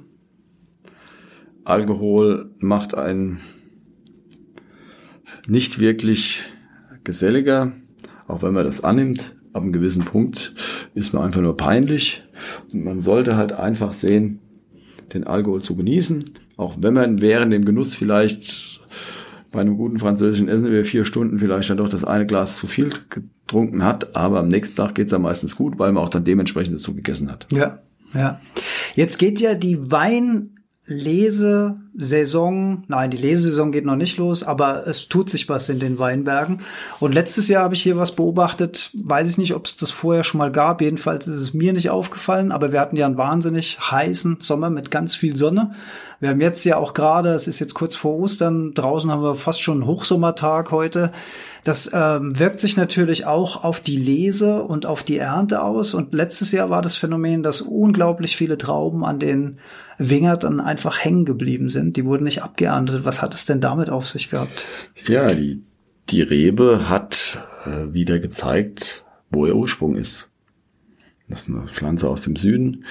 Alkohol 1.65 2.51
macht 2.59 2.95
einen 2.95 3.41
nicht 5.47 5.81
wirklich 5.81 6.43
geselliger, 7.05 7.73
auch 8.27 8.43
wenn 8.43 8.55
man 8.55 8.65
das 8.65 8.83
annimmt. 8.83 9.35
Ab 9.53 9.63
einem 9.63 9.73
gewissen 9.73 10.05
Punkt 10.05 10.55
ist 10.95 11.13
man 11.13 11.25
einfach 11.25 11.41
nur 11.41 11.57
peinlich. 11.57 12.23
Und 12.73 12.85
man 12.85 13.01
sollte 13.01 13.37
halt 13.37 13.53
einfach 13.53 13.93
sehen, 13.93 14.41
den 15.13 15.25
Alkohol 15.25 15.63
zu 15.63 15.75
genießen, 15.75 16.25
auch 16.57 16.77
wenn 16.81 16.95
man 16.95 17.21
während 17.21 17.53
dem 17.53 17.65
Genuss 17.65 17.95
vielleicht 17.95 18.81
bei 19.51 19.61
einem 19.61 19.77
guten 19.77 19.99
französischen 19.99 20.49
Essen 20.49 20.67
über 20.67 20.85
vier 20.85 21.05
Stunden 21.05 21.39
vielleicht 21.39 21.71
dann 21.71 21.79
doch 21.79 21.89
das 21.89 22.05
eine 22.05 22.27
Glas 22.27 22.59
zu 22.59 22.67
viel 22.67 22.93
getrunken 23.09 23.85
hat, 23.85 24.15
aber 24.17 24.41
am 24.41 24.49
nächsten 24.49 24.77
Tag 24.77 24.95
geht's 24.95 25.11
dann 25.11 25.23
meistens 25.23 25.57
gut, 25.57 25.79
weil 25.79 25.93
man 25.93 26.05
auch 26.05 26.09
dann 26.09 26.25
dementsprechend 26.25 26.75
dazu 26.75 26.95
gegessen 26.95 27.31
hat. 27.31 27.47
Ja, 27.51 27.79
ja. 28.15 28.41
Jetzt 28.95 29.19
geht 29.19 29.41
ja 29.41 29.55
die 29.55 29.91
Wein 29.91 30.58
Lesesaison, 30.91 32.85
nein, 32.89 33.11
die 33.11 33.19
Lesesaison 33.19 33.73
geht 33.73 33.85
noch 33.85 33.97
nicht 33.97 34.17
los, 34.17 34.43
aber 34.43 34.87
es 34.87 35.09
tut 35.09 35.29
sich 35.29 35.47
was 35.49 35.69
in 35.69 35.79
den 35.79 35.99
Weinbergen. 35.99 36.63
Und 36.99 37.15
letztes 37.15 37.49
Jahr 37.49 37.65
habe 37.65 37.75
ich 37.75 37.83
hier 37.83 37.99
was 37.99 38.13
beobachtet, 38.13 38.91
weiß 38.95 39.29
ich 39.29 39.37
nicht, 39.37 39.55
ob 39.55 39.67
es 39.67 39.77
das 39.77 39.91
vorher 39.91 40.25
schon 40.25 40.39
mal 40.39 40.51
gab, 40.51 40.81
jedenfalls 40.81 41.27
ist 41.27 41.43
es 41.43 41.53
mir 41.53 41.75
nicht 41.75 41.91
aufgefallen, 41.91 42.53
aber 42.53 42.73
wir 42.73 42.81
hatten 42.81 42.97
ja 42.97 43.05
einen 43.05 43.19
wahnsinnig 43.19 43.79
heißen 43.79 44.39
Sommer 44.41 44.71
mit 44.71 44.91
ganz 44.91 45.15
viel 45.15 45.37
Sonne. 45.37 45.73
Wir 46.21 46.31
haben 46.31 46.41
jetzt 46.41 46.65
ja 46.65 46.79
auch 46.79 46.95
gerade, 46.95 47.35
es 47.35 47.47
ist 47.47 47.59
jetzt 47.59 47.75
kurz 47.75 47.95
vor 47.95 48.19
Ostern, 48.19 48.73
draußen 48.73 49.11
haben 49.11 49.23
wir 49.23 49.35
fast 49.35 49.63
schon 49.63 49.83
einen 49.83 49.87
Hochsommertag 49.87 50.71
heute. 50.73 51.13
Das 51.69 51.91
ähm, 51.93 52.39
wirkt 52.39 52.61
sich 52.61 52.79
natürlich 52.79 53.27
auch 53.27 53.63
auf 53.63 53.81
die 53.81 53.99
Lese 53.99 54.63
und 54.63 54.87
auf 54.87 55.03
die 55.03 55.19
Ernte 55.19 55.61
aus. 55.61 55.93
Und 55.93 56.15
letztes 56.15 56.51
Jahr 56.51 56.71
war 56.71 56.81
das 56.81 56.97
Phänomen, 56.97 57.43
dass 57.43 57.61
unglaublich 57.61 58.39
viele 58.39 58.57
Trauben 58.57 59.05
an 59.05 59.19
den 59.19 59.59
Winger 59.99 60.39
dann 60.39 60.61
einfach 60.61 61.05
hängen 61.05 61.27
geblieben 61.27 61.69
sind. 61.69 61.99
Die 61.99 62.07
wurden 62.07 62.25
nicht 62.25 62.43
abgeerntet. 62.43 63.05
Was 63.05 63.21
hat 63.21 63.35
es 63.35 63.45
denn 63.45 63.61
damit 63.61 63.91
auf 63.91 64.07
sich 64.07 64.31
gehabt? 64.31 64.65
Ja, 65.07 65.29
die, 65.35 65.63
die 66.09 66.23
Rebe 66.23 66.89
hat 66.89 67.37
äh, 67.67 67.93
wieder 67.93 68.19
gezeigt, 68.19 69.05
wo 69.29 69.45
ihr 69.45 69.55
Ursprung 69.55 69.95
ist. 69.95 70.31
Das 71.29 71.41
ist 71.41 71.55
eine 71.55 71.67
Pflanze 71.67 72.09
aus 72.09 72.23
dem 72.23 72.37
Süden, 72.37 72.87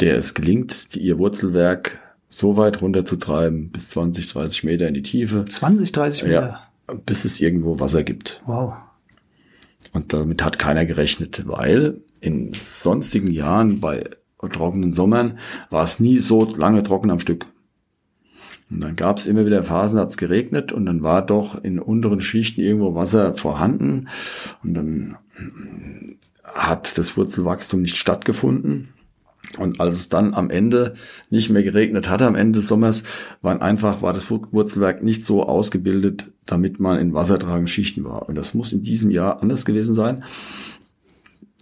der 0.00 0.16
es 0.16 0.32
gelingt, 0.32 0.94
die, 0.94 1.00
ihr 1.00 1.18
Wurzelwerk 1.18 1.98
so 2.30 2.56
weit 2.56 2.80
runterzutreiben, 2.80 3.70
bis 3.70 3.90
20, 3.90 4.32
30 4.32 4.64
Meter 4.64 4.88
in 4.88 4.94
die 4.94 5.02
Tiefe. 5.02 5.44
20, 5.44 5.92
30 5.92 6.22
Meter? 6.22 6.40
Ja, 6.40 6.65
bis 7.04 7.24
es 7.24 7.40
irgendwo 7.40 7.80
Wasser 7.80 8.02
gibt. 8.04 8.42
Wow. 8.46 8.74
Und 9.92 10.12
damit 10.12 10.44
hat 10.44 10.58
keiner 10.58 10.86
gerechnet, 10.86 11.44
weil 11.46 12.00
in 12.20 12.52
sonstigen 12.52 13.30
Jahren 13.30 13.80
bei 13.80 14.10
trockenen 14.52 14.92
Sommern 14.92 15.38
war 15.70 15.84
es 15.84 15.98
nie 16.00 16.18
so 16.18 16.44
lange 16.44 16.82
trocken 16.82 17.10
am 17.10 17.20
Stück. 17.20 17.46
Und 18.70 18.82
dann 18.82 18.96
gab 18.96 19.18
es 19.18 19.26
immer 19.26 19.46
wieder 19.46 19.62
Phasen, 19.62 19.98
hat 19.98 20.10
es 20.10 20.16
geregnet 20.16 20.72
und 20.72 20.86
dann 20.86 21.02
war 21.02 21.24
doch 21.24 21.62
in 21.62 21.78
unteren 21.78 22.20
Schichten 22.20 22.60
irgendwo 22.60 22.94
Wasser 22.94 23.34
vorhanden 23.34 24.08
und 24.62 24.74
dann 24.74 25.16
hat 26.42 26.98
das 26.98 27.16
Wurzelwachstum 27.16 27.82
nicht 27.82 27.96
stattgefunden. 27.96 28.88
Und 29.58 29.80
als 29.80 29.98
es 29.98 30.08
dann 30.08 30.34
am 30.34 30.50
Ende 30.50 30.94
nicht 31.30 31.50
mehr 31.50 31.62
geregnet 31.62 32.08
hatte, 32.08 32.26
am 32.26 32.34
Ende 32.34 32.58
des 32.58 32.68
Sommers, 32.68 33.04
waren 33.42 33.62
einfach, 33.62 34.02
war 34.02 34.12
das 34.12 34.30
Wurzelwerk 34.30 35.02
nicht 35.02 35.24
so 35.24 35.44
ausgebildet, 35.44 36.26
damit 36.44 36.80
man 36.80 36.98
in 36.98 37.14
wassertragenden 37.14 37.68
Schichten 37.68 38.04
war. 38.04 38.28
Und 38.28 38.34
das 38.34 38.54
muss 38.54 38.72
in 38.72 38.82
diesem 38.82 39.10
Jahr 39.10 39.42
anders 39.42 39.64
gewesen 39.64 39.94
sein 39.94 40.24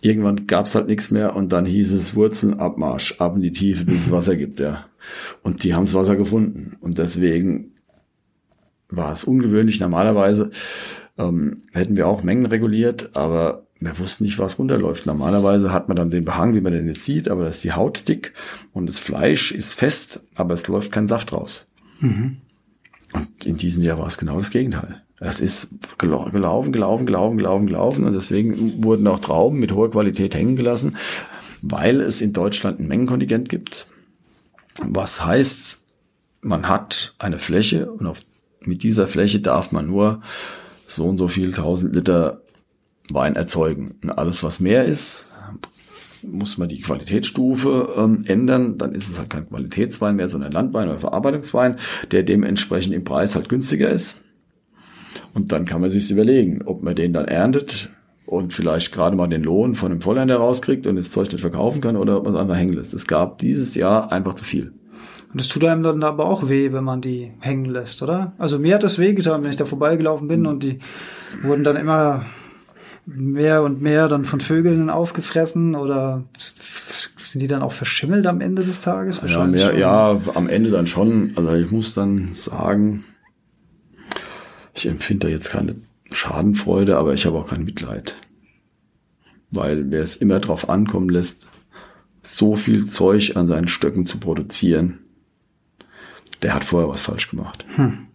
irgendwann 0.05 0.47
gab's 0.47 0.75
halt 0.75 0.87
nichts 0.87 1.11
mehr 1.11 1.35
und 1.35 1.53
dann 1.53 1.65
hieß 1.65 1.93
es 1.93 2.15
Wurzeln, 2.15 2.61
Abmarsch, 2.61 3.21
ab 3.21 3.37
in 3.37 3.43
die 3.43 3.53
Tiefe, 3.53 3.85
bis 3.85 4.07
es 4.07 4.11
Wasser 4.11 4.37
gibt, 4.37 4.61
ja. 4.61 4.85
Und 5.43 5.65
die 5.65 5.75
haben's 5.75 5.95
Wasser 5.95 6.17
gefunden. 6.17 6.77
Und 6.81 6.99
deswegen 6.99 7.73
war 8.91 9.13
es 9.13 9.25
ungewöhnlich. 9.25 9.81
Normalerweise 9.81 10.51
ähm, 11.17 11.63
hätten 11.73 11.97
wir 11.97 12.07
auch 12.07 12.23
Mengen 12.23 12.47
reguliert, 12.47 13.17
aber 13.17 13.67
wir 13.85 13.99
wussten 13.99 14.25
nicht, 14.25 14.39
was 14.39 14.59
runterläuft. 14.59 15.07
Normalerweise 15.07 15.73
hat 15.73 15.89
man 15.89 15.97
dann 15.97 16.11
den 16.11 16.25
Behang, 16.25 16.55
wie 16.55 16.61
man 16.61 16.73
den 16.73 16.87
jetzt 16.87 17.05
sieht, 17.05 17.29
aber 17.29 17.45
da 17.45 17.51
ist 17.51 17.65
die 17.65 17.73
Haut 17.73 18.09
dick 18.09 18.33
und 18.73 18.87
das 18.89 18.99
Fleisch 18.99 19.53
ist 19.53 19.75
fest, 19.75 20.21
aber 20.35 20.55
es 20.55 20.69
läuft 20.69 20.93
kein 20.93 21.07
Saft 21.07 21.33
raus. 21.33 21.69
Mhm. 22.01 22.39
Und 23.13 23.47
in 23.47 23.57
diesem 23.57 23.83
Jahr 23.83 23.99
war 23.99 24.07
es 24.07 24.19
genau 24.19 24.39
das 24.39 24.51
Gegenteil. 24.51 25.03
Es 25.21 25.41
ist 25.41 25.77
gelaufen, 25.99 26.33
gelaufen, 26.33 26.73
gelaufen, 27.07 27.07
gelaufen, 27.37 27.67
gelaufen 27.67 28.05
und 28.05 28.13
deswegen 28.13 28.83
wurden 28.83 29.07
auch 29.07 29.21
Trauben 29.21 29.61
mit 29.61 29.73
hoher 29.73 29.91
Qualität 29.91 30.35
hängen 30.35 30.57
gelassen, 30.57 30.97
weil 31.63 32.01
es 32.01 32.21
in 32.21 32.33
Deutschland 32.33 32.81
ein 32.81 32.89
Mengenkontingent 32.89 33.49
gibt. 33.49 33.87
Was 34.79 35.25
heißt, 35.25 35.81
man 36.41 36.69
hat 36.69 37.15
eine 37.19 37.39
Fläche 37.39 37.91
und 37.91 38.07
auf, 38.07 38.23
mit 38.61 38.83
dieser 38.83 39.07
Fläche 39.07 39.41
darf 39.41 39.73
man 39.73 39.87
nur 39.87 40.21
so 40.87 41.07
und 41.07 41.17
so 41.17 41.29
viel 41.29 41.53
tausend 41.53 41.95
Liter 41.95 42.43
Wein 43.11 43.37
erzeugen. 43.37 43.97
Und 44.03 44.11
alles, 44.11 44.43
was 44.43 44.61
mehr 44.61 44.85
ist, 44.85 45.27
muss 46.23 46.59
man 46.59 46.69
die 46.69 46.81
Qualitätsstufe 46.81 47.95
ähm, 47.97 48.25
ändern. 48.27 48.79
Dann 48.79 48.95
ist 48.95 49.09
es 49.09 49.19
halt 49.19 49.31
kein 49.31 49.49
Qualitätswein 49.49 50.17
mehr, 50.17 50.29
sondern 50.29 50.53
Landwein 50.53 50.89
oder 50.89 51.01
Verarbeitungswein, 51.01 51.77
der 52.11 52.23
dementsprechend 52.23 52.95
im 52.95 53.05
Preis 53.05 53.35
halt 53.35 53.49
günstiger 53.49 53.91
ist. 53.91 54.23
Und 55.35 55.53
dann 55.53 55.65
kann 55.65 55.81
man 55.81 55.91
sich 55.91 56.11
überlegen, 56.11 56.63
ob 56.65 56.83
man 56.83 56.95
den 56.95 57.13
dann 57.13 57.27
erntet 57.27 57.91
und 58.27 58.53
vielleicht 58.53 58.93
gerade 58.93 59.17
mal 59.17 59.27
den 59.27 59.43
Lohn 59.43 59.75
von 59.75 59.93
einem 59.93 60.01
Vollhändler 60.01 60.37
rauskriegt 60.37 60.87
und 60.87 60.97
das 60.97 61.11
Zeug 61.11 61.31
nicht 61.31 61.41
verkaufen 61.41 61.81
kann 61.81 61.97
oder 61.97 62.17
ob 62.17 62.25
man 62.25 62.35
es 62.35 62.41
einfach 62.41 62.57
hängen 62.57 62.73
lässt. 62.73 62.95
Es 62.95 63.07
gab 63.07 63.39
dieses 63.39 63.75
Jahr 63.75 64.11
einfach 64.13 64.35
zu 64.35 64.45
viel. 64.45 64.73
Und 65.33 65.41
das 65.41 65.49
tut 65.49 65.65
einem 65.65 65.83
dann 65.83 66.03
aber 66.05 66.27
auch 66.27 66.49
weh, 66.49 66.73
wenn 66.73 66.85
man 66.85 67.01
die 67.01 67.33
hängen 67.41 67.65
lässt, 67.65 68.03
oder? 68.03 68.35
Also 68.39 68.59
mir 68.59 68.77
hat 68.77 68.85
das 68.85 68.99
weh 68.99 69.15
getan, 69.15 69.43
wenn 69.43 69.51
ich 69.51 69.57
da 69.57 69.65
vorbeigelaufen 69.65 70.29
bin 70.29 70.47
und 70.47 70.63
die 70.63 70.79
wurden 71.43 71.65
dann 71.65 71.77
immer 71.77 72.25
mehr 73.07 73.63
und 73.63 73.83
mehr 73.83 74.09
dann 74.09 74.25
von 74.25 74.41
Vögeln 74.41 74.91
aufgefressen 74.91 75.75
oder 75.75 76.25
sind 77.19 77.41
die 77.41 77.47
dann 77.47 77.63
auch 77.63 77.73
verschimmelt 77.73 78.27
am 78.27 78.41
Ende 78.41 78.65
des 78.65 78.81
Tages? 78.81 79.21
Ja, 79.27 79.45
mehr, 79.45 79.77
ja, 79.77 80.21
am 80.35 80.49
Ende 80.49 80.71
dann 80.71 80.87
schon. 80.87 81.33
Also 81.37 81.53
ich 81.55 81.71
muss 81.71 81.95
dann 81.95 82.33
sagen, 82.33 83.05
ich 84.73 84.87
empfinde 84.87 85.27
da 85.27 85.33
jetzt 85.33 85.51
keine 85.51 85.75
Schadenfreude, 86.11 86.97
aber 86.97 87.15
ich 87.15 87.27
habe 87.27 87.39
auch 87.39 87.49
kein 87.49 87.65
Mitleid. 87.65 88.15
Weil 89.51 89.91
wer 89.91 90.03
es 90.03 90.17
immer 90.17 90.41
drauf 90.41 90.69
ankommen 90.69 91.09
lässt, 91.09 91.47
so 92.23 92.55
viel 92.57 92.87
Zeug 92.87 93.37
an 93.37 93.47
seinen 93.47 93.69
Stöcken 93.69 94.07
zu 94.07 94.19
produzieren, 94.19 95.01
der 96.43 96.55
hat 96.55 96.65
vorher 96.65 96.89
was 96.89 97.03
falsch 97.03 97.31
gemacht. 97.31 97.65
Hm. 97.77 98.07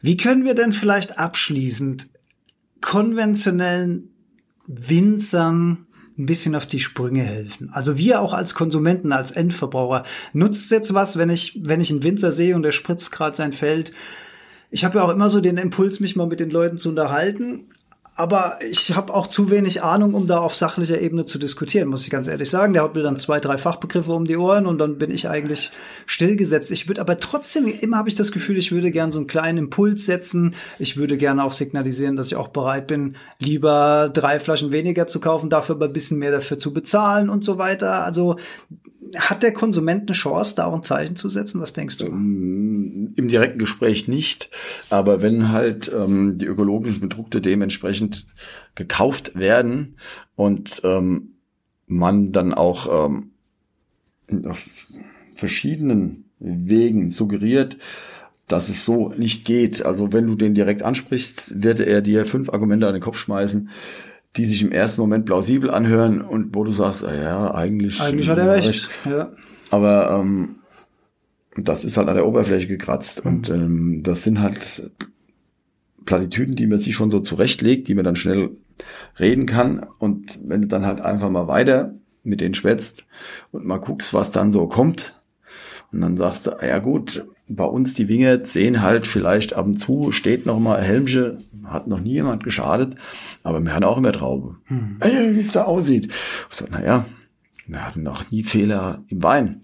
Wie 0.00 0.16
können 0.16 0.44
wir 0.44 0.54
denn 0.54 0.72
vielleicht 0.72 1.18
abschließend 1.18 2.08
konventionellen 2.80 4.10
Winzern 4.66 5.86
ein 6.18 6.26
bisschen 6.26 6.56
auf 6.56 6.66
die 6.66 6.80
Sprünge 6.80 7.22
helfen. 7.22 7.70
Also 7.72 7.96
wir 7.96 8.20
auch 8.20 8.32
als 8.32 8.54
Konsumenten, 8.54 9.12
als 9.12 9.30
Endverbraucher. 9.30 10.04
Nutzt 10.32 10.64
es 10.64 10.70
jetzt 10.70 10.94
was, 10.94 11.16
wenn 11.16 11.30
ich, 11.30 11.60
wenn 11.62 11.80
ich 11.80 11.90
einen 11.90 12.02
Winzer 12.02 12.32
sehe 12.32 12.56
und 12.56 12.62
der 12.62 12.72
spritzt 12.72 13.12
gerade 13.12 13.36
sein 13.36 13.52
Feld 13.52 13.92
ich 14.70 14.84
habe 14.84 14.98
ja 14.98 15.04
auch 15.04 15.10
immer 15.10 15.30
so 15.30 15.40
den 15.40 15.56
Impuls, 15.56 16.00
mich 16.00 16.16
mal 16.16 16.26
mit 16.26 16.40
den 16.40 16.50
Leuten 16.50 16.76
zu 16.76 16.90
unterhalten. 16.90 17.66
Aber 18.18 18.58
ich 18.68 18.96
habe 18.96 19.14
auch 19.14 19.28
zu 19.28 19.48
wenig 19.48 19.84
Ahnung, 19.84 20.14
um 20.14 20.26
da 20.26 20.40
auf 20.40 20.56
sachlicher 20.56 21.00
Ebene 21.00 21.24
zu 21.24 21.38
diskutieren, 21.38 21.88
muss 21.88 22.02
ich 22.02 22.10
ganz 22.10 22.26
ehrlich 22.26 22.50
sagen. 22.50 22.72
Der 22.72 22.82
haut 22.82 22.96
mir 22.96 23.04
dann 23.04 23.16
zwei, 23.16 23.38
drei 23.38 23.58
Fachbegriffe 23.58 24.10
um 24.12 24.24
die 24.24 24.36
Ohren 24.36 24.66
und 24.66 24.78
dann 24.78 24.98
bin 24.98 25.12
ich 25.12 25.28
eigentlich 25.28 25.70
stillgesetzt. 26.04 26.72
Ich 26.72 26.88
würde 26.88 27.00
aber 27.00 27.20
trotzdem, 27.20 27.68
immer 27.68 27.98
habe 27.98 28.08
ich 28.08 28.16
das 28.16 28.32
Gefühl, 28.32 28.58
ich 28.58 28.72
würde 28.72 28.90
gern 28.90 29.12
so 29.12 29.20
einen 29.20 29.28
kleinen 29.28 29.58
Impuls 29.58 30.04
setzen. 30.04 30.56
Ich 30.80 30.96
würde 30.96 31.16
gerne 31.16 31.44
auch 31.44 31.52
signalisieren, 31.52 32.16
dass 32.16 32.26
ich 32.26 32.34
auch 32.34 32.48
bereit 32.48 32.88
bin, 32.88 33.14
lieber 33.38 34.10
drei 34.12 34.40
Flaschen 34.40 34.72
weniger 34.72 35.06
zu 35.06 35.20
kaufen, 35.20 35.48
dafür 35.48 35.76
aber 35.76 35.84
ein 35.86 35.92
bisschen 35.92 36.18
mehr 36.18 36.32
dafür 36.32 36.58
zu 36.58 36.74
bezahlen 36.74 37.28
und 37.28 37.44
so 37.44 37.56
weiter. 37.56 38.02
Also 38.02 38.34
hat 39.16 39.42
der 39.42 39.52
Konsument 39.52 40.08
eine 40.08 40.16
Chance, 40.16 40.54
da 40.56 40.66
auch 40.66 40.74
ein 40.74 40.82
Zeichen 40.82 41.16
zu 41.16 41.28
setzen? 41.28 41.60
Was 41.60 41.72
denkst 41.72 41.98
du? 41.98 42.06
Ähm, 42.06 43.12
Im 43.16 43.28
direkten 43.28 43.58
Gespräch 43.58 44.08
nicht, 44.08 44.50
aber 44.90 45.22
wenn 45.22 45.50
halt 45.50 45.90
ähm, 45.94 46.38
die 46.38 46.46
ökologischen 46.46 47.08
Produkte 47.08 47.40
dementsprechend 47.40 48.26
gekauft 48.74 49.36
werden 49.38 49.96
und 50.36 50.80
ähm, 50.84 51.34
man 51.86 52.32
dann 52.32 52.54
auch 52.54 53.06
ähm, 53.06 53.30
auf 54.46 54.66
verschiedenen 55.36 56.24
Wegen 56.38 57.10
suggeriert, 57.10 57.76
dass 58.46 58.68
es 58.68 58.84
so 58.84 59.10
nicht 59.10 59.44
geht. 59.44 59.84
Also 59.84 60.12
wenn 60.12 60.26
du 60.26 60.34
den 60.34 60.54
direkt 60.54 60.82
ansprichst, 60.82 61.62
wird 61.62 61.80
er 61.80 62.00
dir 62.00 62.26
fünf 62.26 62.48
Argumente 62.48 62.86
an 62.86 62.94
den 62.94 63.02
Kopf 63.02 63.18
schmeißen, 63.18 63.68
die 64.36 64.44
sich 64.44 64.62
im 64.62 64.72
ersten 64.72 65.00
Moment 65.00 65.26
plausibel 65.26 65.70
anhören 65.70 66.20
und 66.20 66.54
wo 66.54 66.64
du 66.64 66.72
sagst, 66.72 67.04
ah 67.04 67.14
ja, 67.14 67.54
eigentlich. 67.54 68.00
Eigentlich 68.00 68.28
hat 68.28 68.38
er 68.38 68.52
recht. 68.52 68.68
recht. 68.68 68.88
Ja. 69.06 69.32
Aber 69.70 70.10
ähm, 70.10 70.56
das 71.56 71.84
ist 71.84 71.96
halt 71.96 72.08
an 72.08 72.14
der 72.14 72.26
Oberfläche 72.26 72.68
gekratzt. 72.68 73.24
Mhm. 73.24 73.30
Und 73.30 73.50
ähm, 73.50 74.02
das 74.02 74.24
sind 74.24 74.40
halt 74.40 74.92
Plattitüden, 76.04 76.56
die 76.56 76.66
man 76.66 76.78
sich 76.78 76.94
schon 76.94 77.10
so 77.10 77.20
zurechtlegt, 77.20 77.88
die 77.88 77.94
man 77.94 78.04
dann 78.04 78.16
schnell 78.16 78.50
reden 79.18 79.46
kann. 79.46 79.86
Und 79.98 80.40
wenn 80.46 80.62
du 80.62 80.68
dann 80.68 80.86
halt 80.86 81.00
einfach 81.00 81.30
mal 81.30 81.48
weiter 81.48 81.94
mit 82.22 82.40
denen 82.40 82.54
schwätzt 82.54 83.06
und 83.52 83.64
mal 83.64 83.78
guckst, 83.78 84.12
was 84.14 84.32
dann 84.32 84.52
so 84.52 84.66
kommt, 84.66 85.17
und 85.92 86.00
dann 86.00 86.16
sagst 86.16 86.46
du, 86.46 86.60
ah 86.60 86.66
ja 86.66 86.78
gut, 86.78 87.26
bei 87.48 87.64
uns 87.64 87.94
die 87.94 88.08
Winge 88.08 88.44
sehen 88.44 88.82
halt 88.82 89.06
vielleicht 89.06 89.54
ab 89.54 89.66
und 89.66 89.74
zu, 89.74 90.12
steht 90.12 90.44
noch 90.44 90.60
mal 90.60 90.82
Helmche, 90.82 91.38
hat 91.64 91.86
noch 91.86 92.00
nie 92.00 92.12
jemand 92.12 92.44
geschadet, 92.44 92.94
aber 93.42 93.60
wir 93.60 93.74
hatten 93.74 93.84
auch 93.84 93.98
immer 93.98 94.12
Traube. 94.12 94.56
Hm. 94.66 94.98
Ey, 95.00 95.34
wie 95.34 95.40
es 95.40 95.52
da 95.52 95.64
aussieht. 95.64 96.12
Ich 96.50 96.56
sag, 96.56 96.70
naja, 96.70 97.06
wir 97.66 97.84
hatten 97.84 98.02
noch 98.02 98.30
nie 98.30 98.44
Fehler 98.44 99.02
im 99.08 99.22
Wein. 99.22 99.62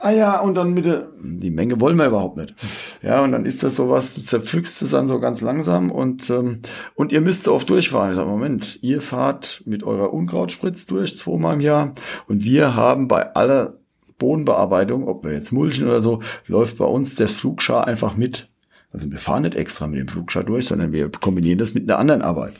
Ah 0.00 0.10
ja, 0.10 0.40
und 0.40 0.56
dann 0.56 0.74
mit 0.74 0.84
der, 0.84 1.08
die 1.22 1.50
Menge 1.50 1.80
wollen 1.80 1.96
wir 1.96 2.06
überhaupt 2.06 2.36
nicht. 2.36 2.54
Ja, 3.00 3.22
und 3.22 3.32
dann 3.32 3.46
ist 3.46 3.62
das 3.62 3.76
sowas, 3.76 4.14
du 4.14 4.20
zerpflückst 4.20 4.82
es 4.82 4.90
dann 4.90 5.06
so 5.06 5.20
ganz 5.20 5.40
langsam 5.40 5.90
und, 5.90 6.28
ähm, 6.30 6.62
und 6.96 7.12
ihr 7.12 7.20
müsst 7.20 7.44
so 7.44 7.54
oft 7.54 7.70
durchfahren. 7.70 8.10
Ich 8.10 8.16
sag, 8.16 8.26
Moment, 8.26 8.80
ihr 8.82 9.00
fahrt 9.00 9.62
mit 9.64 9.84
eurer 9.84 10.12
Unkrautspritz 10.12 10.86
durch 10.86 11.16
zweimal 11.16 11.54
im 11.54 11.60
Jahr 11.60 11.92
und 12.26 12.42
wir 12.44 12.74
haben 12.74 13.06
bei 13.06 13.34
aller 13.34 13.78
Bodenbearbeitung, 14.22 15.08
ob 15.08 15.24
wir 15.24 15.32
jetzt 15.32 15.52
mulchen 15.52 15.88
oder 15.88 16.00
so, 16.00 16.20
läuft 16.46 16.78
bei 16.78 16.84
uns 16.84 17.16
der 17.16 17.28
Flugschar 17.28 17.86
einfach 17.88 18.16
mit. 18.16 18.48
Also 18.92 19.10
wir 19.10 19.18
fahren 19.18 19.42
nicht 19.42 19.56
extra 19.56 19.88
mit 19.88 19.98
dem 19.98 20.08
Flugschar 20.08 20.44
durch, 20.44 20.66
sondern 20.66 20.92
wir 20.92 21.10
kombinieren 21.10 21.58
das 21.58 21.74
mit 21.74 21.88
einer 21.90 21.98
anderen 21.98 22.22
Arbeit. 22.22 22.52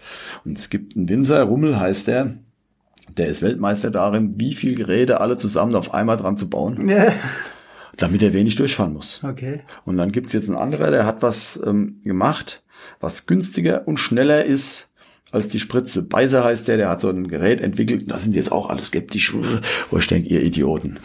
Und 0.45 0.59
es 0.59 0.71
gibt 0.71 0.97
einen 0.97 1.09
Winzer, 1.09 1.45
Rummel 1.45 1.79
heißt 1.79 2.09
der, 2.09 2.35
der 3.17 3.29
ist 3.29 3.43
Weltmeister 3.43 3.91
darin, 3.91 4.35
wie 4.39 4.55
viel 4.55 4.75
Geräte 4.75 5.21
alle 5.21 5.37
zusammen 5.37 5.75
auf 5.77 5.95
einmal 5.95 6.17
dran 6.17 6.37
zu 6.37 6.51
bauen. 6.51 6.89
Ja. 6.89 7.13
damit 7.97 8.23
er 8.23 8.33
wenig 8.33 8.57
durchfahren 8.57 8.95
muss. 8.95 9.21
Okay. 9.23 9.61
Und 9.85 9.99
dann 9.99 10.13
gibt's 10.13 10.33
jetzt 10.33 10.49
einen 10.49 10.59
anderer, 10.59 10.91
der 10.91 11.05
hat 11.05 11.23
was 11.23 11.63
ähm, 11.65 12.01
gemacht, 12.03 12.63
was 13.01 13.27
günstiger 13.27 13.87
und 13.87 13.99
schneller 13.99 14.45
ist 14.45 14.93
als 15.33 15.49
die 15.49 15.59
Spritze. 15.59 16.03
Beiser 16.03 16.45
heißt 16.45 16.69
der, 16.69 16.77
der 16.77 16.89
hat 16.89 17.01
so 17.01 17.09
ein 17.09 17.29
Gerät 17.29 17.61
entwickelt. 17.61 18.11
Da 18.11 18.19
sind 18.19 18.35
jetzt 18.35 18.53
auch 18.53 18.69
alle 18.69 18.83
skeptisch, 18.83 19.35
wo 19.91 19.99
ich 19.99 20.07
denke, 20.07 20.29
ihr 20.29 20.43
Idioten. 20.43 20.99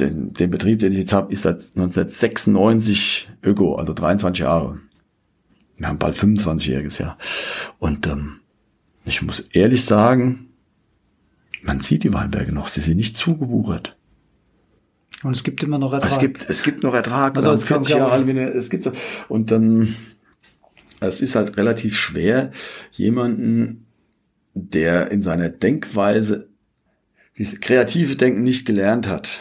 Den, 0.00 0.32
den 0.32 0.50
Betrieb, 0.50 0.78
den 0.80 0.92
ich 0.92 0.98
jetzt 0.98 1.12
habe, 1.12 1.32
ist 1.32 1.42
seit 1.42 1.62
1996 1.76 3.30
Öko, 3.42 3.76
also 3.76 3.92
23 3.92 4.42
Jahre. 4.42 4.78
Wir 5.76 5.88
haben 5.88 5.98
bald 5.98 6.16
25-jähriges 6.16 7.00
Jahr. 7.00 7.18
Und 7.78 8.06
ähm, 8.06 8.40
ich 9.04 9.22
muss 9.22 9.40
ehrlich 9.40 9.84
sagen, 9.84 10.48
man 11.62 11.80
sieht 11.80 12.02
die 12.04 12.12
Weinberge 12.12 12.52
noch, 12.52 12.68
sie 12.68 12.80
sind 12.80 12.96
nicht 12.96 13.16
zugebuchert. 13.16 13.96
Und 15.22 15.34
es 15.34 15.42
gibt 15.44 15.62
immer 15.62 15.78
noch 15.78 15.92
Ertrag. 15.92 16.10
Es 16.10 16.18
gibt, 16.18 16.48
es 16.48 16.62
gibt 16.62 16.82
noch 16.82 16.94
Ertrag. 16.94 17.36
Also 17.36 17.52
es 17.52 17.66
kann- 17.66 17.82
40 17.82 17.96
Jahre 17.96 18.12
alt, 18.12 18.28
es 18.54 18.70
gibt 18.70 18.82
so. 18.82 18.92
Und 19.28 19.50
dann, 19.50 19.94
es 21.00 21.20
ist 21.20 21.34
halt 21.34 21.56
relativ 21.56 21.96
schwer, 21.96 22.50
jemanden, 22.92 23.86
der 24.54 25.10
in 25.10 25.22
seiner 25.22 25.48
Denkweise 25.48 26.48
dieses 27.38 27.60
kreative 27.60 28.16
Denken 28.16 28.42
nicht 28.42 28.66
gelernt 28.66 29.06
hat, 29.06 29.40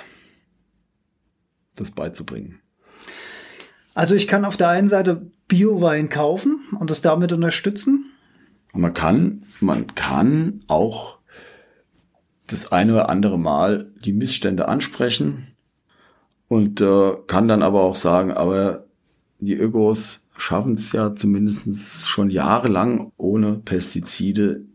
das 1.75 1.91
beizubringen. 1.91 2.59
Also 3.93 4.13
ich 4.13 4.27
kann 4.27 4.45
auf 4.45 4.57
der 4.57 4.69
einen 4.69 4.89
Seite 4.89 5.31
Biowein 5.47 6.09
kaufen 6.09 6.59
und 6.79 6.89
das 6.89 7.01
damit 7.01 7.31
unterstützen. 7.31 8.11
Und 8.73 8.81
man 8.81 8.93
kann, 8.93 9.43
man 9.61 9.95
kann 9.95 10.59
auch 10.67 11.19
das 12.47 12.71
eine 12.71 12.93
oder 12.93 13.09
andere 13.09 13.39
Mal 13.39 13.91
die 14.03 14.13
Missstände 14.13 14.67
ansprechen 14.67 15.47
und 16.47 16.81
äh, 16.81 17.13
kann 17.27 17.47
dann 17.47 17.63
aber 17.63 17.83
auch 17.83 17.95
sagen, 17.95 18.31
aber 18.31 18.85
die 19.39 19.55
Ökos 19.55 20.29
schaffen 20.37 20.73
es 20.73 20.91
ja 20.91 21.15
zumindest 21.15 22.07
schon 22.07 22.29
jahrelang 22.29 23.11
ohne 23.17 23.53
Pestizide. 23.53 24.65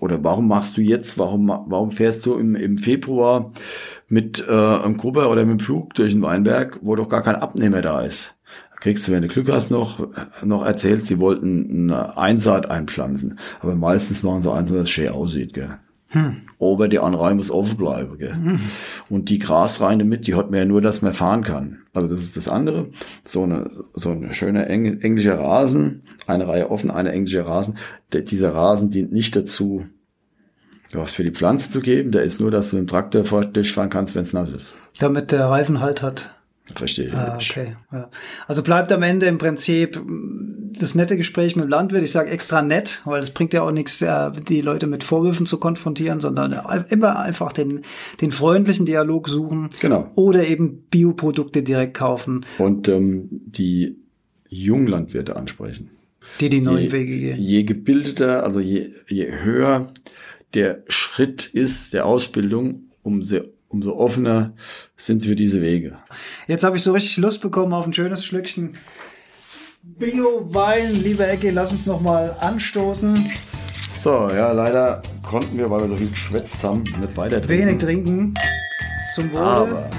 Oder 0.00 0.22
warum 0.22 0.48
machst 0.48 0.76
du 0.76 0.82
jetzt, 0.82 1.18
warum, 1.18 1.48
warum 1.48 1.90
fährst 1.90 2.26
du 2.26 2.34
im, 2.34 2.54
im 2.54 2.78
Februar 2.78 3.52
mit 4.08 4.44
äh, 4.48 4.52
einem 4.52 4.96
Grubber 4.96 5.30
oder 5.30 5.44
mit 5.44 5.60
dem 5.60 5.64
Flug 5.64 5.94
durch 5.94 6.12
den 6.12 6.22
Weinberg, 6.22 6.78
wo 6.82 6.94
doch 6.96 7.08
gar 7.08 7.22
kein 7.22 7.36
Abnehmer 7.36 7.82
da 7.82 8.02
ist? 8.02 8.34
Da 8.70 8.76
kriegst 8.76 9.08
du, 9.08 9.12
wenn 9.12 9.22
du 9.22 9.28
Glück 9.28 9.50
hast, 9.50 9.70
noch, 9.70 10.08
noch 10.42 10.64
erzählt, 10.64 11.06
sie 11.06 11.18
wollten 11.18 11.90
eine 11.90 12.16
Einsaat 12.16 12.70
einpflanzen. 12.70 13.38
Aber 13.60 13.74
meistens 13.74 14.22
machen 14.22 14.42
sie 14.42 14.52
eins, 14.52 14.72
was 14.72 14.90
schön 14.90 15.08
aussieht, 15.08 15.54
gell. 15.54 15.78
Aber 16.60 16.88
die 16.88 17.00
Anreihe 17.00 17.34
muss 17.34 17.50
offen 17.50 17.76
bleiben, 17.76 18.16
gell. 18.18 18.58
Und 19.08 19.28
die 19.28 19.38
Grasreine 19.38 20.04
mit, 20.04 20.26
die 20.26 20.34
hat 20.34 20.50
man 20.50 20.60
ja 20.60 20.64
nur, 20.64 20.80
dass 20.80 21.02
man 21.02 21.12
fahren 21.12 21.42
kann. 21.42 21.78
Also 21.92 22.14
das 22.14 22.22
ist 22.22 22.36
das 22.36 22.48
andere. 22.48 22.90
So 23.24 23.42
eine, 23.42 23.68
so 23.92 24.10
eine 24.10 24.32
schöne 24.32 24.66
eng, 24.66 25.00
englische 25.00 25.38
Rasen, 25.38 26.02
eine 26.26 26.46
Reihe 26.46 26.70
offen, 26.70 26.90
eine 26.90 27.10
englische 27.12 27.44
Rasen. 27.46 27.76
Der, 28.12 28.22
dieser 28.22 28.54
Rasen 28.54 28.90
dient 28.90 29.12
nicht 29.12 29.34
dazu, 29.34 29.84
was 30.92 31.12
für 31.14 31.24
die 31.24 31.30
Pflanze 31.32 31.70
zu 31.70 31.80
geben. 31.80 32.10
Der 32.12 32.22
ist 32.22 32.40
nur, 32.40 32.50
dass 32.50 32.70
du 32.70 32.76
mit 32.76 32.86
dem 32.86 32.90
Traktor 32.90 33.24
vor- 33.24 33.44
durchfahren 33.44 33.90
kannst, 33.90 34.14
wenn 34.14 34.22
es 34.22 34.32
nass 34.32 34.52
ist. 34.52 34.76
Damit 34.98 35.32
der 35.32 35.46
Reifen 35.46 35.80
halt 35.80 36.02
hat. 36.02 36.32
Verstehe 36.74 37.06
ich 37.06 37.14
Ah, 37.14 37.36
okay. 37.36 37.76
Ja. 37.92 38.10
Also 38.48 38.64
bleibt 38.64 38.90
am 38.90 39.02
Ende 39.04 39.26
im 39.26 39.38
Prinzip 39.38 40.02
das 40.78 40.96
nette 40.96 41.16
Gespräch 41.16 41.54
mit 41.54 41.64
dem 41.66 41.68
Landwirt. 41.70 42.02
Ich 42.02 42.10
sage 42.10 42.30
extra 42.30 42.60
nett, 42.60 43.02
weil 43.04 43.22
es 43.22 43.30
bringt 43.30 43.52
ja 43.54 43.62
auch 43.62 43.70
nichts, 43.70 44.02
äh, 44.02 44.32
die 44.48 44.62
Leute 44.62 44.88
mit 44.88 45.04
Vorwürfen 45.04 45.46
zu 45.46 45.58
konfrontieren, 45.60 46.18
sondern 46.18 46.60
immer 46.88 47.20
einfach 47.20 47.52
den, 47.52 47.82
den 48.20 48.32
freundlichen 48.32 48.84
Dialog 48.84 49.28
suchen. 49.28 49.68
Genau. 49.80 50.10
Oder 50.16 50.44
eben 50.48 50.82
Bioprodukte 50.90 51.62
direkt 51.62 51.94
kaufen, 51.94 52.44
Und 52.58 52.88
ähm, 52.88 53.28
die 53.30 53.98
Junglandwirte 54.48 55.36
ansprechen. 55.36 55.90
die 56.40 56.48
die 56.48 56.60
neuen 56.60 56.84
je, 56.86 56.92
Wege 56.92 57.16
gehen. 57.18 57.38
je 57.40 57.62
gebildeter, 57.62 58.42
also 58.42 58.58
je, 58.58 58.90
je 59.08 59.30
höher 59.30 59.86
der 60.54 60.82
Schritt 60.88 61.46
ist 61.46 61.92
der 61.92 62.06
Ausbildung, 62.06 62.90
umso, 63.02 63.40
umso 63.68 63.96
offener 63.96 64.54
sind 64.96 65.20
sie 65.22 65.28
für 65.28 65.36
diese 65.36 65.60
Wege. 65.60 65.98
Jetzt 66.46 66.64
habe 66.64 66.76
ich 66.76 66.82
so 66.82 66.92
richtig 66.92 67.16
Lust 67.18 67.40
bekommen 67.42 67.72
auf 67.72 67.86
ein 67.86 67.92
schönes 67.92 68.24
Schlückchen 68.24 68.76
Bio-Wein. 69.82 71.00
Lieber 71.02 71.28
Ecke, 71.28 71.50
lass 71.50 71.70
uns 71.72 71.86
noch 71.86 72.00
mal 72.00 72.36
anstoßen. 72.40 73.30
So, 73.92 74.28
ja, 74.30 74.52
leider 74.52 75.02
konnten 75.22 75.56
wir, 75.58 75.70
weil 75.70 75.80
wir 75.82 75.88
so 75.88 75.96
viel 75.96 76.08
geschwätzt 76.10 76.62
haben, 76.64 76.82
nicht 76.82 77.16
weiter 77.16 77.40
trinken. 77.40 77.66
Wenig 77.68 77.78
trinken. 77.82 78.34
Zum 79.14 79.32
Wohle. 79.32 79.40
Aber 79.42 79.90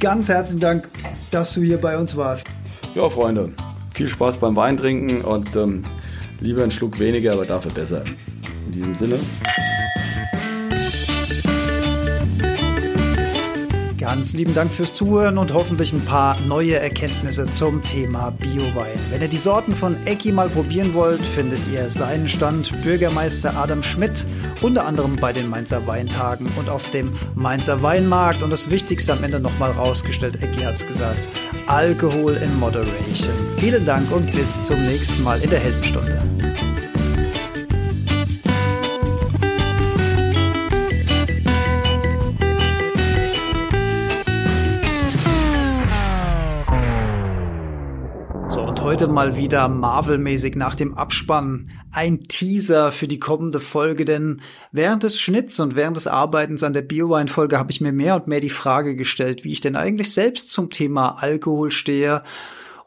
Ganz 0.00 0.28
herzlichen 0.28 0.60
Dank, 0.60 0.88
dass 1.30 1.54
du 1.54 1.62
hier 1.62 1.78
bei 1.78 1.96
uns 1.96 2.16
warst. 2.16 2.48
ja, 2.94 3.08
Freunde, 3.08 3.52
viel 3.94 4.08
Spaß 4.08 4.38
beim 4.38 4.56
Weintrinken 4.56 5.22
und 5.22 5.54
ähm, 5.54 5.82
lieber 6.42 6.62
einen 6.62 6.70
Schluck 6.70 6.98
weniger, 6.98 7.32
aber 7.32 7.46
dafür 7.46 7.72
besser. 7.72 8.04
In 8.66 8.72
diesem 8.72 8.94
Sinne, 8.94 9.18
Ganz 14.02 14.32
lieben 14.32 14.52
Dank 14.52 14.74
fürs 14.74 14.92
Zuhören 14.92 15.38
und 15.38 15.54
hoffentlich 15.54 15.92
ein 15.92 16.04
paar 16.04 16.36
neue 16.40 16.76
Erkenntnisse 16.76 17.44
zum 17.44 17.82
Thema 17.82 18.32
Biowein. 18.32 18.98
Wenn 19.10 19.22
ihr 19.22 19.28
die 19.28 19.38
Sorten 19.38 19.76
von 19.76 19.96
Ecki 20.06 20.32
mal 20.32 20.48
probieren 20.48 20.92
wollt, 20.92 21.20
findet 21.20 21.60
ihr 21.72 21.88
seinen 21.88 22.26
Stand 22.26 22.72
Bürgermeister 22.82 23.56
Adam 23.56 23.80
Schmidt, 23.84 24.26
unter 24.60 24.86
anderem 24.86 25.14
bei 25.14 25.32
den 25.32 25.48
Mainzer 25.48 25.86
Weintagen 25.86 26.48
und 26.58 26.68
auf 26.68 26.90
dem 26.90 27.12
Mainzer 27.36 27.80
Weinmarkt. 27.80 28.42
Und 28.42 28.50
das 28.50 28.70
Wichtigste 28.70 29.12
am 29.12 29.22
Ende 29.22 29.38
nochmal 29.38 29.70
rausgestellt, 29.70 30.42
Ecki 30.42 30.62
hat's 30.62 30.84
gesagt, 30.84 31.28
Alkohol 31.66 32.36
in 32.36 32.58
Moderation. 32.58 33.32
Vielen 33.58 33.84
Dank 33.86 34.10
und 34.10 34.30
bis 34.32 34.60
zum 34.62 34.80
nächsten 34.86 35.22
Mal 35.22 35.40
in 35.40 35.50
der 35.50 35.60
Heldenstunde. 35.60 36.18
Heute 48.92 49.08
mal 49.08 49.38
wieder 49.38 49.68
Marvel-mäßig 49.68 50.54
nach 50.54 50.74
dem 50.74 50.98
Abspann. 50.98 51.70
Ein 51.92 52.24
Teaser 52.24 52.92
für 52.92 53.08
die 53.08 53.18
kommende 53.18 53.58
Folge, 53.58 54.04
denn 54.04 54.42
während 54.70 55.02
des 55.02 55.18
Schnitts 55.18 55.58
und 55.60 55.76
während 55.76 55.96
des 55.96 56.06
Arbeitens 56.06 56.62
an 56.62 56.74
der 56.74 56.82
Biowine-Folge 56.82 57.58
habe 57.58 57.70
ich 57.70 57.80
mir 57.80 57.92
mehr 57.92 58.16
und 58.16 58.26
mehr 58.26 58.40
die 58.40 58.50
Frage 58.50 58.94
gestellt, 58.94 59.44
wie 59.44 59.52
ich 59.52 59.62
denn 59.62 59.76
eigentlich 59.76 60.12
selbst 60.12 60.50
zum 60.50 60.68
Thema 60.68 61.22
Alkohol 61.22 61.70
stehe 61.70 62.22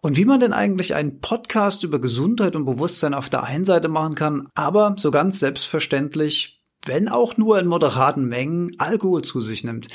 und 0.03 0.16
wie 0.16 0.26
man 0.26 0.39
denn 0.39 0.53
eigentlich 0.53 0.93
einen 0.93 1.22
Podcast 1.22 1.84
über 1.84 1.97
Gesundheit 1.97 2.56
und 2.56 2.66
Bewusstsein 2.66 3.16
auf 3.16 3.32
der 3.32 3.41
einen 3.41 3.66
Seite 3.66 3.88
machen 3.88 4.14
kann, 4.14 4.47
aber 4.53 4.93
so 4.99 5.10
ganz 5.10 5.39
selbstverständlich 5.39 6.55
wenn 6.86 7.08
auch 7.08 7.38
nur 7.38 7.60
in 7.60 7.68
moderaten 7.68 8.26
Mengen, 8.26 8.72
Alkohol 8.78 9.24
zu 9.24 9.42
sich 9.42 9.64
nimmt. 9.64 9.88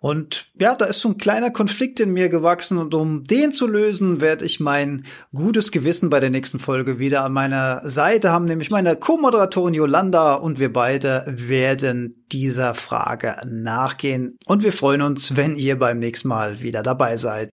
Und 0.00 0.46
ja, 0.58 0.74
da 0.74 0.84
ist 0.84 1.00
so 1.00 1.10
ein 1.10 1.18
kleiner 1.18 1.50
Konflikt 1.50 2.00
in 2.00 2.12
mir 2.12 2.28
gewachsen 2.28 2.78
und 2.78 2.94
um 2.94 3.24
den 3.24 3.52
zu 3.52 3.66
lösen, 3.66 4.20
werde 4.20 4.44
ich 4.44 4.60
mein 4.60 5.04
gutes 5.34 5.72
Gewissen 5.72 6.10
bei 6.10 6.20
der 6.20 6.30
nächsten 6.30 6.58
Folge 6.58 6.98
wieder 6.98 7.24
an 7.24 7.32
meiner 7.32 7.80
Seite 7.88 8.30
haben, 8.30 8.44
nämlich 8.44 8.70
meine 8.70 8.96
Co-Moderatorin 8.96 9.74
Yolanda 9.74 10.34
und 10.34 10.58
wir 10.58 10.72
beide 10.72 11.24
werden 11.26 12.24
dieser 12.32 12.74
Frage 12.74 13.36
nachgehen. 13.46 14.36
Und 14.46 14.62
wir 14.62 14.72
freuen 14.72 15.02
uns, 15.02 15.36
wenn 15.36 15.56
ihr 15.56 15.78
beim 15.78 15.98
nächsten 15.98 16.28
Mal 16.28 16.60
wieder 16.60 16.82
dabei 16.82 17.16
seid. 17.16 17.50